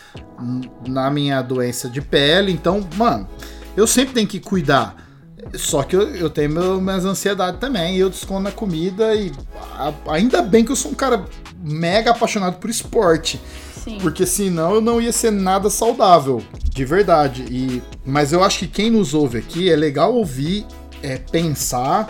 na 0.86 1.10
minha 1.10 1.42
doença 1.42 1.88
de 1.88 2.00
pele. 2.00 2.50
Então, 2.50 2.86
mano, 2.96 3.28
eu 3.76 3.86
sempre 3.86 4.14
tenho 4.14 4.26
que 4.26 4.40
cuidar. 4.40 5.06
Só 5.54 5.82
que 5.82 5.94
eu, 5.94 6.14
eu 6.14 6.30
tenho 6.30 6.50
meu, 6.50 6.80
minhas 6.80 7.04
ansiedades 7.04 7.60
também, 7.60 7.96
e 7.96 8.00
eu 8.00 8.10
descondo 8.10 8.40
na 8.40 8.52
comida, 8.52 9.14
e 9.14 9.32
a, 9.76 9.92
ainda 10.12 10.42
bem 10.42 10.64
que 10.64 10.72
eu 10.72 10.76
sou 10.76 10.90
um 10.90 10.94
cara 10.94 11.24
mega 11.62 12.10
apaixonado 12.10 12.56
por 12.58 12.70
esporte. 12.70 13.40
Sim. 13.88 13.98
Porque 14.00 14.26
senão 14.26 14.74
eu 14.74 14.80
não 14.80 15.00
ia 15.00 15.12
ser 15.12 15.30
nada 15.30 15.70
saudável, 15.70 16.42
de 16.62 16.84
verdade. 16.84 17.44
E, 17.50 17.82
mas 18.04 18.32
eu 18.32 18.42
acho 18.44 18.60
que 18.60 18.66
quem 18.66 18.90
nos 18.90 19.14
ouve 19.14 19.38
aqui 19.38 19.70
é 19.70 19.76
legal 19.76 20.14
ouvir, 20.14 20.66
é, 21.02 21.16
pensar 21.16 22.08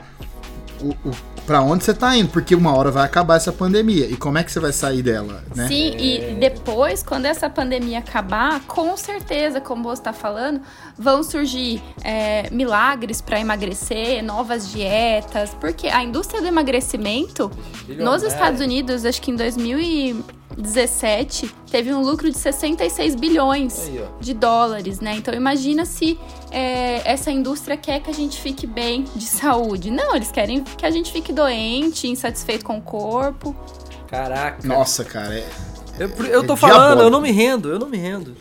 o, 0.80 0.90
o 1.08 1.38
para 1.48 1.62
onde 1.62 1.82
você 1.82 1.94
tá 1.94 2.14
indo, 2.14 2.28
porque 2.28 2.54
uma 2.54 2.76
hora 2.76 2.90
vai 2.90 3.06
acabar 3.06 3.36
essa 3.36 3.50
pandemia. 3.50 4.04
E 4.04 4.18
como 4.18 4.36
é 4.36 4.44
que 4.44 4.52
você 4.52 4.60
vai 4.60 4.70
sair 4.70 5.02
dela, 5.02 5.42
né? 5.56 5.66
Sim, 5.66 5.96
e 5.96 6.36
depois, 6.38 7.02
quando 7.02 7.24
essa 7.24 7.48
pandemia 7.48 8.00
acabar, 8.00 8.60
com 8.66 8.94
certeza, 8.98 9.58
como 9.58 9.82
você 9.84 10.02
está 10.02 10.12
falando, 10.12 10.60
vão 10.98 11.22
surgir 11.22 11.82
é, 12.04 12.50
milagres 12.50 13.22
para 13.22 13.40
emagrecer, 13.40 14.22
novas 14.22 14.70
dietas, 14.70 15.56
porque 15.58 15.88
a 15.88 16.04
indústria 16.04 16.42
do 16.42 16.46
emagrecimento 16.46 17.50
nos 17.88 18.22
Estados 18.22 18.60
Unidos, 18.60 19.06
acho 19.06 19.22
que 19.22 19.30
em 19.30 19.36
2000 19.36 19.80
e 19.80 20.24
17 20.56 21.54
teve 21.70 21.92
um 21.92 22.02
lucro 22.02 22.30
de 22.30 22.36
66 22.36 23.14
bilhões 23.14 23.88
Aí, 23.88 24.04
de 24.20 24.34
dólares, 24.34 25.00
né? 25.00 25.14
Então 25.16 25.34
imagina 25.34 25.84
se 25.84 26.18
é, 26.50 27.08
essa 27.08 27.30
indústria 27.30 27.76
quer 27.76 28.00
que 28.00 28.10
a 28.10 28.14
gente 28.14 28.40
fique 28.40 28.66
bem 28.66 29.04
de 29.14 29.26
saúde. 29.26 29.90
Não, 29.90 30.16
eles 30.16 30.30
querem 30.32 30.64
que 30.64 30.84
a 30.84 30.90
gente 30.90 31.12
fique 31.12 31.32
doente, 31.32 32.08
insatisfeito 32.08 32.64
com 32.64 32.78
o 32.78 32.82
corpo. 32.82 33.54
Caraca. 34.08 34.66
Nossa, 34.66 35.04
cara. 35.04 35.34
É, 35.34 35.46
eu, 35.98 36.08
eu 36.26 36.46
tô 36.46 36.54
é 36.54 36.56
falando, 36.56 36.78
diabólico. 36.78 37.02
eu 37.02 37.10
não 37.10 37.20
me 37.20 37.30
rendo, 37.30 37.68
eu 37.70 37.78
não 37.78 37.88
me 37.88 37.98
rendo. 37.98 38.34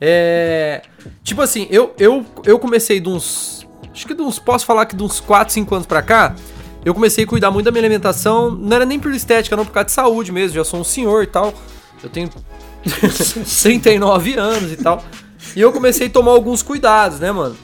É. 0.00 0.82
Tipo 1.26 1.42
assim, 1.42 1.66
eu, 1.70 1.92
eu, 1.98 2.24
eu 2.44 2.56
comecei 2.56 3.00
de 3.00 3.08
uns 3.08 3.66
acho 3.92 4.06
que 4.06 4.14
de 4.14 4.22
uns, 4.22 4.38
posso 4.38 4.64
falar 4.64 4.86
que 4.86 4.94
de 4.94 5.02
uns 5.02 5.18
4, 5.18 5.52
5 5.52 5.74
anos 5.74 5.86
pra 5.86 6.00
cá, 6.00 6.36
eu 6.84 6.94
comecei 6.94 7.24
a 7.24 7.26
cuidar 7.26 7.50
muito 7.50 7.64
da 7.64 7.72
minha 7.72 7.80
alimentação, 7.80 8.52
não 8.52 8.76
era 8.76 8.86
nem 8.86 9.00
por 9.00 9.12
estética, 9.12 9.56
não, 9.56 9.64
por 9.64 9.72
causa 9.72 9.86
de 9.86 9.92
saúde 9.92 10.30
mesmo, 10.30 10.54
já 10.54 10.62
sou 10.62 10.80
um 10.80 10.84
senhor 10.84 11.24
e 11.24 11.26
tal, 11.26 11.52
eu 12.00 12.08
tenho 12.08 12.30
39 13.60 14.34
anos 14.38 14.70
e 14.70 14.76
tal, 14.76 15.02
e 15.56 15.60
eu 15.60 15.72
comecei 15.72 16.06
a 16.06 16.10
tomar 16.10 16.30
alguns 16.30 16.62
cuidados, 16.62 17.18
né, 17.18 17.32
mano? 17.32 17.56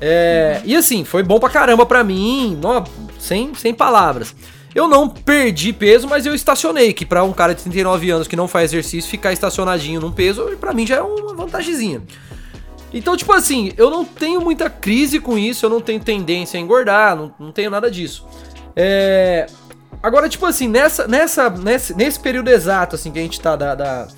É, 0.00 0.60
e 0.64 0.74
assim, 0.74 1.04
foi 1.04 1.22
bom 1.22 1.38
pra 1.38 1.50
caramba 1.50 1.86
pra 1.86 2.02
mim, 2.02 2.58
não, 2.60 2.82
sem, 3.18 3.54
sem 3.54 3.72
palavras. 3.72 4.34
Eu 4.74 4.88
não 4.88 5.08
perdi 5.08 5.72
peso, 5.72 6.08
mas 6.08 6.26
eu 6.26 6.34
estacionei, 6.34 6.92
que 6.92 7.06
para 7.06 7.22
um 7.22 7.32
cara 7.32 7.54
de 7.54 7.62
39 7.62 8.10
anos 8.10 8.28
que 8.28 8.36
não 8.36 8.48
faz 8.48 8.72
exercício, 8.72 9.08
ficar 9.10 9.32
estacionadinho 9.32 10.00
num 10.00 10.12
peso, 10.12 10.44
para 10.60 10.72
mim 10.72 10.86
já 10.86 10.96
é 10.96 11.02
uma 11.02 11.34
vantagemzinha. 11.34 12.02
Então, 12.92 13.16
tipo 13.16 13.32
assim, 13.32 13.72
eu 13.76 13.90
não 13.90 14.04
tenho 14.04 14.40
muita 14.40 14.70
crise 14.70 15.20
com 15.20 15.36
isso, 15.36 15.66
eu 15.66 15.70
não 15.70 15.80
tenho 15.80 16.00
tendência 16.00 16.58
a 16.58 16.60
engordar, 16.60 17.16
não, 17.16 17.32
não 17.38 17.52
tenho 17.52 17.70
nada 17.70 17.90
disso. 17.90 18.26
É... 18.74 19.46
Agora, 20.02 20.28
tipo 20.28 20.46
assim, 20.46 20.68
nessa, 20.68 21.06
nessa, 21.06 21.50
nesse, 21.50 21.94
nesse 21.94 22.20
período 22.20 22.48
exato, 22.48 22.94
assim, 22.94 23.10
que 23.10 23.18
a 23.18 23.22
gente 23.22 23.40
tá 23.40 23.56
da, 23.56 23.74
da, 23.74 24.08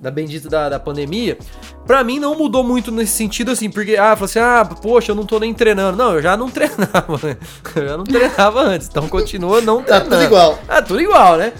da 0.00 0.10
bendita 0.10 0.48
da, 0.48 0.68
da 0.68 0.80
pandemia, 0.80 1.38
pra 1.86 2.02
mim 2.02 2.18
não 2.18 2.36
mudou 2.36 2.64
muito 2.64 2.90
nesse 2.90 3.12
sentido, 3.12 3.52
assim, 3.52 3.70
porque, 3.70 3.96
ah, 3.96 4.16
falou 4.16 4.24
assim, 4.24 4.40
ah, 4.40 4.64
poxa, 4.64 5.12
eu 5.12 5.16
não 5.16 5.24
tô 5.24 5.38
nem 5.38 5.54
treinando. 5.54 5.96
Não, 5.96 6.14
eu 6.14 6.22
já 6.22 6.36
não 6.36 6.50
treinava, 6.50 7.20
né? 7.22 7.36
Eu 7.76 7.88
já 7.88 7.96
não 7.96 8.04
treinava 8.04 8.60
antes, 8.62 8.88
então 8.88 9.08
continua 9.08 9.60
não 9.60 9.82
treinando. 9.82 10.10
Tá 10.10 10.16
tudo 10.16 10.22
igual. 10.24 10.58
Ah, 10.68 10.82
tudo 10.82 11.00
igual, 11.00 11.36
né? 11.36 11.52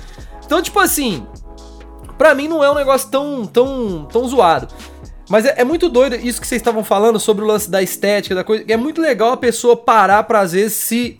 Então, 0.44 0.60
tipo 0.60 0.80
assim, 0.80 1.24
pra 2.18 2.34
mim 2.34 2.48
não 2.48 2.64
é 2.64 2.70
um 2.70 2.74
negócio 2.74 3.08
tão, 3.08 3.46
tão, 3.46 4.06
tão 4.10 4.26
zoado. 4.28 4.68
Mas 5.32 5.46
é, 5.46 5.54
é, 5.56 5.64
muito 5.64 5.88
doido 5.88 6.14
isso 6.14 6.38
que 6.38 6.46
vocês 6.46 6.60
estavam 6.60 6.84
falando 6.84 7.18
sobre 7.18 7.42
o 7.42 7.46
lance 7.46 7.70
da 7.70 7.80
estética, 7.80 8.34
da 8.34 8.44
coisa. 8.44 8.66
É 8.68 8.76
muito 8.76 9.00
legal 9.00 9.32
a 9.32 9.36
pessoa 9.38 9.74
parar 9.74 10.24
pra, 10.24 10.40
às 10.40 10.52
vezes, 10.52 10.74
se, 10.74 11.18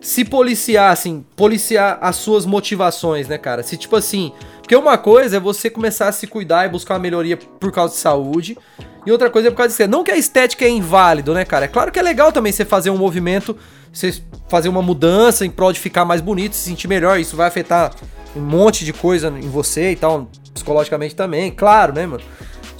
se 0.00 0.24
policiar, 0.24 0.90
assim, 0.90 1.24
policiar 1.36 1.96
as 2.00 2.16
suas 2.16 2.44
motivações, 2.44 3.28
né, 3.28 3.38
cara? 3.38 3.62
Se, 3.62 3.76
tipo 3.76 3.94
assim. 3.94 4.32
Porque 4.58 4.74
uma 4.74 4.98
coisa 4.98 5.36
é 5.36 5.40
você 5.40 5.70
começar 5.70 6.08
a 6.08 6.12
se 6.12 6.26
cuidar 6.26 6.66
e 6.66 6.70
buscar 6.70 6.94
uma 6.94 7.00
melhoria 7.00 7.36
por 7.36 7.70
causa 7.70 7.94
de 7.94 8.00
saúde. 8.00 8.58
E 9.06 9.12
outra 9.12 9.30
coisa 9.30 9.46
é 9.46 9.50
por 9.52 9.58
causa 9.58 9.68
de 9.68 9.74
estética. 9.74 9.96
Não 9.96 10.02
que 10.02 10.10
a 10.10 10.16
estética 10.16 10.64
é 10.64 10.68
inválido, 10.68 11.32
né, 11.32 11.44
cara? 11.44 11.66
É 11.66 11.68
claro 11.68 11.92
que 11.92 12.00
é 12.00 12.02
legal 12.02 12.32
também 12.32 12.50
você 12.50 12.64
fazer 12.64 12.90
um 12.90 12.98
movimento, 12.98 13.56
você 13.92 14.12
fazer 14.48 14.70
uma 14.70 14.82
mudança 14.82 15.46
em 15.46 15.50
prol 15.50 15.72
de 15.72 15.78
ficar 15.78 16.04
mais 16.04 16.20
bonito, 16.20 16.56
se 16.56 16.68
sentir 16.68 16.88
melhor. 16.88 17.20
Isso 17.20 17.36
vai 17.36 17.46
afetar 17.46 17.92
um 18.34 18.40
monte 18.40 18.84
de 18.84 18.92
coisa 18.92 19.28
em 19.28 19.48
você 19.48 19.92
e 19.92 19.96
tal, 19.96 20.28
psicologicamente 20.52 21.14
também, 21.14 21.48
claro, 21.52 21.92
né, 21.92 22.06
mano? 22.06 22.24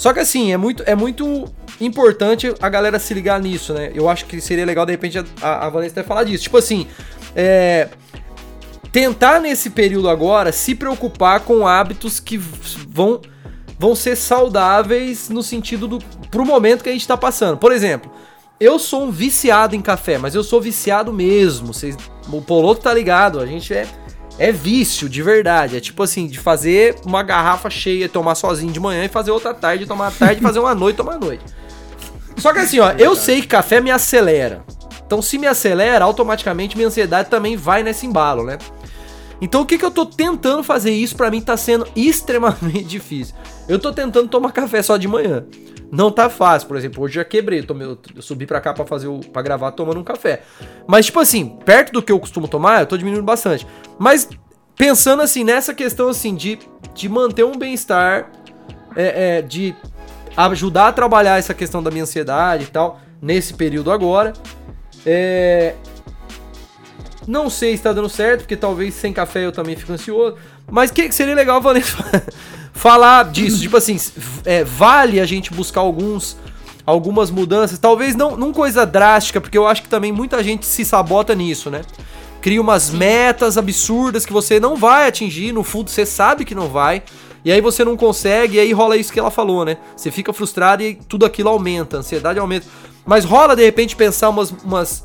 Só 0.03 0.12
que 0.12 0.18
assim, 0.18 0.53
é 0.53 0.57
muito, 0.57 0.82
é 0.84 0.96
muito 0.96 1.44
importante 1.80 2.53
a 2.61 2.68
galera 2.68 2.98
se 2.98 3.14
ligar 3.14 3.40
nisso, 3.40 3.72
né? 3.72 3.92
Eu 3.94 4.09
acho 4.09 4.26
que 4.26 4.40
seria 4.40 4.66
legal, 4.66 4.84
de 4.84 4.90
repente, 4.90 5.16
a, 5.40 5.66
a 5.66 5.70
Vanessa 5.70 6.00
até 6.00 6.03
falar 6.03 6.24
disso. 6.24 6.42
Tipo 6.42 6.57
assim, 6.57 6.88
é, 7.36 7.88
tentar 8.90 9.38
nesse 9.38 9.70
período 9.70 10.09
agora 10.09 10.50
se 10.50 10.74
preocupar 10.74 11.38
com 11.42 11.68
hábitos 11.68 12.18
que 12.18 12.36
vão, 12.36 13.20
vão 13.78 13.94
ser 13.94 14.16
saudáveis 14.16 15.28
no 15.28 15.40
sentido 15.40 15.86
do 15.86 16.00
pro 16.32 16.44
momento 16.44 16.82
que 16.82 16.88
a 16.88 16.92
gente 16.92 17.07
tá 17.07 17.16
passando. 17.16 17.57
Por 17.57 17.70
exemplo, 17.70 18.11
eu 18.59 18.80
sou 18.80 19.05
um 19.05 19.11
viciado 19.12 19.76
em 19.76 19.80
café, 19.80 20.18
mas 20.18 20.34
eu 20.34 20.42
sou 20.42 20.61
viciado 20.61 21.12
mesmo. 21.12 21.72
Vocês, 21.72 21.96
o 22.28 22.42
Poloto 22.42 22.80
tá 22.80 22.92
ligado, 22.92 23.38
a 23.38 23.46
gente 23.46 23.72
é 23.72 23.86
é 24.38 24.50
vício 24.50 25.08
de 25.08 25.22
verdade. 25.22 25.76
É 25.76 25.80
tipo 25.80 26.02
assim, 26.02 26.26
de 26.26 26.38
fazer 26.38 26.96
uma 27.04 27.22
garrafa 27.22 27.70
cheia, 27.70 28.08
tomar 28.08 28.34
sozinho 28.34 28.72
de 28.72 28.80
manhã 28.80 29.04
e 29.04 29.08
fazer 29.08 29.30
outra 29.30 29.54
tarde, 29.54 29.86
tomar 29.86 30.08
à 30.08 30.10
tarde, 30.10 30.40
fazer 30.40 30.58
uma 30.58 30.74
noite, 30.76 30.96
tomar 30.96 31.14
à 31.14 31.18
noite. 31.18 31.44
Só 32.36 32.52
que 32.52 32.60
assim, 32.60 32.80
ó, 32.80 32.92
eu 32.92 33.14
sei 33.14 33.40
que 33.40 33.46
café 33.46 33.80
me 33.80 33.90
acelera. 33.90 34.64
Então, 35.06 35.20
se 35.20 35.36
me 35.36 35.46
acelera, 35.46 36.04
automaticamente 36.04 36.74
minha 36.74 36.88
ansiedade 36.88 37.28
também 37.28 37.56
vai 37.56 37.82
nesse 37.82 38.06
embalo, 38.06 38.44
né? 38.44 38.56
Então, 39.42 39.62
o 39.62 39.66
que, 39.66 39.76
que 39.76 39.84
eu 39.84 39.90
tô 39.90 40.06
tentando 40.06 40.62
fazer 40.62 40.92
isso 40.92 41.16
para 41.16 41.30
mim 41.30 41.40
tá 41.40 41.56
sendo 41.56 41.86
extremamente 41.94 42.84
difícil. 42.84 43.34
Eu 43.68 43.78
tô 43.78 43.92
tentando 43.92 44.28
tomar 44.28 44.52
café 44.52 44.82
só 44.82 44.96
de 44.96 45.06
manhã. 45.06 45.44
Não 45.93 46.11
tá 46.11 46.30
fácil, 46.30 46.68
por 46.68 46.78
exemplo, 46.78 47.05
hoje 47.05 47.16
já 47.16 47.24
quebrei, 47.24 47.62
tomei, 47.62 47.86
eu 47.86 48.22
subi 48.22 48.47
pra 48.47 48.62
cá 48.62 48.72
pra 48.72 48.86
fazer 48.86 49.09
o, 49.09 49.18
pra 49.18 49.43
gravar 49.43 49.72
tomando 49.72 50.01
um 50.01 50.03
café. 50.03 50.40
Mas, 50.86 51.05
tipo 51.05 51.20
assim, 51.20 51.59
perto 51.66 51.93
do 51.93 52.03
que 52.03 52.11
eu 52.11 52.18
costumo 52.18 52.49
tomar, 52.49 52.80
eu 52.80 52.86
tô 52.86 52.97
diminuindo 52.97 53.22
bastante. 53.22 53.66
Mas 53.99 54.26
pensando 54.74 55.20
assim, 55.20 55.45
nessa 55.45 55.74
questão 55.74 56.09
assim, 56.09 56.34
de, 56.34 56.59
de 56.95 57.11
manter 57.11 57.45
um 57.45 57.59
bem-estar, 57.59 58.30
é, 58.97 59.36
é, 59.36 59.43
de 59.43 59.76
ajudar 60.34 60.88
a 60.88 60.93
trabalhar 60.93 61.38
essa 61.38 61.53
questão 61.53 61.82
da 61.82 61.90
minha 61.90 62.05
ansiedade 62.05 62.64
e 62.64 62.68
tal, 62.68 62.99
nesse 63.20 63.53
período 63.53 63.93
agora. 63.93 64.32
É... 65.05 65.74
Não 67.28 67.51
sei 67.51 67.76
se 67.76 67.82
tá 67.82 67.93
dando 67.93 68.09
certo, 68.09 68.40
porque 68.40 68.57
talvez 68.57 68.95
sem 68.95 69.12
café 69.12 69.45
eu 69.45 69.53
também 69.53 69.76
fico 69.76 69.93
ansioso. 69.93 70.38
Mas 70.70 70.90
que 70.90 71.12
seria 71.12 71.34
legal, 71.34 71.61
Vanessa, 71.61 71.97
falar 72.72 73.30
disso. 73.30 73.60
tipo 73.60 73.76
assim, 73.76 73.98
é, 74.44 74.64
vale 74.64 75.20
a 75.20 75.26
gente 75.26 75.52
buscar 75.52 75.80
alguns 75.80 76.36
algumas 76.84 77.30
mudanças, 77.30 77.78
talvez 77.78 78.16
não, 78.16 78.36
não 78.36 78.52
coisa 78.52 78.84
drástica, 78.84 79.40
porque 79.40 79.56
eu 79.56 79.68
acho 79.68 79.84
que 79.84 79.88
também 79.88 80.10
muita 80.10 80.42
gente 80.42 80.66
se 80.66 80.84
sabota 80.84 81.32
nisso, 81.32 81.70
né? 81.70 81.82
Cria 82.40 82.60
umas 82.60 82.90
metas 82.90 83.56
absurdas 83.56 84.26
que 84.26 84.32
você 84.32 84.58
não 84.58 84.74
vai 84.74 85.06
atingir, 85.06 85.52
no 85.52 85.62
fundo 85.62 85.90
você 85.90 86.04
sabe 86.04 86.44
que 86.44 86.56
não 86.56 86.68
vai. 86.68 87.04
E 87.44 87.50
aí 87.50 87.60
você 87.60 87.84
não 87.84 87.96
consegue, 87.96 88.56
e 88.56 88.60
aí 88.60 88.72
rola 88.72 88.96
isso 88.96 89.12
que 89.12 89.18
ela 89.18 89.30
falou, 89.30 89.64
né? 89.64 89.76
Você 89.96 90.10
fica 90.10 90.32
frustrado 90.32 90.82
e 90.82 90.94
tudo 90.94 91.24
aquilo 91.24 91.48
aumenta, 91.48 91.96
a 91.96 92.00
ansiedade 92.00 92.38
aumenta. 92.38 92.66
Mas 93.04 93.24
rola 93.24 93.56
de 93.56 93.64
repente 93.64 93.96
pensar 93.96 94.28
umas, 94.28 94.50
umas, 94.50 95.04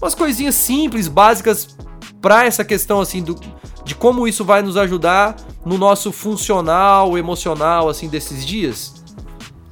umas 0.00 0.14
coisinhas 0.14 0.54
simples, 0.54 1.08
básicas 1.08 1.76
para 2.20 2.44
essa 2.44 2.64
questão 2.64 3.00
assim 3.00 3.22
do, 3.22 3.38
de 3.86 3.94
como 3.94 4.26
isso 4.26 4.44
vai 4.44 4.62
nos 4.62 4.76
ajudar 4.76 5.36
no 5.64 5.78
nosso 5.78 6.10
funcional, 6.10 7.16
emocional 7.16 7.88
assim 7.88 8.08
desses 8.08 8.44
dias? 8.44 8.92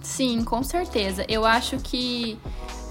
Sim, 0.00 0.44
com 0.44 0.62
certeza. 0.62 1.26
Eu 1.28 1.44
acho 1.44 1.78
que 1.78 2.38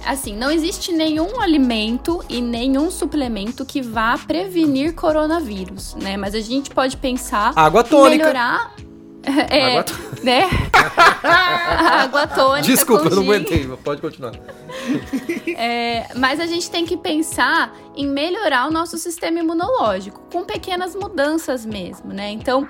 assim, 0.05 0.35
não 0.35 0.51
existe 0.51 0.91
nenhum 0.91 1.39
alimento 1.39 2.21
e 2.27 2.41
nenhum 2.41 2.91
suplemento 2.91 3.63
que 3.63 3.81
vá 3.81 4.17
prevenir 4.17 4.93
coronavírus, 4.95 5.95
né? 5.95 6.17
Mas 6.17 6.35
a 6.35 6.41
gente 6.41 6.69
pode 6.69 6.97
pensar 6.97 7.53
água 7.55 7.85
tônica. 7.85 8.17
melhorar 8.17 8.75
é, 9.49 9.77
água 9.77 9.85
né? 10.23 10.49
água 11.23 12.27
tônica. 12.27 12.67
Desculpa, 12.67 13.07
eu 13.07 13.15
não 13.15 13.23
aguentei, 13.23 13.67
pode 13.83 14.01
continuar. 14.01 14.33
É, 15.57 16.07
mas 16.15 16.39
a 16.39 16.45
gente 16.45 16.69
tem 16.69 16.85
que 16.85 16.97
pensar 16.97 17.75
em 17.95 18.07
melhorar 18.07 18.67
o 18.67 18.71
nosso 18.71 18.97
sistema 18.97 19.39
imunológico, 19.39 20.21
com 20.31 20.43
pequenas 20.43 20.95
mudanças 20.95 21.65
mesmo, 21.65 22.11
né? 22.11 22.31
Então, 22.31 22.67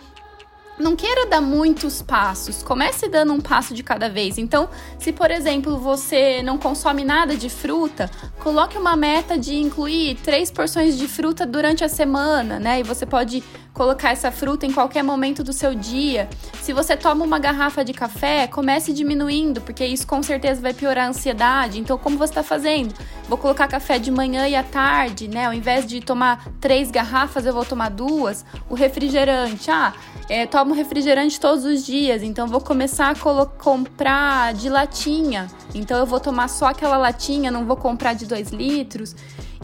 não 0.80 0.95
queira 0.95 1.28
dar 1.28 1.41
muitos 1.41 2.01
passos, 2.01 2.63
comece 2.63 3.07
dando 3.07 3.34
um 3.34 3.39
passo 3.39 3.74
de 3.74 3.84
cada 3.84 4.09
vez. 4.09 4.38
Então, 4.38 4.69
se 4.97 5.11
por 5.11 5.30
exemplo 5.30 5.78
você 5.78 6.41
não 6.41 6.57
consome 6.57 7.03
nada 7.03 7.36
de 7.36 7.49
fruta, 7.49 8.09
coloque 8.39 8.78
uma 8.78 8.95
meta 8.95 9.38
de 9.38 9.55
incluir 9.55 10.15
três 10.24 10.49
porções 10.49 10.97
de 10.97 11.07
fruta 11.07 11.45
durante 11.45 11.84
a 11.84 11.89
semana, 11.89 12.59
né? 12.59 12.80
E 12.80 12.84
você 12.84 13.05
pode 13.05 13.43
colocar 13.74 14.11
essa 14.11 14.32
fruta 14.32 14.65
em 14.65 14.71
qualquer 14.71 15.03
momento 15.03 15.43
do 15.43 15.51
seu 15.51 15.74
dia. 15.74 16.30
Se 16.61 16.71
você 16.74 16.95
toma 16.95 17.26
uma 17.26 17.39
garrafa 17.39 17.84
de 17.84 17.91
café, 17.91 18.47
comece 18.47 18.93
diminuindo, 18.93 19.61
porque 19.61 19.84
isso 19.86 20.05
com 20.05 20.21
certeza 20.21 20.61
vai 20.61 20.74
piorar 20.74 21.05
a 21.05 21.09
ansiedade. 21.09 21.80
Então, 21.80 21.97
como 21.97 22.17
você 22.17 22.32
está 22.32 22.43
fazendo? 22.43 22.93
Vou 23.28 23.38
colocar 23.38 23.67
café 23.67 23.97
de 23.97 24.11
manhã 24.11 24.47
e 24.47 24.55
à 24.55 24.63
tarde, 24.63 25.28
né? 25.28 25.47
Ao 25.47 25.53
invés 25.53 25.88
de 25.88 26.01
tomar 26.01 26.47
três 26.61 26.91
garrafas, 26.91 27.45
eu 27.45 27.53
vou 27.53 27.65
tomar 27.65 27.89
duas. 27.89 28.45
O 28.69 28.76
refrigerante, 28.76 29.71
ah, 29.71 29.93
é, 30.30 30.45
tomo 30.64 30.74
refrigerante 30.74 31.41
todos 31.41 31.66
os 31.66 31.86
dias, 31.86 32.24
então 32.24 32.47
vou 32.47 32.61
começar 32.61 33.09
a 33.09 33.45
comprar 33.45 34.53
de 34.53 34.70
latinha. 34.70 35.49
Então 35.76 35.97
eu 35.97 36.05
vou 36.05 36.22
tomar 36.22 36.47
só 36.47 36.68
aquela 36.68 36.95
latinha, 36.95 37.51
não 37.51 37.66
vou 37.66 37.76
comprar 37.76 38.14
de 38.14 38.26
dois 38.26 38.49
litros 38.49 39.14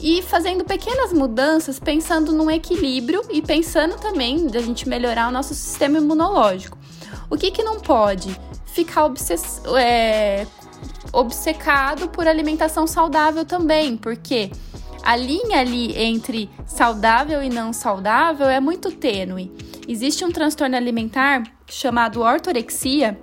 e 0.01 0.21
fazendo 0.21 0.65
pequenas 0.65 1.13
mudanças, 1.13 1.79
pensando 1.79 2.33
num 2.33 2.51
equilíbrio 2.51 3.21
e 3.31 3.41
pensando 3.41 3.95
também 3.95 4.47
da 4.47 4.59
gente 4.59 4.89
melhorar 4.89 5.29
o 5.29 5.31
nosso 5.31 5.53
sistema 5.53 5.99
imunológico. 5.99 6.77
O 7.29 7.37
que, 7.37 7.49
que 7.49 7.63
não 7.63 7.79
pode? 7.79 8.37
Ficar 8.65 9.05
obsess 9.05 9.61
é, 9.77 10.45
obcecado 11.13 12.09
por 12.09 12.27
alimentação 12.27 12.85
saudável 12.85 13.45
também, 13.45 13.95
porque 13.95 14.51
a 15.01 15.15
linha 15.15 15.61
ali 15.61 15.97
entre 15.97 16.49
saudável 16.67 17.41
e 17.41 17.49
não 17.49 17.71
saudável 17.71 18.49
é 18.49 18.59
muito 18.59 18.91
tênue. 18.91 19.49
Existe 19.89 20.23
um 20.23 20.31
transtorno 20.31 20.75
alimentar 20.75 21.41
chamado 21.65 22.21
ortorexia, 22.21 23.19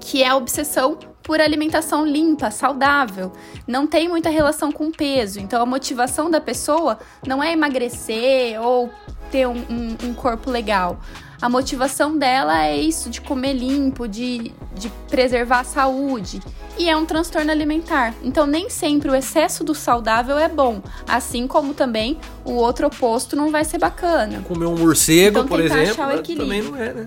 que 0.00 0.22
é 0.22 0.28
a 0.28 0.34
obsessão 0.34 0.98
por 1.22 1.38
alimentação 1.38 2.06
limpa, 2.06 2.50
saudável. 2.50 3.30
Não 3.68 3.86
tem 3.86 4.08
muita 4.08 4.30
relação 4.30 4.72
com 4.72 4.90
peso. 4.90 5.38
Então 5.38 5.60
a 5.60 5.66
motivação 5.66 6.30
da 6.30 6.40
pessoa 6.40 6.98
não 7.26 7.42
é 7.42 7.52
emagrecer 7.52 8.58
ou 8.58 8.90
ter 9.30 9.46
um, 9.46 9.58
um, 9.68 9.96
um 10.04 10.14
corpo 10.14 10.50
legal. 10.50 10.98
A 11.40 11.48
motivação 11.48 12.16
dela 12.16 12.64
é 12.64 12.76
isso, 12.76 13.10
de 13.10 13.20
comer 13.20 13.52
limpo, 13.52 14.08
de, 14.08 14.52
de 14.74 14.88
preservar 15.08 15.60
a 15.60 15.64
saúde. 15.64 16.40
E 16.78 16.88
é 16.88 16.96
um 16.96 17.06
transtorno 17.06 17.50
alimentar. 17.50 18.14
Então, 18.22 18.46
nem 18.46 18.68
sempre 18.68 19.10
o 19.10 19.14
excesso 19.14 19.64
do 19.64 19.74
saudável 19.74 20.38
é 20.38 20.48
bom. 20.48 20.82
Assim 21.08 21.46
como 21.46 21.74
também 21.74 22.18
o 22.44 22.52
outro 22.52 22.86
oposto 22.86 23.34
não 23.34 23.50
vai 23.50 23.64
ser 23.64 23.78
bacana. 23.78 24.42
Comer 24.46 24.66
um 24.66 24.76
morcego, 24.76 25.38
então, 25.38 25.48
por 25.48 25.60
exemplo, 25.60 25.96
também 26.36 26.62
não 26.62 26.76
é, 26.76 26.92
né? 26.92 27.06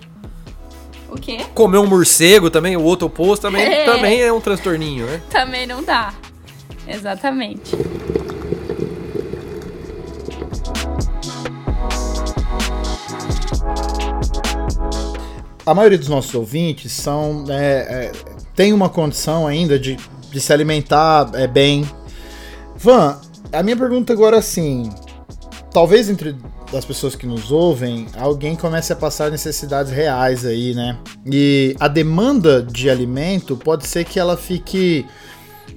O 1.10 1.16
quê? 1.16 1.40
Comer 1.56 1.80
um 1.80 1.88
morcego 1.88 2.50
também, 2.50 2.78
o 2.78 2.84
outro 2.84 3.08
oposto 3.08 3.42
também 3.44 3.62
é, 3.66 3.86
também 3.86 4.22
é 4.22 4.32
um 4.32 4.40
transtorninho, 4.40 5.06
né? 5.06 5.22
Também 5.30 5.66
não 5.66 5.84
dá. 5.84 6.14
Exatamente. 6.88 7.76
A 15.70 15.74
maioria 15.76 16.00
dos 16.00 16.08
nossos 16.08 16.34
ouvintes 16.34 16.92
são 16.92 17.46
é, 17.48 17.54
é, 17.54 18.12
tem 18.56 18.74
uma 18.74 18.90
condição 18.90 19.46
ainda 19.46 19.78
de, 19.78 19.98
de 20.32 20.42
se 20.42 20.52
alimentar 20.52 21.30
é, 21.36 21.46
bem. 21.46 21.88
Van, 22.76 23.22
a 23.54 23.62
minha 23.62 23.78
pergunta 23.78 24.12
agora 24.12 24.38
é 24.38 24.40
assim, 24.40 24.90
talvez 25.72 26.10
entre 26.10 26.36
das 26.72 26.86
pessoas 26.86 27.16
que 27.16 27.28
nos 27.28 27.52
ouvem, 27.52 28.08
alguém 28.18 28.56
comece 28.56 28.92
a 28.92 28.96
passar 28.96 29.30
necessidades 29.30 29.92
reais 29.92 30.44
aí, 30.44 30.74
né? 30.74 30.98
E 31.32 31.76
a 31.80 31.88
demanda 31.88 32.64
de 32.64 32.90
alimento 32.90 33.56
pode 33.56 33.86
ser 33.86 34.06
que 34.06 34.20
ela 34.20 34.36
fique 34.36 35.06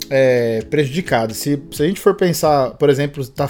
é, 0.09 0.63
prejudicada. 0.71 1.35
Se, 1.35 1.63
se 1.71 1.83
a 1.83 1.87
gente 1.87 2.01
for 2.01 2.15
pensar, 2.15 2.71
por 2.79 2.89
exemplo, 2.89 3.27
tá 3.27 3.47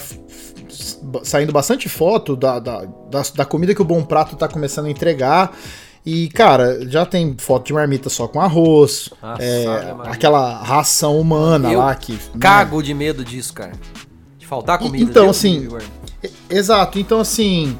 saindo 1.23 1.53
bastante 1.53 1.87
foto 1.87 2.35
da, 2.35 2.59
da, 2.59 2.83
da, 2.83 3.21
da 3.33 3.45
comida 3.45 3.73
que 3.73 3.81
o 3.81 3.85
Bom 3.85 4.03
Prato 4.03 4.35
tá 4.35 4.49
começando 4.49 4.87
a 4.87 4.89
entregar. 4.89 5.57
E, 6.05 6.27
cara, 6.29 6.85
já 6.89 7.05
tem 7.05 7.35
foto 7.37 7.67
de 7.67 7.73
marmita 7.73 8.09
só 8.09 8.27
com 8.27 8.41
arroz. 8.41 9.09
Nossa, 9.21 9.41
é, 9.41 9.65
aquela 10.03 10.61
ração 10.61 11.19
humana 11.19 11.71
eu 11.71 11.79
lá 11.79 11.95
que. 11.95 12.17
Cago 12.39 12.77
né? 12.77 12.83
de 12.83 12.93
medo 12.93 13.23
disso, 13.23 13.53
cara. 13.53 13.71
De 14.37 14.45
faltar 14.45 14.77
comida. 14.79 15.03
Então, 15.03 15.29
assim. 15.29 15.69
Exato. 16.49 16.99
Então, 16.99 17.21
assim, 17.21 17.77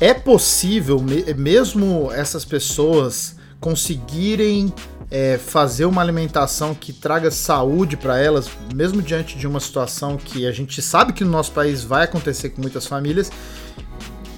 é 0.00 0.12
possível, 0.12 1.00
mesmo 1.36 2.10
essas 2.12 2.44
pessoas 2.44 3.36
conseguirem 3.60 4.72
é, 5.08 5.38
fazer 5.38 5.84
uma 5.84 6.02
alimentação 6.02 6.74
que 6.74 6.92
traga 6.92 7.30
saúde 7.30 7.96
para 7.96 8.18
elas, 8.18 8.50
mesmo 8.74 9.00
diante 9.00 9.38
de 9.38 9.46
uma 9.46 9.60
situação 9.60 10.16
que 10.16 10.46
a 10.46 10.50
gente 10.50 10.82
sabe 10.82 11.12
que 11.12 11.22
no 11.22 11.30
nosso 11.30 11.52
país 11.52 11.84
vai 11.84 12.04
acontecer 12.04 12.48
com 12.48 12.60
muitas 12.60 12.86
famílias. 12.86 13.30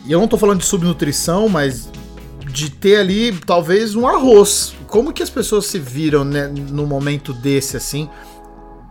E 0.04 0.12
eu 0.12 0.18
não 0.18 0.24
estou 0.24 0.38
falando 0.38 0.58
de 0.58 0.66
subnutrição, 0.66 1.48
mas 1.48 1.88
de 2.54 2.70
ter 2.70 2.98
ali 2.98 3.32
talvez 3.40 3.96
um 3.96 4.06
arroz. 4.06 4.76
Como 4.86 5.12
que 5.12 5.24
as 5.24 5.28
pessoas 5.28 5.66
se 5.66 5.76
viram 5.76 6.24
né, 6.24 6.46
no 6.46 6.86
momento 6.86 7.32
desse 7.32 7.76
assim? 7.76 8.08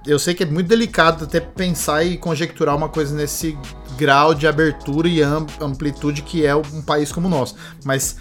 Eu 0.05 0.20
sei 0.20 0.34
que 0.34 0.43
é 0.43 0.45
muito 0.45 0.68
delicado 0.68 1.24
até 1.24 1.39
pensar 1.39 2.03
e 2.03 2.18
conjecturar 2.18 2.76
uma 2.76 2.89
coisa 2.89 3.16
nesse 3.16 3.57
grau 3.97 4.36
de 4.36 4.45
abertura 4.45 5.07
e 5.07 5.22
amplitude 5.22 6.24
que 6.24 6.45
é 6.45 6.53
um 6.53 6.82
país 6.82 7.09
como 7.09 7.28
o 7.28 7.30
nosso. 7.30 7.55
Mas 7.86 8.18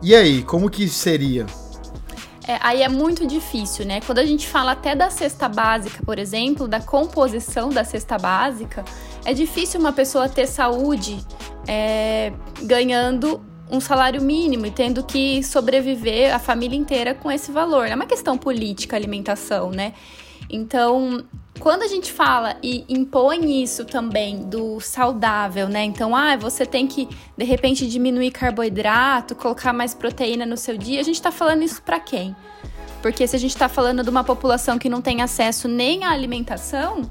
e 0.00 0.14
aí, 0.14 0.44
como 0.44 0.70
que 0.70 0.88
seria? 0.88 1.44
É, 2.46 2.56
aí 2.60 2.82
é 2.82 2.88
muito 2.88 3.26
difícil, 3.26 3.84
né? 3.84 4.00
Quando 4.00 4.20
a 4.20 4.24
gente 4.24 4.46
fala 4.46 4.72
até 4.72 4.94
da 4.94 5.10
cesta 5.10 5.48
básica, 5.48 6.04
por 6.06 6.20
exemplo, 6.20 6.68
da 6.68 6.80
composição 6.80 7.68
da 7.68 7.82
cesta 7.82 8.16
básica, 8.16 8.84
é 9.24 9.34
difícil 9.34 9.80
uma 9.80 9.92
pessoa 9.92 10.28
ter 10.28 10.46
saúde 10.46 11.18
é, 11.66 12.32
ganhando 12.62 13.42
um 13.70 13.80
salário 13.80 14.22
mínimo 14.22 14.66
e 14.66 14.70
tendo 14.70 15.02
que 15.04 15.42
sobreviver 15.42 16.34
a 16.34 16.38
família 16.38 16.76
inteira 16.76 17.14
com 17.14 17.30
esse 17.30 17.52
valor. 17.52 17.86
É 17.86 17.94
uma 17.94 18.06
questão 18.06 18.38
política 18.38 18.96
alimentação, 18.96 19.70
né? 19.70 19.92
Então, 20.50 21.24
quando 21.58 21.82
a 21.82 21.86
gente 21.86 22.10
fala 22.10 22.56
e 22.62 22.84
impõe 22.88 23.62
isso 23.62 23.84
também 23.84 24.38
do 24.44 24.80
saudável, 24.80 25.68
né? 25.68 25.84
Então, 25.84 26.16
ah, 26.16 26.36
você 26.36 26.64
tem 26.64 26.86
que 26.86 27.08
de 27.36 27.44
repente 27.44 27.86
diminuir 27.86 28.30
carboidrato, 28.30 29.34
colocar 29.34 29.72
mais 29.72 29.94
proteína 29.94 30.46
no 30.46 30.56
seu 30.56 30.76
dia. 30.78 31.00
A 31.00 31.04
gente 31.04 31.20
tá 31.20 31.30
falando 31.30 31.62
isso 31.62 31.82
para 31.82 32.00
quem? 32.00 32.34
Porque 33.02 33.26
se 33.26 33.36
a 33.36 33.38
gente 33.38 33.56
tá 33.56 33.68
falando 33.68 34.02
de 34.02 34.10
uma 34.10 34.24
população 34.24 34.78
que 34.78 34.88
não 34.88 35.02
tem 35.02 35.20
acesso 35.20 35.68
nem 35.68 36.04
à 36.04 36.10
alimentação, 36.10 37.02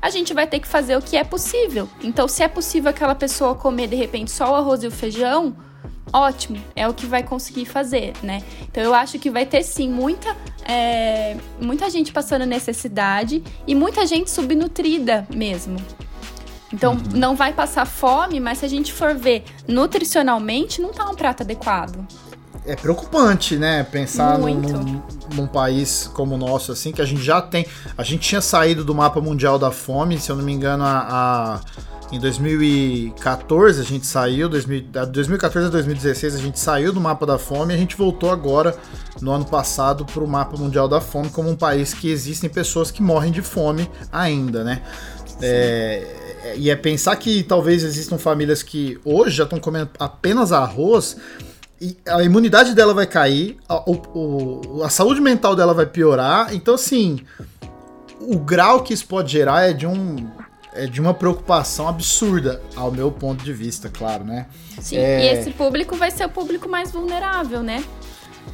a 0.00 0.10
gente 0.10 0.34
vai 0.34 0.46
ter 0.46 0.60
que 0.60 0.68
fazer 0.68 0.96
o 0.96 1.02
que 1.02 1.16
é 1.16 1.24
possível. 1.24 1.88
Então, 2.02 2.28
se 2.28 2.42
é 2.42 2.48
possível 2.48 2.90
aquela 2.90 3.14
pessoa 3.14 3.54
comer 3.54 3.88
de 3.88 3.96
repente 3.96 4.30
só 4.30 4.52
o 4.52 4.54
arroz 4.54 4.82
e 4.82 4.86
o 4.86 4.90
feijão, 4.90 5.56
ótimo, 6.12 6.58
é 6.76 6.88
o 6.88 6.94
que 6.94 7.06
vai 7.06 7.22
conseguir 7.22 7.64
fazer, 7.64 8.12
né? 8.22 8.42
Então 8.62 8.82
eu 8.82 8.94
acho 8.94 9.18
que 9.18 9.28
vai 9.28 9.44
ter 9.44 9.62
sim 9.64 9.90
muita, 9.90 10.36
é, 10.64 11.36
muita 11.60 11.90
gente 11.90 12.12
passando 12.12 12.46
necessidade 12.46 13.42
e 13.66 13.74
muita 13.74 14.06
gente 14.06 14.30
subnutrida 14.30 15.26
mesmo. 15.34 15.76
Então 16.72 16.92
uhum. 16.92 17.00
não 17.14 17.36
vai 17.36 17.52
passar 17.52 17.84
fome, 17.84 18.38
mas 18.38 18.58
se 18.58 18.64
a 18.64 18.68
gente 18.68 18.92
for 18.92 19.14
ver 19.14 19.44
nutricionalmente, 19.66 20.80
não 20.80 20.92
tá 20.92 21.08
um 21.08 21.14
prato 21.14 21.42
adequado. 21.42 22.06
É 22.66 22.74
preocupante, 22.74 23.56
né? 23.56 23.84
Pensar 23.84 24.38
num, 24.38 24.54
num, 24.54 25.02
num, 25.34 25.46
país 25.46 26.10
como 26.14 26.34
o 26.34 26.38
nosso, 26.38 26.72
assim, 26.72 26.92
que 26.92 27.02
a 27.02 27.04
gente 27.04 27.22
já 27.22 27.42
tem. 27.42 27.66
A 27.96 28.02
gente 28.02 28.26
tinha 28.26 28.40
saído 28.40 28.82
do 28.82 28.94
mapa 28.94 29.20
mundial 29.20 29.58
da 29.58 29.70
fome, 29.70 30.18
se 30.18 30.32
eu 30.32 30.36
não 30.36 30.42
me 30.42 30.52
engano, 30.52 30.82
a, 30.82 31.60
a 31.60 31.60
em 32.12 32.18
2014 32.18 33.80
a 33.80 33.84
gente 33.84 34.06
saiu, 34.06 34.48
2000, 34.48 34.82
2014 35.10 35.68
a 35.68 35.70
2016 35.70 36.34
a 36.34 36.38
gente 36.38 36.58
saiu 36.58 36.92
do 36.92 37.00
mapa 37.00 37.26
da 37.26 37.38
fome 37.38 37.72
e 37.72 37.76
a 37.76 37.78
gente 37.78 37.96
voltou 37.96 38.30
agora, 38.30 38.76
no 39.20 39.32
ano 39.32 39.44
passado, 39.44 40.04
para 40.04 40.22
o 40.22 40.28
mapa 40.28 40.56
mundial 40.56 40.88
da 40.88 41.00
fome 41.00 41.30
como 41.30 41.48
um 41.48 41.56
país 41.56 41.94
que 41.94 42.10
existem 42.10 42.48
pessoas 42.50 42.90
que 42.90 43.02
morrem 43.02 43.32
de 43.32 43.42
fome 43.42 43.90
ainda, 44.12 44.62
né? 44.62 44.82
É, 45.42 46.24
é, 46.44 46.56
e 46.56 46.70
é 46.70 46.76
pensar 46.76 47.16
que 47.16 47.42
talvez 47.42 47.82
existam 47.82 48.18
famílias 48.18 48.62
que 48.62 49.00
hoje 49.04 49.36
já 49.36 49.44
estão 49.44 49.58
comendo 49.58 49.90
apenas 49.98 50.52
arroz 50.52 51.16
e 51.80 51.96
a 52.06 52.22
imunidade 52.22 52.74
dela 52.74 52.94
vai 52.94 53.06
cair, 53.06 53.56
a, 53.68 53.82
o, 53.90 54.82
a 54.84 54.88
saúde 54.88 55.20
mental 55.20 55.56
dela 55.56 55.74
vai 55.74 55.86
piorar. 55.86 56.54
Então, 56.54 56.74
assim, 56.74 57.20
o 58.20 58.38
grau 58.38 58.82
que 58.82 58.94
isso 58.94 59.06
pode 59.06 59.32
gerar 59.32 59.68
é 59.68 59.72
de 59.72 59.86
um 59.86 60.16
é 60.74 60.86
de 60.86 61.00
uma 61.00 61.14
preocupação 61.14 61.88
absurda, 61.88 62.60
ao 62.74 62.90
meu 62.90 63.10
ponto 63.10 63.44
de 63.44 63.52
vista, 63.52 63.88
claro, 63.88 64.24
né? 64.24 64.46
Sim, 64.80 64.96
é... 64.96 65.24
e 65.24 65.38
esse 65.38 65.50
público 65.50 65.96
vai 65.96 66.10
ser 66.10 66.24
o 66.24 66.28
público 66.28 66.68
mais 66.68 66.90
vulnerável, 66.90 67.62
né? 67.62 67.84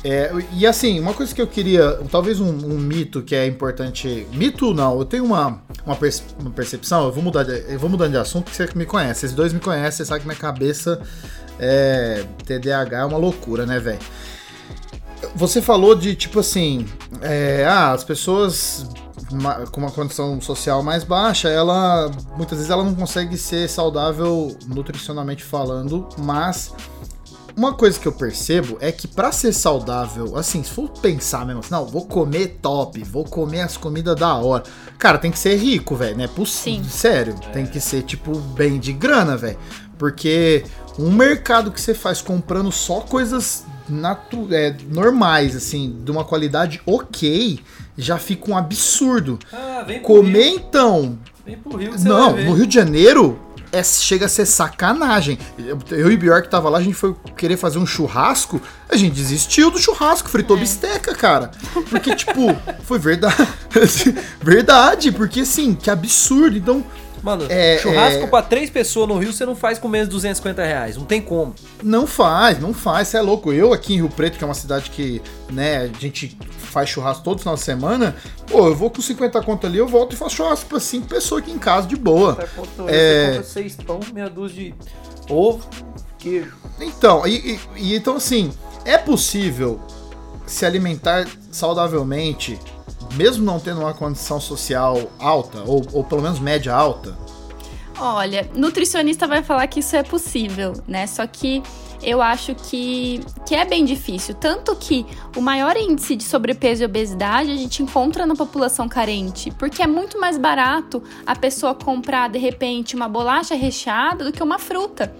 É, 0.03 0.31
e 0.53 0.67
assim, 0.67 0.99
uma 0.99 1.13
coisa 1.13 1.35
que 1.35 1.43
eu 1.43 1.47
queria, 1.47 1.99
talvez 2.11 2.41
um, 2.41 2.49
um, 2.49 2.79
mito 2.79 3.23
que 3.23 3.35
é 3.35 3.47
importante. 3.47 4.27
Mito 4.33 4.73
não, 4.73 4.99
eu 4.99 5.05
tenho 5.05 5.25
uma, 5.25 5.63
uma, 5.85 5.97
perce, 5.97 6.23
uma, 6.39 6.51
percepção, 6.51 7.05
eu 7.05 7.13
vou, 7.13 7.23
mudar 7.23 7.43
de, 7.43 7.65
eu 7.71 7.79
vou 7.79 7.91
mudando 7.91 8.13
de 8.13 8.17
assunto, 8.17 8.45
porque 8.45 8.57
você 8.57 8.79
me 8.79 8.87
conhece. 8.87 9.27
Esses 9.27 9.37
dois 9.37 9.53
me 9.53 9.61
conhecem, 9.61 9.99
você 9.99 10.05
sabe 10.07 10.21
que 10.21 10.27
minha 10.27 10.39
cabeça 10.39 11.03
é. 11.59 12.25
TDAH 12.47 12.99
é 12.99 13.05
uma 13.05 13.19
loucura, 13.19 13.67
né, 13.67 13.79
velho? 13.79 13.99
Você 15.35 15.61
falou 15.61 15.95
de 15.95 16.15
tipo 16.15 16.41
assim, 16.41 16.87
é, 17.21 17.67
ah, 17.67 17.93
as 17.93 18.03
pessoas 18.03 18.87
uma, 19.31 19.67
com 19.67 19.81
uma 19.81 19.91
condição 19.91 20.41
social 20.41 20.83
mais 20.83 21.05
baixa, 21.05 21.49
ela 21.49 22.11
muitas 22.37 22.59
vezes 22.59 22.71
ela 22.71 22.85
não 22.85 22.95
consegue 22.95 23.37
ser 23.37 23.69
saudável 23.69 24.57
nutricionalmente 24.67 25.45
falando, 25.45 26.09
mas 26.19 26.73
uma 27.57 27.75
coisa 27.75 27.99
que 27.99 28.07
eu 28.07 28.13
percebo 28.13 28.79
é 28.81 28.91
que 28.91 29.07
para 29.07 29.33
ser 29.33 29.53
saudável, 29.53 30.37
assim, 30.37 30.63
se 30.63 30.71
for 30.71 30.89
pensar 30.89 31.45
mesmo 31.45 31.61
assim, 31.61 31.73
não, 31.73 31.87
vou 31.87 32.07
comer 32.07 32.59
top, 32.63 33.03
vou 33.05 33.25
comer 33.25 33.61
as 33.61 33.77
comidas 33.77 34.17
da 34.17 34.35
hora. 34.35 34.65
Cara, 34.99 35.19
tem 35.19 35.31
que 35.31 35.39
ser 35.39 35.57
rico, 35.57 35.95
velho, 35.97 36.17
né? 36.17 36.29
Possível, 36.29 36.89
sério, 36.89 37.35
é. 37.43 37.49
tem 37.51 37.67
que 37.67 37.81
ser 37.81 38.03
tipo 38.03 38.37
bem 38.39 38.79
de 38.79 38.93
grana, 38.93 39.37
velho. 39.37 39.59
Porque 39.99 40.65
um 40.99 41.11
mercado 41.11 41.71
que 41.71 41.81
você 41.81 41.93
faz 41.93 42.23
comprando 42.23 42.73
só 42.73 43.01
coisas 43.01 43.65
natu 43.91 44.49
é, 44.51 44.75
normais, 44.91 45.55
assim, 45.57 46.01
de 46.05 46.11
uma 46.11 46.25
qualidade 46.25 46.81
ok, 46.87 47.61
já 47.97 48.19
fica 48.19 48.51
um 48.51 48.57
absurdo. 48.57 49.39
Ah, 49.53 49.85
vem 49.87 50.01
Comer 50.01 50.51
Rio. 50.51 50.57
então. 50.57 51.19
Vem 51.45 51.57
pro 51.57 51.77
Rio 51.77 51.93
que 51.93 52.05
Não, 52.05 52.37
no 52.37 52.55
Rio 52.55 52.67
de 52.67 52.75
Janeiro 52.75 53.39
é, 53.73 53.83
chega 53.83 54.27
a 54.27 54.29
ser 54.29 54.47
sacanagem. 54.47 55.39
Eu 55.91 56.11
e 56.11 56.17
Bjork 56.17 56.49
tava 56.49 56.69
lá, 56.69 56.79
a 56.79 56.83
gente 56.83 56.95
foi 56.95 57.15
querer 57.37 57.57
fazer 57.57 57.79
um 57.79 57.87
churrasco, 57.87 58.61
a 58.89 58.97
gente 58.97 59.15
desistiu 59.15 59.71
do 59.71 59.79
churrasco, 59.79 60.29
fritou 60.29 60.57
é. 60.57 60.61
bisteca, 60.61 61.15
cara. 61.15 61.51
Porque, 61.89 62.15
tipo, 62.17 62.57
foi 62.83 62.99
verdade. 62.99 63.37
verdade, 64.43 65.13
porque 65.13 65.41
assim, 65.41 65.75
que 65.75 65.91
absurdo. 65.91 66.57
Então, 66.57 66.85
Mano, 67.23 67.47
é, 67.49 67.79
churrasco 67.79 68.25
é... 68.25 68.27
pra 68.27 68.43
três 68.43 68.71
pessoas 68.71 69.09
no 69.09 69.19
Rio 69.19 69.33
você 69.33 69.45
não 69.45 69.55
faz 69.55 69.79
com 69.79 69.89
menos 69.89 70.09
de 70.09 70.15
250 70.15 70.65
reais. 70.65 70.97
Não 70.97 71.05
tem 71.05 71.21
como. 71.21 71.55
Não 71.83 72.07
faz, 72.07 72.59
não 72.59 72.73
faz. 72.73 73.09
Você 73.09 73.19
é 73.19 73.21
louco. 73.21 73.53
Eu 73.53 73.73
aqui 73.73 73.95
em 73.95 73.97
Rio 73.97 74.09
Preto, 74.09 74.39
que 74.39 74.45
é 74.45 74.47
uma 74.47 74.55
cidade 74.55 74.91
que, 74.91 75.21
né, 75.51 75.79
a 75.79 75.87
gente 75.99 76.37
faz 76.59 76.89
churrasco 76.89 77.23
todo 77.23 77.41
final 77.41 77.55
de 77.55 77.61
semana. 77.61 78.17
Pô, 78.47 78.69
eu 78.69 78.75
vou 78.75 78.91
com 78.91 79.03
50 79.03 79.41
conto 79.43 79.67
ali, 79.67 79.79
eu 79.79 79.87
volto 79.87 80.15
e 80.15 80.17
faço 80.17 80.37
churrasco 80.37 80.69
pra 80.69 80.81
cinco 80.81 81.07
pessoas 81.07 81.43
aqui 81.43 81.53
em 81.53 81.59
casa 81.59 81.87
de 81.87 81.97
boa. 81.97 82.35
Você, 82.35 82.83
é... 82.89 83.25
você 83.25 83.31
compra 83.31 83.45
seis 83.45 83.77
pão, 83.77 84.01
meia 84.15 84.31
dúzia 84.31 84.73
de 84.73 84.75
ovo, 85.29 85.69
queijo. 86.19 86.55
Então, 86.81 87.27
e, 87.27 87.37
e, 87.37 87.61
e 87.77 87.97
então 87.97 88.17
assim, 88.17 88.53
é 88.85 88.97
possível 88.97 89.81
se 90.47 90.65
alimentar 90.65 91.29
saudavelmente 91.51 92.59
mesmo 93.15 93.45
não 93.45 93.59
tendo 93.59 93.81
uma 93.81 93.95
condição 93.95 94.41
social 94.41 95.11
alta, 95.19 95.63
ou, 95.67 95.85
ou 95.93 96.05
pelo 96.05 96.23
menos 96.23 96.39
média 96.39 96.75
alta? 96.75 97.17
Olha, 97.99 98.49
nutricionista 98.55 99.27
vai 99.27 99.43
falar 99.43 99.67
que 99.67 99.81
isso 99.81 99.95
é 99.95 100.03
possível, 100.03 100.73
né? 100.89 101.07
Só 101.07 101.27
que 101.27 101.63
eu 102.03 102.23
acho 102.23 102.55
que, 102.55 103.21
que 103.47 103.55
é 103.55 103.65
bem 103.65 103.85
difícil. 103.85 104.35
Tanto 104.35 104.75
que 104.75 105.05
o 105.37 105.41
maior 105.41 105.77
índice 105.77 106.17
de 106.17 106.25
sobrepeso 106.25 106.83
e 106.83 106.87
obesidade 106.87 107.51
a 107.51 107.57
gente 107.57 107.83
encontra 107.83 108.25
na 108.27 108.35
população 108.35 108.89
carente, 108.89 109.51
porque 109.59 109.83
é 109.83 109.87
muito 109.87 110.19
mais 110.19 110.39
barato 110.39 111.03
a 111.27 111.37
pessoa 111.37 111.75
comprar, 111.75 112.31
de 112.31 112.39
repente, 112.39 112.97
uma 112.97 113.09
bolacha 113.09 113.55
recheada 113.55 114.25
do 114.25 114.33
que 114.33 114.43
uma 114.43 114.59
fruta. 114.59 115.15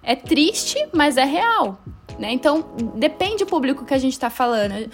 É 0.00 0.14
triste, 0.14 0.78
mas 0.92 1.16
é 1.16 1.24
real. 1.24 1.80
Né? 2.18 2.32
Então, 2.32 2.64
depende 2.94 3.38
do 3.38 3.46
público 3.46 3.84
que 3.84 3.92
a 3.92 3.98
gente 3.98 4.12
está 4.12 4.30
falando. 4.30 4.88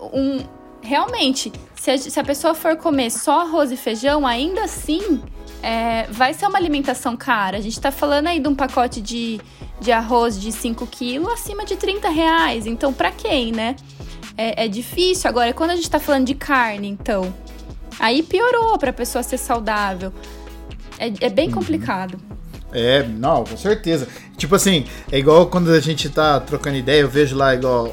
Um, 0.00 0.44
realmente, 0.86 1.52
se 1.74 1.90
a, 1.90 1.98
se 1.98 2.18
a 2.18 2.24
pessoa 2.24 2.54
for 2.54 2.76
comer 2.76 3.10
só 3.10 3.42
arroz 3.42 3.70
e 3.72 3.76
feijão, 3.76 4.26
ainda 4.26 4.64
assim 4.64 5.20
é, 5.62 6.06
vai 6.10 6.32
ser 6.32 6.46
uma 6.46 6.58
alimentação 6.58 7.16
cara. 7.16 7.58
A 7.58 7.60
gente 7.60 7.80
tá 7.80 7.90
falando 7.90 8.28
aí 8.28 8.38
de 8.38 8.48
um 8.48 8.54
pacote 8.54 9.00
de, 9.00 9.40
de 9.80 9.92
arroz 9.92 10.40
de 10.40 10.52
5 10.52 10.86
quilos 10.86 11.28
acima 11.32 11.64
de 11.64 11.76
30 11.76 12.08
reais. 12.08 12.66
Então, 12.66 12.92
pra 12.92 13.10
quem, 13.10 13.52
né? 13.52 13.76
É, 14.38 14.64
é, 14.64 14.68
difícil. 14.68 15.28
Agora, 15.28 15.52
quando 15.52 15.70
a 15.70 15.76
gente 15.76 15.90
tá 15.90 15.98
falando 15.98 16.26
de 16.26 16.34
carne, 16.34 16.88
então, 16.88 17.34
aí 17.98 18.22
piorou 18.22 18.78
pra 18.78 18.92
pessoa 18.92 19.22
ser 19.22 19.38
saudável. 19.38 20.12
É, 20.98 21.26
é 21.26 21.30
bem 21.30 21.48
uhum. 21.48 21.54
complicado. 21.54 22.18
É, 22.72 23.02
não, 23.02 23.44
com 23.44 23.56
certeza. 23.56 24.06
Tipo 24.36 24.54
assim, 24.54 24.84
é 25.10 25.18
igual 25.18 25.46
quando 25.46 25.70
a 25.70 25.80
gente 25.80 26.08
tá 26.10 26.38
trocando 26.40 26.76
ideia, 26.76 27.00
eu 27.00 27.08
vejo 27.08 27.36
lá 27.36 27.54
igual 27.54 27.86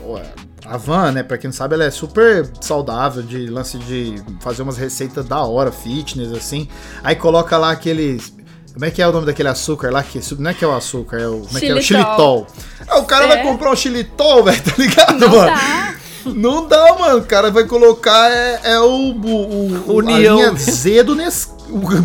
a 0.65 0.77
Van, 0.77 1.11
né, 1.11 1.23
pra 1.23 1.37
quem 1.37 1.49
não 1.49 1.53
sabe, 1.53 1.75
ela 1.75 1.83
é 1.83 1.91
super 1.91 2.49
saudável, 2.61 3.21
de 3.21 3.47
lance 3.47 3.77
de 3.77 4.15
fazer 4.39 4.61
umas 4.61 4.77
receitas 4.77 5.25
da 5.25 5.41
hora, 5.41 5.71
fitness, 5.71 6.31
assim. 6.31 6.67
Aí 7.03 7.15
coloca 7.15 7.57
lá 7.57 7.71
aqueles 7.71 8.33
Como 8.73 8.85
é 8.85 8.91
que 8.91 9.01
é 9.01 9.07
o 9.07 9.11
nome 9.11 9.25
daquele 9.25 9.49
açúcar 9.49 9.91
lá? 9.91 10.01
Que, 10.01 10.19
não 10.39 10.51
é 10.51 10.53
que 10.53 10.63
é 10.63 10.67
o 10.67 10.75
açúcar, 10.75 11.17
é 11.17 11.27
o. 11.27 11.41
Como 11.41 11.57
é 11.57 11.61
que 11.61 11.67
é? 11.67 11.75
O 11.75 11.81
xilitol. 11.81 12.47
Ah, 12.87 12.97
o 12.99 13.05
cara 13.05 13.25
é. 13.25 13.27
vai 13.27 13.43
comprar 13.43 13.71
o 13.71 13.75
xilitol, 13.75 14.43
velho, 14.45 14.61
tá 14.61 14.73
ligado, 14.77 15.19
não 15.19 15.29
mano? 15.29 15.47
Dá. 15.47 15.93
Não 16.25 16.67
dá, 16.67 16.95
mano. 16.97 17.17
O 17.17 17.25
cara 17.25 17.51
vai 17.51 17.65
colocar 17.65 18.31
é, 18.31 18.61
é 18.63 18.79
o, 18.79 18.85
o, 18.85 19.91
o, 19.91 19.97
União. 19.97 20.37
a 20.37 20.51
linha 20.51 20.55
Z 20.55 21.03
do 21.03 21.15
Nes... 21.15 21.51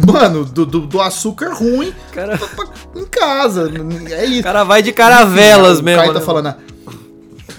Mano, 0.07 0.45
do, 0.45 0.65
do, 0.65 0.81
do, 0.81 1.01
açúcar 1.01 1.53
ruim 1.53 1.95
cara... 2.13 2.41
em 2.97 3.05
casa. 3.05 3.71
É 4.11 4.25
isso. 4.25 4.41
O 4.41 4.43
cara 4.43 4.65
vai 4.65 4.83
de 4.83 4.93
caravelas 4.93 5.81
mesmo. 5.81 6.01
O 6.01 6.05
cara 6.05 6.15
tá 6.15 6.21
né? 6.21 6.27
falando. 6.27 6.55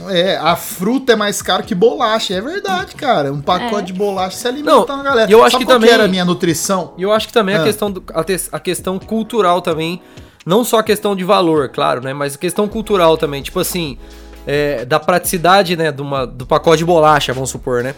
É, 0.09 0.37
a 0.37 0.55
fruta 0.55 1.13
é 1.13 1.15
mais 1.15 1.41
cara 1.41 1.63
que 1.63 1.73
bolacha. 1.75 2.33
É 2.33 2.41
verdade, 2.41 2.95
cara. 2.95 3.31
Um 3.31 3.41
pacote 3.41 3.75
é. 3.75 3.85
de 3.85 3.93
bolacha 3.93 4.37
se 4.37 4.47
alimenta 4.47 4.71
Não, 4.71 4.95
uma 4.95 5.03
galera. 5.03 5.31
Eu 5.31 5.43
acho 5.43 5.53
Sabe 5.53 5.65
que 5.65 5.71
também 5.71 5.89
que 5.89 5.93
era 5.93 6.05
a 6.05 6.07
minha 6.07 6.25
nutrição. 6.25 6.93
E 6.97 7.03
eu 7.03 7.11
acho 7.11 7.27
que 7.27 7.33
também 7.33 7.55
ah. 7.55 7.61
a 7.61 7.63
questão 7.63 7.91
do, 7.91 8.03
a, 8.13 8.23
te, 8.23 8.35
a 8.51 8.59
questão 8.59 8.99
cultural 8.99 9.61
também, 9.61 10.01
não 10.45 10.63
só 10.63 10.79
a 10.79 10.83
questão 10.83 11.15
de 11.15 11.23
valor, 11.23 11.69
claro, 11.69 12.01
né, 12.01 12.13
mas 12.13 12.35
a 12.35 12.37
questão 12.37 12.67
cultural 12.67 13.17
também. 13.17 13.41
Tipo 13.41 13.59
assim, 13.59 13.97
é, 14.45 14.85
da 14.85 14.99
praticidade, 14.99 15.75
né, 15.75 15.91
de 15.91 16.01
uma, 16.01 16.25
do 16.25 16.45
pacote 16.45 16.79
de 16.79 16.85
bolacha, 16.85 17.33
vamos 17.33 17.49
supor, 17.49 17.83
né? 17.83 17.93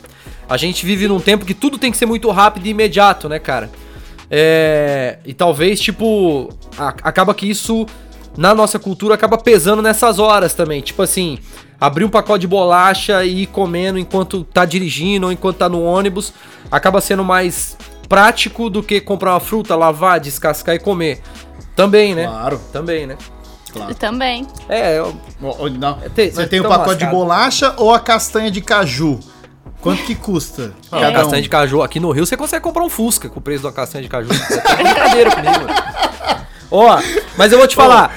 A 0.49 0.57
gente 0.57 0.85
vive 0.85 1.07
num 1.07 1.19
tempo 1.19 1.45
que 1.45 1.53
tudo 1.53 1.77
tem 1.77 1.91
que 1.91 1.97
ser 1.97 2.05
muito 2.05 2.29
rápido 2.29 2.65
e 2.65 2.69
imediato, 2.69 3.29
né, 3.29 3.39
cara? 3.39 3.69
É, 4.29 5.19
e 5.25 5.33
talvez, 5.33 5.79
tipo, 5.79 6.49
a, 6.77 6.89
acaba 7.03 7.33
que 7.33 7.49
isso, 7.49 7.85
na 8.37 8.53
nossa 8.53 8.79
cultura, 8.79 9.15
acaba 9.15 9.37
pesando 9.37 9.81
nessas 9.81 10.19
horas 10.19 10.53
também. 10.53 10.81
Tipo 10.81 11.01
assim, 11.01 11.39
abrir 11.81 12.05
um 12.05 12.09
pacote 12.09 12.41
de 12.41 12.47
bolacha 12.47 13.25
e 13.25 13.41
ir 13.41 13.47
comendo 13.47 13.97
enquanto 13.97 14.43
tá 14.43 14.65
dirigindo 14.65 15.25
ou 15.25 15.31
enquanto 15.31 15.57
tá 15.57 15.67
no 15.67 15.81
ônibus, 15.81 16.31
acaba 16.69 17.01
sendo 17.01 17.23
mais 17.23 17.75
prático 18.07 18.69
do 18.69 18.83
que 18.83 19.01
comprar 19.01 19.33
uma 19.33 19.39
fruta, 19.39 19.75
lavar, 19.75 20.19
descascar 20.19 20.75
e 20.75 20.79
comer. 20.79 21.23
Também, 21.75 22.13
né? 22.13 22.27
Claro. 22.27 22.61
Também, 22.71 23.07
né? 23.07 23.17
Claro. 23.73 23.95
Também. 23.95 24.45
É, 24.69 24.99
eu... 24.99 25.17
não. 25.79 25.97
É, 26.03 26.29
Você 26.29 26.45
tem 26.45 26.59
o 26.59 26.63
pacote 26.63 26.89
lascado. 26.89 26.99
de 26.99 27.05
bolacha 27.07 27.73
ou 27.77 27.91
a 27.91 27.99
castanha 27.99 28.51
de 28.51 28.61
caju? 28.61 29.19
Quanto 29.81 30.03
que 30.03 30.13
custa? 30.13 30.73
É. 30.91 31.05
A 31.05 31.11
castanha 31.11 31.39
um? 31.39 31.41
de 31.43 31.49
caju, 31.49 31.81
aqui 31.81 31.99
no 31.99 32.11
Rio 32.11 32.27
você 32.27 32.37
consegue 32.37 32.61
comprar 32.61 32.83
um 32.83 32.89
Fusca 32.89 33.27
com 33.27 33.39
o 33.39 33.41
preço 33.41 33.63
da 33.63 33.71
castanha 33.71 34.03
de 34.03 34.09
caju. 34.09 34.29
É 34.31 34.83
brincadeira 34.83 35.31
comigo. 35.31 35.65
Ó, 36.69 37.01
mas 37.35 37.51
eu 37.51 37.57
vou 37.57 37.67
te 37.67 37.75
falar. 37.75 38.13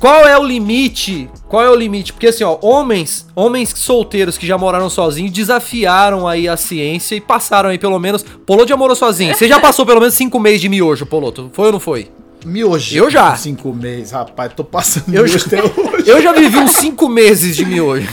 Qual 0.00 0.26
é 0.26 0.38
o 0.38 0.42
limite? 0.42 1.28
Qual 1.46 1.62
é 1.62 1.70
o 1.70 1.74
limite? 1.74 2.14
Porque 2.14 2.28
assim, 2.28 2.42
ó, 2.42 2.58
homens, 2.62 3.26
homens 3.36 3.74
solteiros 3.76 4.38
que 4.38 4.46
já 4.46 4.56
moraram 4.56 4.88
sozinhos 4.88 5.30
desafiaram 5.30 6.26
aí 6.26 6.48
a 6.48 6.56
ciência 6.56 7.14
e 7.14 7.20
passaram 7.20 7.68
aí 7.68 7.78
pelo 7.78 7.98
menos. 7.98 8.22
Poloto 8.22 8.70
já 8.70 8.78
morou 8.78 8.96
sozinho. 8.96 9.34
Você 9.34 9.46
já 9.46 9.60
passou 9.60 9.84
pelo 9.84 10.00
menos 10.00 10.14
cinco 10.14 10.40
meses 10.40 10.62
de 10.62 10.70
miojo, 10.70 11.04
Poloto? 11.04 11.50
Foi 11.52 11.66
ou 11.66 11.72
não 11.72 11.80
foi? 11.80 12.10
Miojo. 12.46 12.96
Eu 12.96 13.10
já. 13.10 13.36
Cinco 13.36 13.74
meses, 13.74 14.12
rapaz, 14.12 14.50
tô 14.56 14.64
passando 14.64 15.14
eu 15.14 15.28
já, 15.28 15.38
até 15.38 15.62
hoje. 15.62 16.08
Eu 16.08 16.22
já 16.22 16.32
vivi 16.32 16.56
uns 16.56 16.72
cinco 16.76 17.06
meses 17.06 17.54
de 17.54 17.66
miojo. 17.66 18.08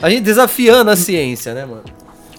A 0.00 0.08
gente 0.08 0.22
desafiando 0.22 0.90
a 0.90 0.96
ciência, 0.96 1.52
né, 1.52 1.66
mano? 1.66 1.84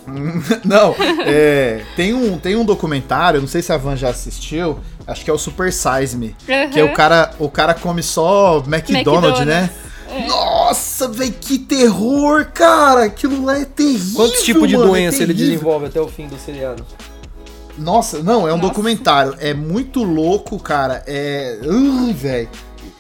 Não, 0.66 0.96
é, 1.26 1.84
tem, 1.96 2.14
um, 2.14 2.40
tem 2.40 2.56
um 2.56 2.64
documentário, 2.64 3.42
não 3.42 3.48
sei 3.48 3.62
se 3.62 3.74
a 3.74 3.78
Van 3.78 3.96
já 3.98 4.10
assistiu, 4.10 4.80
acho 5.08 5.24
que 5.24 5.32
é 5.32 5.34
o 5.34 5.38
Super 5.38 5.72
Size 5.72 6.16
Me, 6.16 6.36
uhum. 6.48 6.70
que 6.70 6.80
é 6.80 6.84
o 6.84 6.94
cara, 6.94 7.32
o 7.40 7.50
cara 7.50 7.74
come 7.74 8.04
só 8.04 8.58
McDonald's, 8.68 9.40
McDonald's. 9.40 9.46
né? 9.46 9.70
É. 10.10 10.28
Nossa, 10.28 11.08
velho, 11.08 11.34
que 11.34 11.58
terror, 11.60 12.46
cara! 12.54 13.06
Aquilo 13.06 13.44
lá 13.44 13.60
é 13.60 13.66
terrível. 13.66 14.16
Quantos 14.16 14.42
tipos 14.42 14.68
de 14.68 14.76
mano, 14.76 14.90
é 14.90 14.92
doença 14.92 15.20
é 15.20 15.24
ele 15.24 15.34
desenvolve 15.34 15.88
até 15.88 16.00
o 16.00 16.08
fim 16.08 16.28
do 16.28 16.38
seriado? 16.38 16.86
Nossa, 17.78 18.24
não, 18.24 18.48
é 18.48 18.54
um 18.54 18.58
Nossa. 18.58 18.70
documentário. 18.70 19.36
É 19.40 19.54
muito 19.54 20.04
louco, 20.04 20.58
cara. 20.60 21.04
É. 21.06 21.60
Uh, 21.64 22.14
velho. 22.14 22.50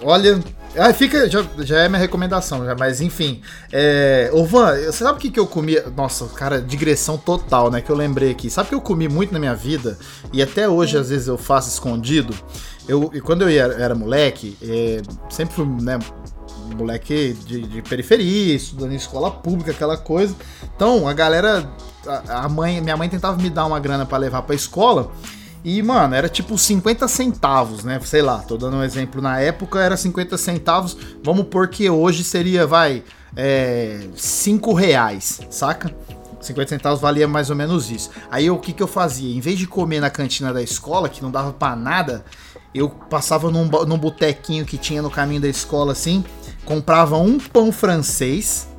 Olha. 0.04 0.40
Ah, 0.78 0.94
fica. 0.94 1.30
Já, 1.30 1.46
já 1.60 1.80
é 1.80 1.90
minha 1.90 2.00
recomendação, 2.00 2.66
já, 2.66 2.76
mas 2.76 3.02
enfim. 3.02 3.42
É, 3.72 4.30
ô 4.34 4.46
Van, 4.46 4.76
você 4.76 5.04
sabe 5.04 5.18
o 5.18 5.22
que, 5.22 5.32
que 5.32 5.40
eu 5.40 5.48
comi? 5.48 5.80
Nossa, 5.96 6.26
cara, 6.28 6.62
digressão 6.62 7.18
total, 7.18 7.72
né? 7.72 7.82
Que 7.82 7.90
eu 7.90 7.96
lembrei 7.96 8.32
aqui. 8.32 8.50
Sabe 8.50 8.68
o 8.68 8.70
que 8.70 8.76
eu 8.76 8.82
comi 8.82 9.08
muito 9.08 9.34
na 9.34 9.40
minha 9.40 9.56
vida? 9.56 9.98
E 10.32 10.42
até 10.42 10.70
hoje, 10.70 10.98
às 10.98 11.10
vezes, 11.10 11.28
eu 11.28 11.38
faço 11.38 11.70
escondido. 11.70 12.34
Eu, 12.88 13.10
e 13.14 13.20
quando 13.20 13.42
eu 13.42 13.50
era, 13.50 13.74
era 13.74 13.96
moleque, 13.96 14.58
é, 14.62 15.02
sempre 15.30 15.56
fui, 15.56 15.66
né? 15.66 16.00
Moleque 16.76 17.36
de, 17.46 17.62
de 17.62 17.82
periferia, 17.82 18.54
estudando 18.54 18.92
em 18.92 18.98
escola 18.98 19.32
pública, 19.32 19.72
aquela 19.72 19.98
coisa. 19.98 20.36
Então, 20.76 21.08
a 21.08 21.14
galera 21.14 21.68
a 22.28 22.48
mãe, 22.48 22.82
minha 22.82 22.96
mãe 22.96 23.10
tentava 23.10 23.42
me 23.42 23.50
dar 23.50 23.66
uma 23.66 23.80
grana 23.80 24.06
para 24.06 24.18
levar 24.18 24.42
pra 24.44 24.56
escola. 24.56 25.12
E, 25.70 25.84
mano, 25.84 26.16
era 26.16 26.30
tipo 26.30 26.58
50 26.58 27.10
centavos, 27.10 27.84
né? 27.84 28.00
Sei 28.06 28.22
lá, 28.22 28.38
tô 28.38 28.56
dando 28.56 28.78
um 28.78 28.84
exemplo. 28.84 29.22
Na 29.22 29.42
época 29.42 29.82
era 29.82 29.98
50 29.98 30.38
centavos. 30.38 30.96
Vamos 31.22 31.48
pôr 31.48 31.68
que 31.68 31.90
hoje 31.90 32.24
seria, 32.24 32.66
vai, 32.66 33.04
é, 33.36 34.08
5 34.16 34.74
reais, 34.74 35.42
saca? 35.50 35.94
50 36.40 36.70
centavos 36.70 37.02
valia 37.02 37.28
mais 37.28 37.50
ou 37.50 37.56
menos 37.58 37.92
isso. 37.92 38.12
Aí 38.32 38.50
o 38.50 38.58
que, 38.58 38.72
que 38.72 38.82
eu 38.82 38.88
fazia? 38.88 39.36
Em 39.36 39.42
vez 39.42 39.60
de 39.60 39.68
comer 39.68 40.00
na 40.00 40.10
cantina 40.10 40.54
da 40.54 40.64
escola, 40.64 41.10
que 41.10 41.22
não 41.22 41.30
dava 41.30 41.52
para 41.52 41.76
nada, 41.76 42.24
eu 42.74 42.88
passava 42.88 43.52
num, 43.52 43.66
num 43.66 43.98
botequinho 43.98 44.64
que 44.64 44.78
tinha 44.78 45.02
no 45.02 45.10
caminho 45.10 45.42
da 45.42 45.50
escola 45.50 45.92
assim, 45.92 46.24
comprava 46.64 47.18
um 47.18 47.38
pão 47.38 47.74
francês 47.74 48.70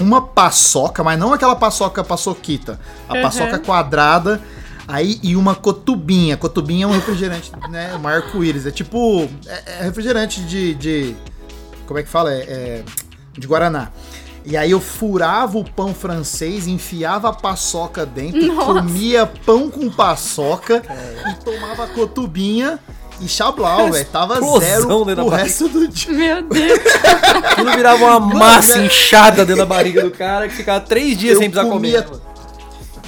uma 0.00 0.22
paçoca, 0.22 1.02
mas 1.02 1.18
não 1.18 1.32
aquela 1.32 1.56
paçoca 1.56 2.04
paçoquita, 2.04 2.78
a 3.08 3.14
uhum. 3.14 3.22
paçoca 3.22 3.58
quadrada, 3.58 4.40
aí 4.88 5.20
e 5.22 5.36
uma 5.36 5.54
cotubinha. 5.54 6.36
Cotubinha 6.36 6.84
é 6.84 6.86
um 6.88 6.92
refrigerante, 6.92 7.52
né? 7.70 7.94
Um 8.02 8.08
arco-íris. 8.08 8.66
É 8.66 8.70
tipo. 8.70 9.28
É, 9.46 9.80
é 9.80 9.82
refrigerante 9.82 10.40
de, 10.40 10.74
de, 10.74 11.16
Como 11.86 12.00
é 12.00 12.02
que 12.02 12.08
fala? 12.08 12.32
É, 12.32 12.40
é, 12.40 12.84
de 13.36 13.46
Guaraná. 13.46 13.90
E 14.44 14.56
aí 14.56 14.70
eu 14.70 14.80
furava 14.80 15.58
o 15.58 15.64
pão 15.64 15.92
francês, 15.92 16.66
enfiava 16.66 17.28
a 17.28 17.32
paçoca 17.34 18.06
dentro, 18.06 18.46
Nossa. 18.46 18.80
comia 18.80 19.26
pão 19.44 19.68
com 19.68 19.90
paçoca 19.90 20.82
é. 20.88 21.30
e 21.30 21.44
tomava 21.44 21.86
cotubinha. 21.88 22.78
E 23.20 23.28
Xablau, 23.28 23.90
velho, 23.90 24.06
tava 24.06 24.34
Explosão 24.34 25.04
zero 25.04 25.24
o 25.24 25.28
resto 25.28 25.68
do 25.68 25.88
dia. 25.88 26.12
Meu 26.12 26.42
Deus. 26.44 26.78
Aquilo 27.50 27.72
virava 27.72 28.04
uma 28.04 28.20
massa 28.20 28.78
inchada 28.78 29.44
dentro 29.44 29.62
da 29.62 29.66
barriga 29.66 30.02
do 30.02 30.10
cara 30.12 30.48
que 30.48 30.54
ficava 30.54 30.80
três 30.80 31.18
dias 31.18 31.36
sem 31.36 31.50
precisar 31.50 31.68
comia... 31.68 32.02
comer. 32.04 32.20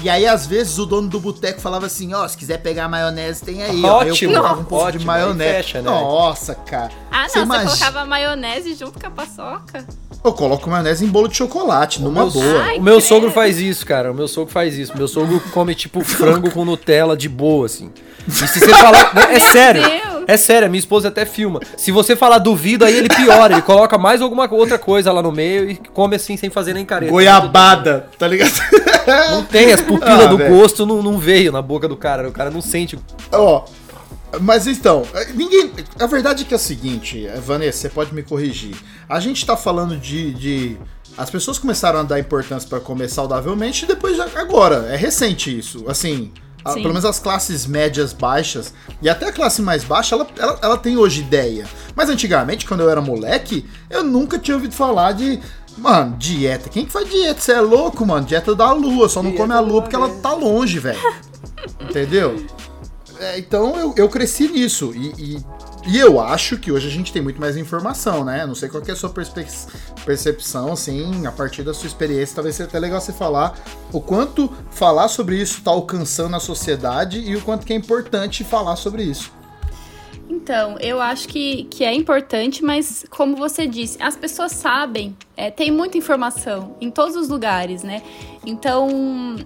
E 0.02 0.08
aí, 0.08 0.26
às 0.26 0.46
vezes, 0.46 0.78
o 0.78 0.86
dono 0.86 1.08
do 1.08 1.20
boteco 1.20 1.60
falava 1.60 1.86
assim, 1.86 2.14
ó, 2.14 2.24
oh, 2.24 2.28
se 2.28 2.36
quiser 2.36 2.58
pegar 2.58 2.88
maionese, 2.88 3.42
tem 3.42 3.62
aí. 3.62 3.84
Ótimo. 3.84 4.30
Aí 4.30 4.34
eu 4.34 4.40
colocava 4.40 4.60
um 4.60 4.64
pouco 4.64 4.84
Ótimo, 4.84 5.00
de 5.00 5.06
maionese. 5.06 5.52
Fecha, 5.52 5.82
né? 5.82 5.90
Nossa, 5.90 6.54
cara. 6.54 6.90
Ah, 7.10 7.22
não, 7.22 7.28
você, 7.28 7.38
imagina... 7.40 7.70
colocava 7.70 8.04
maionese 8.06 8.74
junto 8.74 8.98
com 8.98 9.06
a 9.06 9.10
paçoca. 9.10 9.86
Eu 10.22 10.32
coloco 10.32 10.68
maionese 10.68 11.04
em 11.04 11.08
bolo 11.08 11.28
de 11.28 11.36
chocolate, 11.36 12.02
numa 12.02 12.26
boa. 12.26 12.62
Ai, 12.62 12.78
o 12.78 12.82
meu 12.82 13.00
sogro 13.00 13.30
faz 13.30 13.58
isso, 13.58 13.86
cara. 13.86 14.12
O 14.12 14.14
meu 14.14 14.28
sogro 14.28 14.52
faz 14.52 14.76
isso. 14.76 14.96
Meu 14.96 15.08
sogro 15.08 15.40
come, 15.52 15.74
tipo, 15.74 16.02
frango 16.04 16.50
com 16.50 16.64
Nutella 16.64 17.16
de 17.16 17.28
boa, 17.28 17.66
assim. 17.66 17.90
E 18.26 18.30
se 18.30 18.46
você 18.46 18.68
falar. 18.68 19.12
é 19.32 19.40
sério. 19.40 19.82
Deus. 19.82 20.09
É 20.30 20.36
sério, 20.36 20.70
minha 20.70 20.78
esposa 20.78 21.08
até 21.08 21.26
filma. 21.26 21.58
Se 21.76 21.90
você 21.90 22.14
falar 22.14 22.38
duvido, 22.38 22.84
aí 22.84 22.96
ele 22.96 23.08
piora. 23.08 23.54
Ele 23.54 23.62
coloca 23.62 23.98
mais 23.98 24.22
alguma 24.22 24.48
outra 24.54 24.78
coisa 24.78 25.10
lá 25.10 25.20
no 25.20 25.32
meio 25.32 25.68
e 25.68 25.74
come 25.74 26.14
assim 26.14 26.36
sem 26.36 26.48
fazer 26.48 26.72
nem 26.72 26.84
careta. 26.84 27.10
Goiabada, 27.10 28.08
tá 28.16 28.28
ligado? 28.28 28.52
Não 29.32 29.42
tem, 29.42 29.72
as 29.72 29.80
pupilas 29.80 30.20
ah, 30.20 30.26
do 30.26 30.36
véio. 30.36 30.56
gosto 30.56 30.86
não, 30.86 31.02
não 31.02 31.18
veio 31.18 31.50
na 31.50 31.60
boca 31.60 31.88
do 31.88 31.96
cara. 31.96 32.28
O 32.28 32.32
cara 32.32 32.48
não 32.48 32.60
sente. 32.60 32.96
Ó. 33.32 33.64
Mas 34.40 34.68
então, 34.68 35.02
ninguém. 35.34 35.72
A 35.98 36.06
verdade 36.06 36.44
é 36.44 36.46
que 36.46 36.54
é 36.54 36.56
o 36.56 36.60
seguinte, 36.60 37.28
Vanessa, 37.44 37.78
você 37.78 37.88
pode 37.88 38.14
me 38.14 38.22
corrigir. 38.22 38.76
A 39.08 39.18
gente 39.18 39.44
tá 39.44 39.56
falando 39.56 39.96
de. 39.96 40.32
de 40.32 40.76
as 41.18 41.28
pessoas 41.28 41.58
começaram 41.58 41.98
a 41.98 42.02
dar 42.04 42.20
importância 42.20 42.68
para 42.68 42.78
comer 42.78 43.08
saudavelmente 43.08 43.84
e 43.84 43.88
depois 43.88 44.20
agora. 44.20 44.86
É 44.90 44.96
recente 44.96 45.58
isso. 45.58 45.84
Assim, 45.88 46.30
a, 46.64 46.74
pelo 46.74 46.88
menos 46.88 47.04
as 47.04 47.18
classes 47.18 47.66
médias 47.66 48.12
baixas 48.12 48.72
e 49.00 49.08
até 49.08 49.28
a 49.28 49.32
classe 49.32 49.62
mais 49.62 49.84
baixa, 49.84 50.14
ela, 50.14 50.26
ela, 50.36 50.58
ela, 50.62 50.76
tem 50.76 50.96
hoje 50.96 51.20
ideia. 51.20 51.66
Mas 51.94 52.08
antigamente, 52.08 52.66
quando 52.66 52.80
eu 52.80 52.90
era 52.90 53.00
moleque, 53.00 53.68
eu 53.88 54.04
nunca 54.04 54.38
tinha 54.38 54.56
ouvido 54.56 54.74
falar 54.74 55.12
de. 55.12 55.40
Mano, 55.78 56.16
dieta. 56.18 56.68
Quem 56.68 56.84
que 56.84 56.92
faz 56.92 57.08
dieta? 57.08 57.40
Você 57.40 57.52
é 57.52 57.60
louco, 57.60 58.04
mano? 58.04 58.26
Dieta 58.26 58.54
da 58.54 58.72
lua. 58.72 59.08
Só 59.08 59.22
não 59.22 59.30
dieta 59.30 59.42
come 59.42 59.54
a 59.54 59.60
lua 59.60 59.82
porque 59.82 59.96
ela 59.96 60.10
tá 60.20 60.32
longe, 60.34 60.78
velho. 60.78 60.98
Entendeu? 61.80 62.44
É, 63.20 63.38
então 63.38 63.78
eu, 63.78 63.94
eu 63.96 64.08
cresci 64.08 64.48
nisso. 64.48 64.92
E, 64.94 65.36
e 65.36 65.44
e 65.86 65.98
eu 65.98 66.20
acho 66.20 66.58
que 66.58 66.70
hoje 66.70 66.88
a 66.88 66.90
gente 66.90 67.12
tem 67.12 67.22
muito 67.22 67.40
mais 67.40 67.56
informação, 67.56 68.22
né? 68.22 68.44
Não 68.44 68.54
sei 68.54 68.68
qual 68.68 68.82
é 68.86 68.90
a 68.92 68.96
sua 68.96 69.10
percepção, 69.10 70.72
assim, 70.72 71.26
a 71.26 71.32
partir 71.32 71.62
da 71.62 71.72
sua 71.72 71.86
experiência, 71.86 72.34
talvez 72.34 72.56
seja 72.56 72.68
até 72.68 72.78
legal 72.78 73.00
você 73.00 73.12
falar 73.12 73.58
o 73.92 74.00
quanto 74.00 74.52
falar 74.70 75.08
sobre 75.08 75.40
isso 75.40 75.58
está 75.58 75.70
alcançando 75.70 76.36
a 76.36 76.40
sociedade 76.40 77.18
e 77.18 77.34
o 77.34 77.40
quanto 77.40 77.64
que 77.64 77.72
é 77.72 77.76
importante 77.76 78.44
falar 78.44 78.76
sobre 78.76 79.02
isso. 79.02 79.32
Então, 80.28 80.78
eu 80.78 81.00
acho 81.00 81.26
que, 81.26 81.64
que 81.64 81.82
é 81.82 81.94
importante, 81.94 82.62
mas 82.62 83.04
como 83.10 83.34
você 83.34 83.66
disse, 83.66 84.00
as 84.02 84.16
pessoas 84.16 84.52
sabem, 84.52 85.16
é, 85.36 85.50
tem 85.50 85.70
muita 85.70 85.96
informação 85.96 86.76
em 86.80 86.90
todos 86.90 87.16
os 87.16 87.28
lugares, 87.28 87.82
né? 87.82 88.02
Então, 88.44 89.36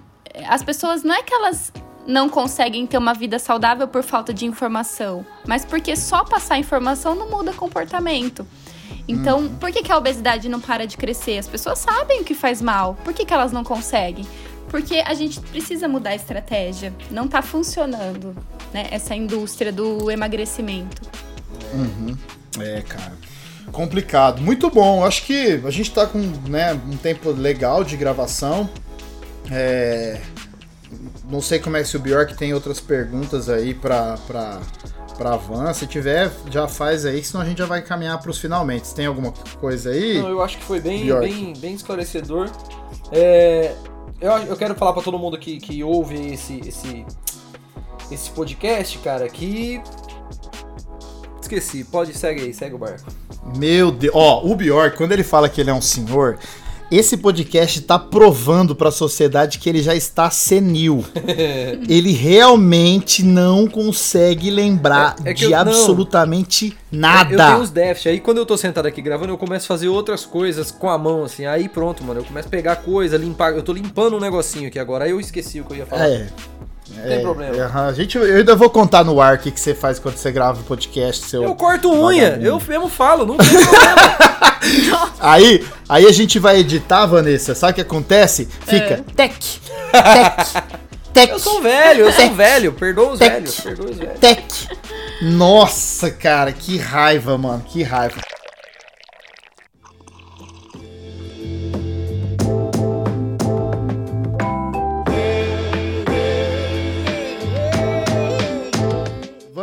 as 0.47 0.61
pessoas 0.61 1.01
não 1.01 1.15
é 1.15 1.23
que 1.23 1.33
elas 1.33 1.71
não 2.05 2.29
conseguem 2.29 2.85
ter 2.85 2.97
uma 2.97 3.13
vida 3.13 3.39
saudável 3.39 3.87
por 3.87 4.03
falta 4.03 4.33
de 4.33 4.45
informação, 4.45 5.25
mas 5.47 5.65
porque 5.65 5.95
só 5.95 6.23
passar 6.23 6.57
informação 6.59 7.15
não 7.15 7.29
muda 7.29 7.53
comportamento. 7.53 8.45
Então, 9.07 9.39
hum. 9.39 9.55
por 9.59 9.71
que, 9.71 9.83
que 9.83 9.91
a 9.91 9.97
obesidade 9.97 10.49
não 10.49 10.59
para 10.59 10.85
de 10.85 10.97
crescer? 10.97 11.37
As 11.37 11.47
pessoas 11.47 11.79
sabem 11.79 12.21
o 12.21 12.23
que 12.23 12.33
faz 12.33 12.61
mal. 12.61 12.95
Por 13.03 13.13
que, 13.13 13.25
que 13.25 13.33
elas 13.33 13.51
não 13.51 13.63
conseguem? 13.63 14.25
Porque 14.69 14.95
a 15.05 15.13
gente 15.13 15.39
precisa 15.39 15.87
mudar 15.87 16.11
a 16.11 16.15
estratégia. 16.15 16.93
Não 17.11 17.25
está 17.25 17.41
funcionando, 17.41 18.35
né? 18.73 18.87
Essa 18.91 19.15
indústria 19.15 19.71
do 19.71 20.09
emagrecimento. 20.09 21.01
Uhum. 21.73 22.17
É, 22.59 22.81
cara. 22.81 23.13
Complicado. 23.71 24.41
Muito 24.41 24.69
bom. 24.69 25.05
Acho 25.05 25.23
que 25.25 25.61
a 25.63 25.69
gente 25.69 25.89
está 25.89 26.07
com 26.07 26.19
né, 26.49 26.73
um 26.73 26.97
tempo 26.97 27.29
legal 27.31 27.83
de 27.83 27.95
gravação. 27.95 28.69
É... 29.51 30.19
Não 31.29 31.41
sei 31.41 31.59
como 31.59 31.77
é 31.77 31.81
que 31.81 31.87
se 31.87 31.97
o 31.97 31.99
Bjork 31.99 32.35
tem 32.35 32.53
outras 32.53 32.79
perguntas 32.79 33.49
aí 33.49 33.73
para 33.73 34.17
pra, 34.27 34.59
pra 35.17 35.35
Van. 35.35 35.73
Se 35.73 35.87
tiver, 35.87 36.31
já 36.49 36.67
faz 36.67 37.05
aí, 37.05 37.23
senão 37.23 37.43
a 37.43 37.45
gente 37.47 37.57
já 37.57 37.65
vai 37.65 37.81
caminhar 37.81 38.19
para 38.19 38.29
os 38.31 38.37
finalmente. 38.37 38.93
Tem 38.93 39.05
alguma 39.05 39.31
coisa 39.59 39.89
aí? 39.89 40.19
Não, 40.19 40.29
eu 40.29 40.41
acho 40.41 40.57
que 40.57 40.63
foi 40.63 40.79
bem, 40.79 41.07
bem, 41.19 41.53
bem 41.57 41.73
esclarecedor. 41.73 42.49
É, 43.11 43.73
eu, 44.19 44.31
eu 44.31 44.57
quero 44.57 44.75
falar 44.75 44.93
para 44.93 45.01
todo 45.03 45.19
mundo 45.19 45.37
que, 45.37 45.57
que 45.57 45.83
ouve 45.83 46.33
esse, 46.33 46.59
esse, 46.67 47.05
esse 48.11 48.29
podcast, 48.31 48.97
cara, 48.99 49.27
que. 49.27 49.81
Esqueci, 51.41 51.83
pode, 51.83 52.13
segue 52.13 52.41
aí, 52.41 52.53
segue 52.53 52.75
o 52.75 52.77
barco. 52.77 53.05
Meu 53.55 53.91
Deus, 53.91 54.15
ó, 54.15 54.43
o 54.43 54.55
Bjork, 54.55 54.97
quando 54.97 55.11
ele 55.11 55.23
fala 55.23 55.47
que 55.47 55.61
ele 55.61 55.69
é 55.69 55.73
um 55.73 55.81
senhor, 55.81 56.39
esse 56.91 57.17
podcast 57.17 57.79
está 57.79 57.97
provando 57.97 58.75
para 58.75 58.89
a 58.89 58.91
sociedade 58.91 59.59
que 59.59 59.67
ele 59.69 59.81
já 59.81 59.95
está 59.95 60.29
senil. 60.29 61.03
ele 61.89 62.11
realmente 62.11 63.23
não 63.23 63.67
consegue 63.67 64.49
lembrar 64.49 65.15
é, 65.23 65.31
é 65.31 65.33
de 65.33 65.45
eu, 65.45 65.57
absolutamente 65.57 66.77
não. 66.91 66.99
nada. 66.99 67.33
Eu, 67.33 67.39
eu 67.39 67.45
tenho 67.45 67.59
uns 67.59 67.69
déficits. 67.69 68.11
Aí 68.11 68.19
quando 68.19 68.37
eu 68.37 68.45
tô 68.45 68.57
sentado 68.57 68.85
aqui 68.85 69.01
gravando, 69.01 69.33
eu 69.33 69.37
começo 69.37 69.65
a 69.65 69.67
fazer 69.67 69.87
outras 69.87 70.25
coisas 70.25 70.71
com 70.71 70.89
a 70.89 70.97
mão, 70.97 71.23
assim. 71.23 71.45
Aí 71.45 71.67
pronto, 71.67 72.03
mano. 72.03 72.19
Eu 72.19 72.23
começo 72.23 72.47
a 72.47 72.51
pegar 72.51 72.77
coisa, 72.77 73.17
limpar. 73.17 73.53
Eu 73.53 73.63
tô 73.63 73.73
limpando 73.73 74.17
um 74.17 74.19
negocinho 74.19 74.67
aqui 74.67 74.79
agora. 74.79 75.05
Aí 75.05 75.11
eu 75.11 75.19
esqueci 75.19 75.59
o 75.59 75.65
que 75.65 75.73
eu 75.73 75.77
ia 75.77 75.85
falar. 75.85 76.07
É. 76.07 76.27
Não 76.89 77.03
tem 77.03 77.13
é, 77.13 77.19
problema. 77.19 77.55
É, 77.55 77.61
a 77.63 77.93
gente, 77.93 78.17
eu 78.17 78.23
ainda 78.37 78.55
vou 78.55 78.69
contar 78.69 79.03
no 79.03 79.19
ar 79.19 79.35
o 79.35 79.39
que, 79.39 79.51
que 79.51 79.59
você 79.59 79.73
faz 79.73 79.97
quando 79.97 80.17
você 80.17 80.31
grava 80.31 80.61
o 80.61 80.63
podcast. 80.63 81.25
Seu 81.25 81.43
eu 81.43 81.55
corto 81.55 81.91
unha, 81.91 82.37
eu 82.41 82.61
mesmo 82.67 82.87
falo, 82.87 83.25
não 83.25 83.37
tem 83.37 83.47
problema. 83.63 85.13
aí, 85.19 85.65
aí 85.89 86.05
a 86.05 86.11
gente 86.11 86.37
vai 86.37 86.57
editar, 86.57 87.05
Vanessa. 87.05 87.55
Sabe 87.55 87.71
o 87.71 87.75
que 87.75 87.81
acontece? 87.81 88.47
Fica 88.61 88.93
é. 88.93 89.03
tec, 89.15 89.33
tec, 89.91 90.63
tec. 91.13 91.31
Eu 91.31 91.39
sou 91.39 91.61
velho, 91.61 92.05
eu 92.05 92.13
sou 92.13 92.29
velho. 92.33 92.73
Perdoa 92.73 93.13
os 93.13 93.19
tec, 93.19 93.31
velhos, 93.31 93.59
perdoa 93.59 93.89
os 93.89 93.97
velhos. 93.97 94.19
Tec. 94.19 94.43
Nossa, 95.21 96.11
cara, 96.11 96.51
que 96.51 96.77
raiva, 96.77 97.37
mano, 97.37 97.63
que 97.67 97.81
raiva. 97.81 98.21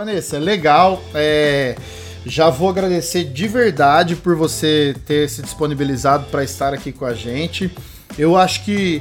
Vanessa, 0.05 0.37
legal. 0.37 1.01
É, 1.15 1.77
já 2.27 2.51
vou 2.51 2.69
agradecer 2.69 3.23
de 3.23 3.47
verdade 3.47 4.17
por 4.17 4.35
você 4.35 4.97
ter 5.07 5.29
se 5.31 5.41
disponibilizado 5.43 6.27
para 6.27 6.43
estar 6.43 6.75
aqui 6.75 6.91
com 6.91 7.05
a 7.05 7.15
gente. 7.15 7.73
Eu 8.19 8.37
acho 8.37 8.65
que 8.65 9.01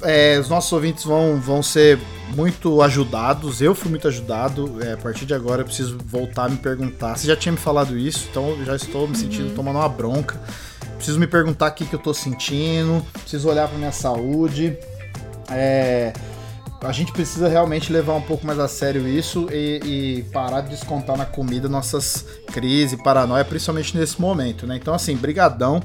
é, 0.00 0.38
os 0.40 0.48
nossos 0.48 0.72
ouvintes 0.72 1.04
vão, 1.04 1.38
vão 1.38 1.62
ser 1.62 1.98
muito 2.34 2.80
ajudados. 2.80 3.60
Eu 3.60 3.74
fui 3.74 3.90
muito 3.90 4.08
ajudado. 4.08 4.82
É, 4.82 4.94
a 4.94 4.96
partir 4.96 5.26
de 5.26 5.34
agora 5.34 5.60
eu 5.60 5.66
preciso 5.66 5.98
voltar 6.06 6.46
a 6.46 6.48
me 6.48 6.56
perguntar. 6.56 7.18
Você 7.18 7.26
já 7.26 7.36
tinha 7.36 7.52
me 7.52 7.58
falado 7.58 7.98
isso, 7.98 8.26
então 8.30 8.48
eu 8.58 8.64
já 8.64 8.76
estou 8.76 9.06
me 9.06 9.16
sentindo 9.18 9.50
uhum. 9.50 9.54
tomando 9.54 9.76
uma 9.76 9.88
bronca. 9.90 10.40
Preciso 10.96 11.20
me 11.20 11.26
perguntar 11.26 11.70
o 11.70 11.74
que, 11.74 11.84
que 11.84 11.94
eu 11.94 11.98
estou 11.98 12.14
sentindo. 12.14 13.04
Preciso 13.12 13.46
olhar 13.46 13.68
para 13.68 13.76
minha 13.76 13.92
saúde. 13.92 14.74
É, 15.50 16.14
a 16.82 16.92
gente 16.92 17.12
precisa 17.12 17.48
realmente 17.48 17.92
levar 17.92 18.14
um 18.14 18.22
pouco 18.22 18.46
mais 18.46 18.58
a 18.58 18.66
sério 18.66 19.06
isso 19.06 19.48
e, 19.52 19.80
e, 19.84 20.22
parar 20.32 20.62
de 20.62 20.70
descontar 20.70 21.16
na 21.16 21.26
comida 21.26 21.68
nossas 21.68 22.24
crises, 22.46 23.00
paranoia, 23.02 23.44
principalmente 23.44 23.96
nesse 23.96 24.20
momento, 24.20 24.66
né? 24.66 24.76
Então, 24.76 24.94
assim, 24.94 25.14
brigadão. 25.14 25.82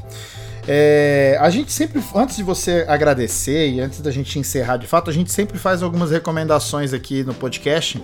É, 0.67 1.37
a 1.39 1.49
gente 1.49 1.71
sempre, 1.71 2.01
antes 2.15 2.37
de 2.37 2.43
você 2.43 2.85
agradecer 2.87 3.69
e 3.69 3.81
antes 3.81 4.01
da 4.01 4.09
gente 4.09 4.39
encerrar 4.39 4.77
de 4.77 4.87
fato, 4.87 5.09
a 5.09 5.13
gente 5.13 5.31
sempre 5.31 5.59
faz 5.59 5.83
algumas 5.83 6.11
recomendações 6.11 6.93
aqui 6.93 7.23
no 7.23 7.33
podcast 7.33 8.01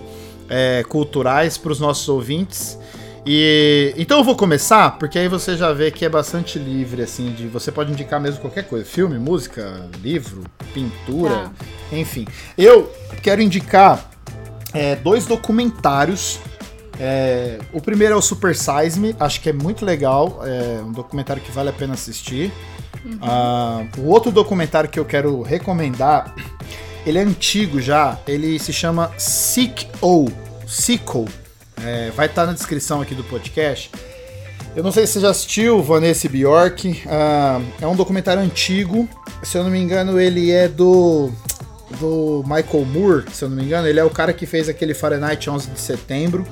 é, 0.48 0.84
culturais 0.88 1.56
para 1.56 1.72
os 1.72 1.80
nossos 1.80 2.08
ouvintes. 2.08 2.78
E 3.24 3.94
então 3.96 4.18
eu 4.18 4.24
vou 4.24 4.34
começar, 4.34 4.98
porque 4.98 5.18
aí 5.18 5.28
você 5.28 5.56
já 5.56 5.72
vê 5.72 5.90
que 5.90 6.04
é 6.04 6.08
bastante 6.08 6.58
livre, 6.58 7.02
assim, 7.02 7.32
de 7.32 7.46
você 7.46 7.70
pode 7.70 7.92
indicar 7.92 8.20
mesmo 8.20 8.40
qualquer 8.40 8.66
coisa, 8.66 8.84
filme, 8.84 9.18
música, 9.18 9.88
livro, 10.02 10.42
pintura, 10.74 11.50
tá. 11.60 11.96
enfim. 11.96 12.26
Eu 12.58 12.92
quero 13.22 13.40
indicar 13.40 14.10
é, 14.74 14.96
dois 14.96 15.24
documentários. 15.24 16.40
É, 16.98 17.58
o 17.72 17.80
primeiro 17.80 18.14
é 18.14 18.16
o 18.16 18.22
Super 18.22 18.54
Size 18.54 18.98
Me, 18.98 19.14
acho 19.18 19.40
que 19.40 19.48
é 19.48 19.52
muito 19.52 19.84
legal, 19.84 20.40
é 20.44 20.82
um 20.82 20.92
documentário 20.92 21.40
que 21.42 21.50
vale 21.52 21.68
a 21.68 21.72
pena 21.72 21.94
assistir. 21.94 22.52
Uhum. 23.04 23.18
Uh, 23.18 24.00
o 24.00 24.08
outro 24.08 24.30
documentário 24.30 24.90
que 24.90 24.98
eu 24.98 25.04
quero 25.04 25.42
recomendar, 25.42 26.34
ele 27.06 27.18
é 27.18 27.22
antigo 27.22 27.80
já, 27.80 28.18
ele 28.26 28.58
se 28.58 28.72
chama 28.72 29.10
Sick 29.16 29.86
O, 30.00 30.28
Sicko 30.66 31.26
é, 31.84 32.10
vai 32.10 32.26
estar 32.26 32.42
tá 32.42 32.46
na 32.46 32.52
descrição 32.52 33.00
aqui 33.00 33.14
do 33.14 33.24
podcast. 33.24 33.90
Eu 34.74 34.82
não 34.82 34.90
sei 34.90 35.06
se 35.06 35.14
você 35.14 35.20
já 35.20 35.30
assistiu 35.30 35.82
Vanessa 35.82 36.28
Bjork. 36.28 36.88
Uh, 36.88 37.64
é 37.80 37.86
um 37.86 37.94
documentário 37.94 38.42
antigo. 38.42 39.08
Se 39.42 39.58
eu 39.58 39.64
não 39.64 39.70
me 39.70 39.78
engano, 39.78 40.18
ele 40.18 40.50
é 40.50 40.66
do 40.66 41.30
do 42.00 42.42
Michael 42.46 42.86
Moore, 42.86 43.24
se 43.32 43.44
eu 43.44 43.50
não 43.50 43.56
me 43.56 43.64
engano. 43.64 43.86
Ele 43.86 44.00
é 44.00 44.04
o 44.04 44.08
cara 44.08 44.32
que 44.32 44.46
fez 44.46 44.68
aquele 44.68 44.94
Fahrenheit 44.94 45.48
11 45.48 45.70
de 45.70 45.80
setembro. 45.80 46.46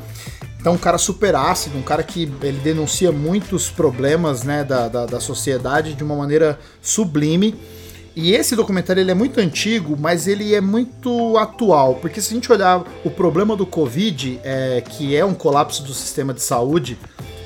Então, 0.60 0.74
um 0.74 0.78
cara 0.78 0.98
super 0.98 1.34
ácido, 1.34 1.78
um 1.78 1.82
cara 1.82 2.02
que 2.02 2.30
ele 2.42 2.58
denuncia 2.58 3.10
muitos 3.10 3.70
problemas 3.70 4.42
né, 4.42 4.62
da, 4.62 4.88
da, 4.88 5.06
da 5.06 5.18
sociedade 5.18 5.94
de 5.94 6.04
uma 6.04 6.14
maneira 6.14 6.58
sublime. 6.82 7.58
E 8.14 8.32
esse 8.32 8.56
documentário 8.56 9.00
ele 9.00 9.10
é 9.10 9.14
muito 9.14 9.40
antigo, 9.40 9.96
mas 9.98 10.26
ele 10.26 10.54
é 10.54 10.60
muito 10.60 11.36
atual, 11.38 11.94
porque 11.96 12.20
se 12.20 12.32
a 12.32 12.34
gente 12.34 12.50
olhar 12.50 12.84
o 13.04 13.10
problema 13.10 13.56
do 13.56 13.64
Covid, 13.64 14.40
é, 14.42 14.82
que 14.86 15.14
é 15.14 15.24
um 15.24 15.34
colapso 15.34 15.82
do 15.84 15.94
sistema 15.94 16.34
de 16.34 16.42
saúde, 16.42 16.98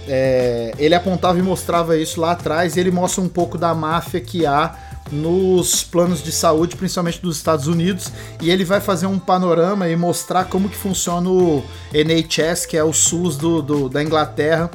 é, 0.08 0.72
ele 0.78 0.94
apontava 0.94 1.38
e 1.38 1.42
mostrava 1.42 1.96
isso 1.96 2.20
lá 2.20 2.32
atrás, 2.32 2.76
e 2.76 2.80
ele 2.80 2.90
mostra 2.90 3.22
um 3.22 3.28
pouco 3.28 3.58
da 3.58 3.74
máfia 3.74 4.20
que 4.20 4.46
há 4.46 4.74
nos 5.12 5.84
planos 5.84 6.22
de 6.22 6.32
saúde, 6.32 6.76
principalmente 6.76 7.20
dos 7.20 7.36
Estados 7.36 7.66
Unidos, 7.66 8.10
e 8.40 8.50
ele 8.50 8.64
vai 8.64 8.80
fazer 8.80 9.06
um 9.06 9.18
panorama 9.18 9.88
e 9.88 9.96
mostrar 9.96 10.46
como 10.46 10.68
que 10.68 10.76
funciona 10.76 11.28
o 11.28 11.62
NHS, 11.92 12.66
que 12.66 12.76
é 12.76 12.82
o 12.82 12.92
SUS 12.92 13.36
do, 13.36 13.60
do 13.60 13.88
da 13.88 14.02
Inglaterra, 14.02 14.70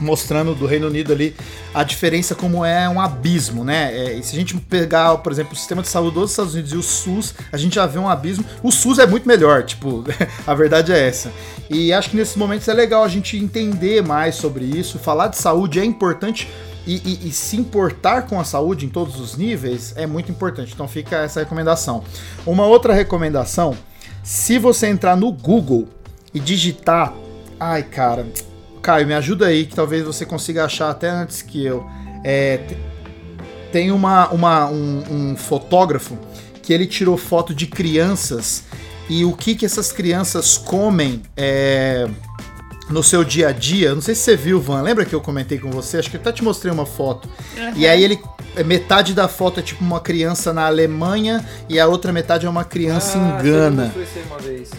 mostrando 0.00 0.54
do 0.54 0.66
Reino 0.66 0.86
Unido 0.86 1.12
ali 1.12 1.36
a 1.74 1.84
diferença 1.84 2.34
como 2.34 2.64
é 2.64 2.88
um 2.88 3.00
abismo, 3.00 3.64
né? 3.64 4.16
É, 4.16 4.22
se 4.22 4.34
a 4.34 4.38
gente 4.38 4.56
pegar, 4.56 5.16
por 5.18 5.30
exemplo, 5.30 5.52
o 5.52 5.56
sistema 5.56 5.82
de 5.82 5.88
saúde 5.88 6.14
dos 6.14 6.30
Estados 6.30 6.54
Unidos 6.54 6.72
e 6.72 6.76
o 6.76 6.82
SUS, 6.82 7.34
a 7.52 7.56
gente 7.56 7.74
já 7.74 7.86
vê 7.86 7.98
um 7.98 8.08
abismo. 8.08 8.44
O 8.62 8.72
SUS 8.72 8.98
é 8.98 9.06
muito 9.06 9.28
melhor, 9.28 9.62
tipo, 9.62 10.04
a 10.46 10.54
verdade 10.54 10.92
é 10.92 11.06
essa. 11.06 11.30
E 11.68 11.92
acho 11.92 12.10
que 12.10 12.16
nesses 12.16 12.36
momentos 12.36 12.66
é 12.66 12.74
legal 12.74 13.04
a 13.04 13.08
gente 13.08 13.36
entender 13.36 14.02
mais 14.02 14.34
sobre 14.34 14.64
isso. 14.64 14.98
Falar 14.98 15.28
de 15.28 15.36
saúde 15.36 15.78
é 15.78 15.84
importante 15.84 16.48
e, 16.86 16.96
e, 17.04 17.28
e, 17.28 17.32
se 17.32 17.56
importar 17.56 18.22
com 18.22 18.40
a 18.40 18.44
saúde 18.44 18.86
em 18.86 18.88
todos 18.88 19.20
os 19.20 19.36
níveis 19.36 19.92
é 19.96 20.06
muito 20.06 20.32
importante. 20.32 20.72
Então 20.72 20.88
fica 20.88 21.18
essa 21.18 21.40
recomendação. 21.40 22.02
Uma 22.46 22.64
outra 22.64 22.94
recomendação: 22.94 23.76
se 24.24 24.58
você 24.58 24.88
entrar 24.88 25.16
no 25.16 25.30
Google 25.30 25.86
e 26.32 26.40
digitar. 26.40 27.12
Ai, 27.58 27.82
cara, 27.82 28.26
Caio, 28.80 29.06
me 29.06 29.14
ajuda 29.14 29.46
aí, 29.46 29.66
que 29.66 29.74
talvez 29.74 30.04
você 30.04 30.24
consiga 30.24 30.64
achar 30.64 30.90
até 30.90 31.08
antes 31.08 31.42
que 31.42 31.64
eu. 31.64 31.86
É, 32.24 32.60
tem 33.72 33.90
uma, 33.90 34.28
uma 34.28 34.66
um, 34.68 35.04
um, 35.10 35.36
fotógrafo 35.36 36.18
que 36.62 36.72
ele 36.72 36.86
tirou 36.86 37.16
foto 37.16 37.54
de 37.54 37.66
crianças 37.66 38.64
e 39.08 39.24
o 39.24 39.32
que, 39.32 39.54
que 39.54 39.64
essas 39.64 39.92
crianças 39.92 40.58
comem 40.58 41.22
é, 41.36 42.08
no 42.88 43.02
seu 43.02 43.24
dia 43.24 43.48
a 43.48 43.52
dia. 43.52 43.94
Não 43.94 44.02
sei 44.02 44.14
se 44.14 44.22
você 44.22 44.36
viu, 44.36 44.60
Van. 44.60 44.82
Lembra 44.82 45.04
que 45.04 45.14
eu 45.14 45.20
comentei 45.20 45.58
com 45.58 45.70
você? 45.70 45.98
Acho 45.98 46.10
que 46.10 46.16
eu 46.16 46.20
até 46.20 46.32
te 46.32 46.44
mostrei 46.44 46.72
uma 46.72 46.86
foto. 46.86 47.28
Uhum. 47.56 47.72
E 47.76 47.86
aí 47.86 48.02
ele. 48.02 48.18
É, 48.56 48.64
metade 48.64 49.14
da 49.14 49.28
foto 49.28 49.60
é 49.60 49.62
tipo 49.62 49.84
uma 49.84 50.00
criança 50.00 50.52
na 50.52 50.66
Alemanha 50.66 51.46
e 51.68 51.78
a 51.78 51.86
outra 51.86 52.12
metade 52.12 52.46
é 52.46 52.50
uma 52.50 52.64
criança 52.64 53.16
ah, 53.16 53.40
em 53.40 53.44
Gana. 53.44 53.94
Uma 54.26 54.38
vez. 54.38 54.70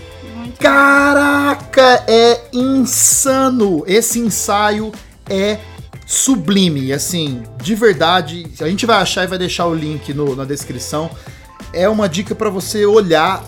Caraca, 0.62 2.04
é 2.08 2.42
insano! 2.54 3.84
Esse 3.88 4.20
ensaio 4.20 4.92
é 5.30 5.58
sublime, 6.06 6.94
assim, 6.94 7.42
de 7.62 7.74
verdade. 7.74 8.46
A 8.62 8.68
gente 8.68 8.86
vai 8.86 8.98
achar 8.98 9.24
e 9.24 9.28
vai 9.28 9.40
deixar 9.40 9.66
o 9.66 9.74
link 9.74 10.14
no, 10.14 10.36
na 10.36 10.46
descrição. 10.46 11.10
É 11.74 11.90
uma 11.90 12.08
dica 12.08 12.36
para 12.36 12.50
você 12.50 12.86
olhar 12.86 13.44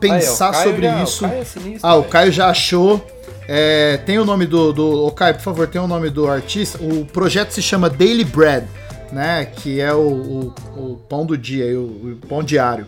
pensar 0.00 0.54
Aí, 0.54 0.64
sobre 0.64 0.82
já, 0.82 1.02
isso. 1.02 1.24
O 1.24 1.28
é 1.28 1.44
sinistro, 1.44 1.88
ah, 1.88 1.92
véio. 1.92 2.00
o 2.00 2.04
Caio 2.04 2.32
já 2.32 2.48
achou. 2.48 3.06
É, 3.46 3.96
tem 3.98 4.18
o 4.18 4.24
nome 4.24 4.46
do, 4.46 4.72
do. 4.72 5.06
Ô, 5.06 5.10
Caio, 5.10 5.34
por 5.34 5.42
favor, 5.42 5.66
tem 5.66 5.80
o 5.80 5.86
nome 5.86 6.10
do 6.10 6.28
artista. 6.28 6.78
O 6.82 7.04
projeto 7.06 7.52
se 7.52 7.62
chama 7.62 7.88
Daily 7.88 8.24
Bread, 8.24 8.66
né? 9.12 9.44
Que 9.46 9.80
é 9.80 9.92
o, 9.92 9.98
o, 9.98 10.54
o 10.76 10.96
pão 11.08 11.24
do 11.24 11.36
dia, 11.36 11.66
o, 11.78 12.12
o, 12.12 12.26
pão 12.28 12.42
diário. 12.42 12.86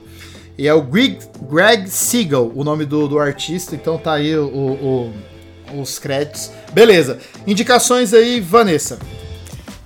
E 0.60 0.68
é 0.68 0.74
o 0.74 0.82
Greg, 0.82 1.18
Greg 1.50 1.88
Siegel, 1.88 2.52
o 2.54 2.62
nome 2.62 2.84
do, 2.84 3.08
do 3.08 3.18
artista. 3.18 3.74
Então 3.74 3.96
tá 3.96 4.12
aí 4.12 4.36
o, 4.36 4.44
o, 4.46 5.80
os 5.80 5.98
créditos. 5.98 6.52
Beleza. 6.70 7.18
Indicações 7.46 8.12
aí, 8.12 8.40
Vanessa. 8.40 8.98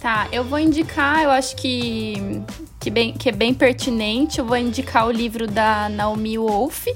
Tá, 0.00 0.26
eu 0.32 0.42
vou 0.42 0.58
indicar, 0.58 1.22
eu 1.22 1.30
acho 1.30 1.54
que, 1.54 2.42
que, 2.80 2.90
bem, 2.90 3.12
que 3.12 3.28
é 3.28 3.32
bem 3.32 3.54
pertinente. 3.54 4.40
Eu 4.40 4.44
vou 4.44 4.56
indicar 4.56 5.06
o 5.06 5.12
livro 5.12 5.46
da 5.46 5.88
Naomi 5.88 6.36
Wolf, 6.36 6.86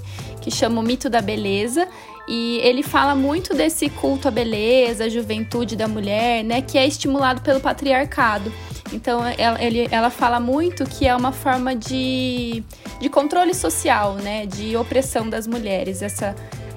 que 0.40 0.50
chama 0.50 0.80
O 0.80 0.82
Mito 0.82 1.08
da 1.08 1.20
Beleza. 1.20 1.86
E 2.26 2.58
ele 2.64 2.82
fala 2.82 3.14
muito 3.14 3.54
desse 3.54 3.88
culto 3.88 4.26
à 4.26 4.30
beleza, 4.32 5.04
à 5.04 5.08
juventude 5.08 5.76
da 5.76 5.86
mulher, 5.86 6.42
né, 6.42 6.60
que 6.60 6.76
é 6.76 6.84
estimulado 6.84 7.42
pelo 7.42 7.60
patriarcado. 7.60 8.52
Então 8.92 9.20
ela, 9.36 9.62
ele, 9.62 9.88
ela 9.90 10.10
fala 10.10 10.40
muito 10.40 10.84
que 10.84 11.06
é 11.06 11.14
uma 11.14 11.32
forma 11.32 11.74
de, 11.74 12.62
de 13.00 13.08
controle 13.08 13.54
social, 13.54 14.14
né, 14.14 14.46
de 14.46 14.76
opressão 14.76 15.28
das 15.28 15.46
mulheres, 15.46 16.02
essa, 16.02 16.34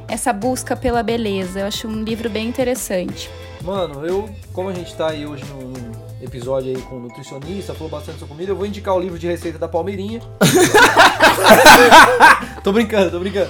essa 0.08 0.34
busca 0.34 0.76
pela 0.76 1.02
beleza. 1.02 1.62
Eu 1.62 1.68
acho 1.68 1.88
um 1.88 2.04
livro 2.04 2.30
bem 2.30 2.48
interessante. 2.48 3.30
Mano, 3.64 4.06
eu, 4.06 4.30
como 4.54 4.70
a 4.70 4.74
gente 4.74 4.94
tá 4.96 5.10
aí 5.10 5.26
hoje 5.26 5.44
no, 5.46 5.68
no 5.68 5.92
episódio 6.22 6.76
aí 6.76 6.82
com 6.84 6.96
o 6.96 7.00
nutricionista, 7.00 7.74
falou 7.74 7.90
bastante 7.90 8.20
sobre 8.20 8.34
comida, 8.34 8.52
eu 8.52 8.56
vou 8.56 8.66
indicar 8.66 8.96
o 8.96 9.00
livro 9.00 9.18
de 9.18 9.28
receita 9.28 9.58
da 9.58 9.68
Palmeirinha. 9.68 10.22
tô 12.64 12.72
brincando, 12.72 13.12
tô 13.12 13.20
brincando. 13.20 13.50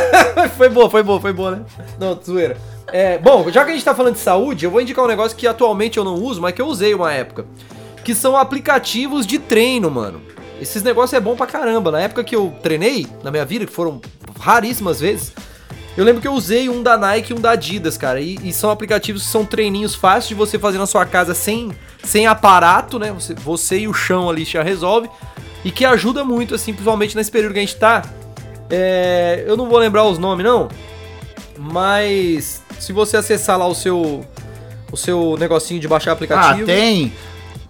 foi 0.56 0.68
boa, 0.68 0.90
foi 0.90 1.02
boa, 1.02 1.20
foi 1.20 1.32
boa, 1.32 1.50
né? 1.52 1.64
Não, 1.98 2.18
zoeira. 2.22 2.56
É, 2.92 3.18
bom, 3.18 3.50
já 3.50 3.64
que 3.64 3.70
a 3.70 3.74
gente 3.74 3.84
tá 3.84 3.94
falando 3.94 4.14
de 4.14 4.20
saúde, 4.20 4.64
eu 4.64 4.70
vou 4.70 4.80
indicar 4.80 5.04
um 5.04 5.08
negócio 5.08 5.36
que 5.36 5.46
atualmente 5.46 5.98
eu 5.98 6.04
não 6.04 6.14
uso, 6.14 6.40
mas 6.40 6.54
que 6.54 6.62
eu 6.62 6.66
usei 6.66 6.94
uma 6.94 7.12
época. 7.12 7.46
Que 8.06 8.14
são 8.14 8.36
aplicativos 8.36 9.26
de 9.26 9.36
treino, 9.36 9.90
mano. 9.90 10.22
Esses 10.60 10.80
negócios 10.80 11.12
é 11.12 11.18
bom 11.18 11.34
pra 11.34 11.44
caramba. 11.44 11.90
Na 11.90 12.00
época 12.00 12.22
que 12.22 12.36
eu 12.36 12.54
treinei, 12.62 13.04
na 13.24 13.32
minha 13.32 13.44
vida, 13.44 13.66
que 13.66 13.72
foram 13.72 14.00
raríssimas 14.38 15.00
vezes, 15.00 15.32
eu 15.96 16.04
lembro 16.04 16.22
que 16.22 16.28
eu 16.28 16.32
usei 16.32 16.68
um 16.68 16.84
da 16.84 16.96
Nike 16.96 17.32
e 17.32 17.36
um 17.36 17.40
da 17.40 17.50
Adidas, 17.50 17.98
cara. 17.98 18.20
E, 18.20 18.38
e, 18.44 18.52
são 18.52 18.70
aplicativos 18.70 19.24
que 19.24 19.28
são 19.28 19.44
treininhos 19.44 19.96
fáceis 19.96 20.28
de 20.28 20.34
você 20.36 20.56
fazer 20.56 20.78
na 20.78 20.86
sua 20.86 21.04
casa 21.04 21.34
sem, 21.34 21.72
sem 22.04 22.28
aparato, 22.28 22.96
né? 22.96 23.10
Você, 23.10 23.34
você 23.34 23.80
e 23.80 23.88
o 23.88 23.92
chão 23.92 24.30
ali 24.30 24.44
já 24.44 24.62
resolve. 24.62 25.10
E 25.64 25.72
que 25.72 25.84
ajuda 25.84 26.24
muito, 26.24 26.54
assim, 26.54 26.72
principalmente 26.72 27.16
nesse 27.16 27.32
período 27.32 27.54
que 27.54 27.58
a 27.58 27.62
gente 27.62 27.74
tá 27.74 28.04
é, 28.70 29.44
eu 29.46 29.56
não 29.56 29.68
vou 29.68 29.78
lembrar 29.78 30.04
os 30.04 30.16
nomes, 30.16 30.44
não. 30.44 30.68
Mas 31.58 32.62
se 32.78 32.92
você 32.92 33.16
acessar 33.16 33.58
lá 33.58 33.66
o 33.66 33.74
seu 33.74 34.24
o 34.92 34.96
seu 34.96 35.36
negocinho 35.38 35.80
de 35.80 35.88
baixar 35.88 36.12
aplicativo. 36.12 36.62
Ah, 36.62 36.66
tem 36.66 37.12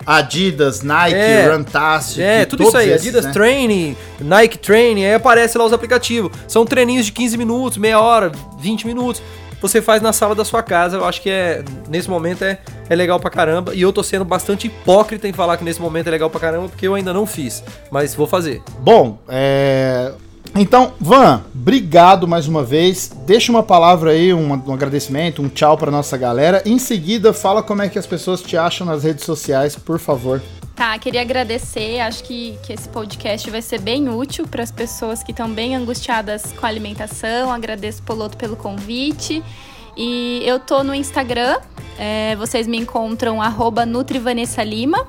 Adidas, 0.05 0.83
Nike, 0.83 1.17
é, 1.17 1.49
Runtastic. 1.51 2.21
É, 2.21 2.45
tudo 2.45 2.65
isso 2.65 2.77
aí. 2.77 2.91
Esses, 2.91 3.03
Adidas 3.03 3.25
né? 3.27 3.33
Training, 3.33 3.97
Nike 4.21 4.59
Training, 4.59 5.05
aí 5.05 5.15
aparece 5.15 5.57
lá 5.57 5.65
os 5.65 5.73
aplicativos. 5.73 6.31
São 6.47 6.65
treininhos 6.65 7.07
de 7.07 7.13
15 7.13 7.37
minutos, 7.37 7.79
meia 7.79 8.01
hora, 8.01 8.33
20 8.59 8.87
minutos. 8.87 9.23
Você 9.61 9.81
faz 9.81 10.03
na 10.03 10.13
sala 10.13 10.35
da 10.35 10.45
sua 10.45 10.63
casa. 10.63 10.99
Eu 10.99 11.05
acho 11.05 11.23
que 11.23 11.31
é 11.31 11.65
nesse 11.89 12.11
momento 12.11 12.45
é, 12.45 12.59
é 12.89 12.95
legal 12.95 13.19
pra 13.19 13.31
caramba. 13.31 13.75
E 13.75 13.81
eu 13.81 13.93
tô 13.93 14.03
sendo 14.03 14.25
bastante 14.25 14.67
hipócrita 14.67 15.27
em 15.27 15.33
falar 15.33 15.57
que 15.57 15.65
nesse 15.65 15.81
momento 15.81 16.09
é 16.09 16.11
legal 16.11 16.29
pra 16.29 16.39
caramba, 16.39 16.69
porque 16.69 16.87
eu 16.87 16.95
ainda 16.95 17.13
não 17.13 17.27
fiz. 17.27 17.65
Mas 17.91 18.15
vou 18.15 18.27
fazer. 18.27 18.63
Bom, 18.81 19.19
é, 19.29 20.13
então, 20.59 20.95
Van, 21.01 21.43
obrigado 21.55 22.27
mais 22.27 22.47
uma 22.47 22.63
vez. 22.63 23.11
Deixa 23.27 23.51
uma 23.51 23.63
palavra 23.63 24.13
aí, 24.13 24.33
um, 24.33 24.53
um 24.53 24.73
agradecimento, 24.73 25.43
um 25.43 25.49
tchau 25.49 25.77
para 25.77 25.91
nossa 25.91 26.17
galera. 26.17 26.63
Em 26.65 26.79
seguida, 26.79 27.33
fala 27.33 27.63
como 27.63 27.83
é 27.83 27.89
que 27.89 27.99
as 27.99 28.07
pessoas 28.07 28.41
te 28.41 28.57
acham 28.57 28.87
nas 28.87 29.05
redes 29.05 29.25
sociais, 29.25 29.77
por 29.77 29.99
favor. 29.99 30.43
Tá, 30.75 30.99
queria 30.99 31.23
agradecer. 31.23 32.01
Acho 32.01 32.23
que, 32.23 32.59
que 32.63 32.73
esse 32.73 32.89
podcast 32.89 33.51
vai 33.51 33.63
ser 33.63 33.81
bem 33.81 34.09
útil 34.09 34.47
para 34.47 34.63
as 34.63 34.71
pessoas 34.71 35.23
que 35.23 35.31
estão 35.31 35.51
bem 35.51 35.75
angustiadas 35.75 36.53
com 36.53 36.67
a 36.67 36.69
alimentação. 36.69 37.51
Agradeço, 37.51 38.03
Poloto, 38.03 38.37
pelo 38.37 38.57
convite. 38.57 39.43
E 39.97 40.43
eu 40.45 40.61
tô 40.61 40.85
no 40.85 40.95
Instagram. 40.95 41.59
É, 41.99 42.37
vocês 42.37 42.67
me 42.67 42.77
encontram 42.77 43.41
arroba 43.41 43.87
NutriVanessaLima. 43.87 45.09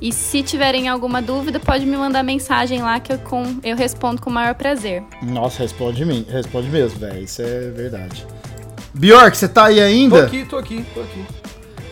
E 0.00 0.12
se 0.12 0.42
tiverem 0.42 0.88
alguma 0.88 1.22
dúvida, 1.22 1.58
pode 1.58 1.86
me 1.86 1.96
mandar 1.96 2.22
mensagem 2.22 2.82
lá 2.82 3.00
que 3.00 3.12
eu, 3.12 3.18
com, 3.18 3.58
eu 3.64 3.76
respondo 3.76 4.20
com 4.20 4.28
o 4.28 4.32
maior 4.32 4.54
prazer. 4.54 5.02
Nossa, 5.22 5.62
responde 5.62 6.04
mim, 6.04 6.26
responde 6.28 6.68
mesmo, 6.68 6.98
velho. 6.98 7.22
Isso 7.22 7.42
é 7.42 7.70
verdade. 7.70 8.26
Bjork, 8.92 9.36
você 9.36 9.48
tá 9.48 9.66
aí 9.66 9.80
ainda? 9.80 10.20
Tô 10.20 10.26
aqui, 10.26 10.44
tô 10.44 10.56
aqui, 10.58 10.84
tô 10.94 11.00
aqui. 11.00 11.24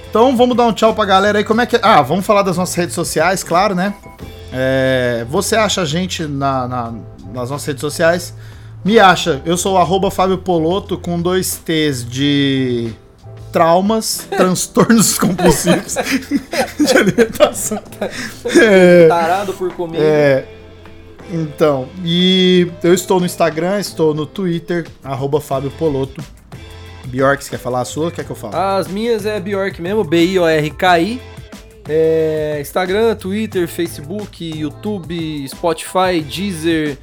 Então 0.08 0.36
vamos 0.36 0.56
dar 0.56 0.64
um 0.66 0.72
tchau 0.72 0.94
pra 0.94 1.04
galera 1.04 1.38
aí. 1.38 1.44
Como 1.44 1.60
é 1.60 1.66
que. 1.66 1.78
Ah, 1.82 2.00
vamos 2.02 2.24
falar 2.24 2.42
das 2.42 2.56
nossas 2.56 2.74
redes 2.74 2.94
sociais, 2.94 3.42
claro, 3.42 3.74
né? 3.74 3.94
É, 4.52 5.26
você 5.28 5.56
acha 5.56 5.82
a 5.82 5.84
gente 5.84 6.24
na, 6.24 6.68
na, 6.68 6.92
nas 7.32 7.50
nossas 7.50 7.66
redes 7.66 7.80
sociais? 7.80 8.34
Me 8.84 8.98
acha, 8.98 9.42
eu 9.44 9.56
sou 9.56 9.76
o 9.76 10.10
Fábio 10.10 10.38
Poloto 10.38 10.98
com 10.98 11.20
dois 11.20 11.56
T's 11.56 12.06
de 12.08 12.92
traumas, 13.54 14.26
transtornos 14.36 15.16
compulsivos 15.16 15.94
de 16.76 16.98
alimentação. 16.98 17.80
É, 18.60 19.06
Tarado 19.06 19.54
por 19.54 19.72
comer. 19.72 20.00
É, 20.00 20.44
então, 21.30 21.88
e 22.04 22.68
eu 22.82 22.92
estou 22.92 23.20
no 23.20 23.26
Instagram, 23.26 23.78
estou 23.78 24.12
no 24.12 24.26
Twitter, 24.26 24.88
arroba 25.04 25.40
Fábio 25.40 25.70
Poloto. 25.70 26.20
Bjork, 27.04 27.44
você 27.44 27.50
quer 27.50 27.58
falar 27.58 27.82
a 27.82 27.84
sua? 27.84 28.10
Quer 28.10 28.24
que 28.24 28.30
eu 28.30 28.36
fale? 28.36 28.56
As 28.56 28.88
minhas 28.88 29.24
é 29.24 29.38
Bjork 29.38 29.80
mesmo, 29.80 30.02
B-I-O-R-K-I. 30.02 31.22
É, 31.88 32.58
Instagram, 32.60 33.14
Twitter, 33.14 33.68
Facebook, 33.68 34.42
YouTube, 34.42 35.46
Spotify, 35.48 36.20
Deezer, 36.26 36.98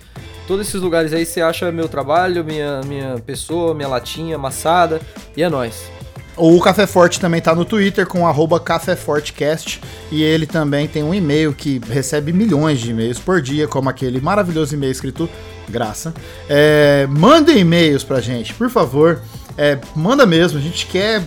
todos 0.48 0.68
esses 0.68 0.82
lugares 0.82 1.14
aí 1.14 1.26
você 1.26 1.40
acha 1.40 1.72
meu 1.72 1.88
trabalho, 1.88 2.44
minha, 2.44 2.82
minha 2.82 3.16
pessoa, 3.20 3.74
minha 3.74 3.88
latinha 3.88 4.36
amassada 4.36 5.00
e 5.38 5.44
é 5.44 5.50
nóis. 5.50 5.90
O 6.38 6.60
Café 6.62 6.88
Forte 6.88 7.20
também 7.20 7.40
está 7.40 7.54
no 7.54 7.66
Twitter 7.66 8.08
com 8.08 8.26
arroba 8.26 8.58
CaféForteCast 8.60 9.82
e 10.12 10.24
ele 10.24 10.48
também 10.48 10.88
tem 10.88 11.04
um 11.04 11.14
e-mail 11.14 11.54
que 11.54 11.82
recebe 11.90 12.32
milhões 12.32 12.80
de 12.80 12.92
e-mails 12.92 13.20
por 13.20 13.42
dia, 13.42 13.68
como 13.68 13.90
aquele 13.90 14.22
maravilhoso 14.22 14.74
e-mail 14.74 14.92
escrito 14.92 15.30
graça. 15.70 16.14
É, 16.50 17.06
mandem 17.10 17.60
e-mails 17.60 18.04
pra 18.04 18.22
gente, 18.22 18.54
por 18.54 18.70
favor. 18.70 19.22
É, 19.58 19.78
manda 19.96 20.26
mesmo, 20.26 20.58
a 20.58 20.62
gente 20.62 20.86
quer 20.86 21.22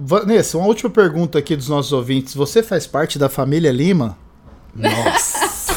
Vanessa, 0.00 0.56
uma 0.56 0.66
última 0.66 0.88
pergunta 0.88 1.38
aqui 1.38 1.54
dos 1.54 1.68
nossos 1.68 1.92
ouvintes. 1.92 2.34
Você 2.34 2.62
faz 2.62 2.86
parte 2.86 3.18
da 3.18 3.28
família 3.28 3.70
Lima? 3.70 4.16
Nossa. 4.74 5.74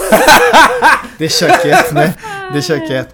Deixa 1.18 1.58
quieto, 1.58 1.94
né? 1.94 2.16
Deixa 2.54 2.80
quieto. 2.80 3.14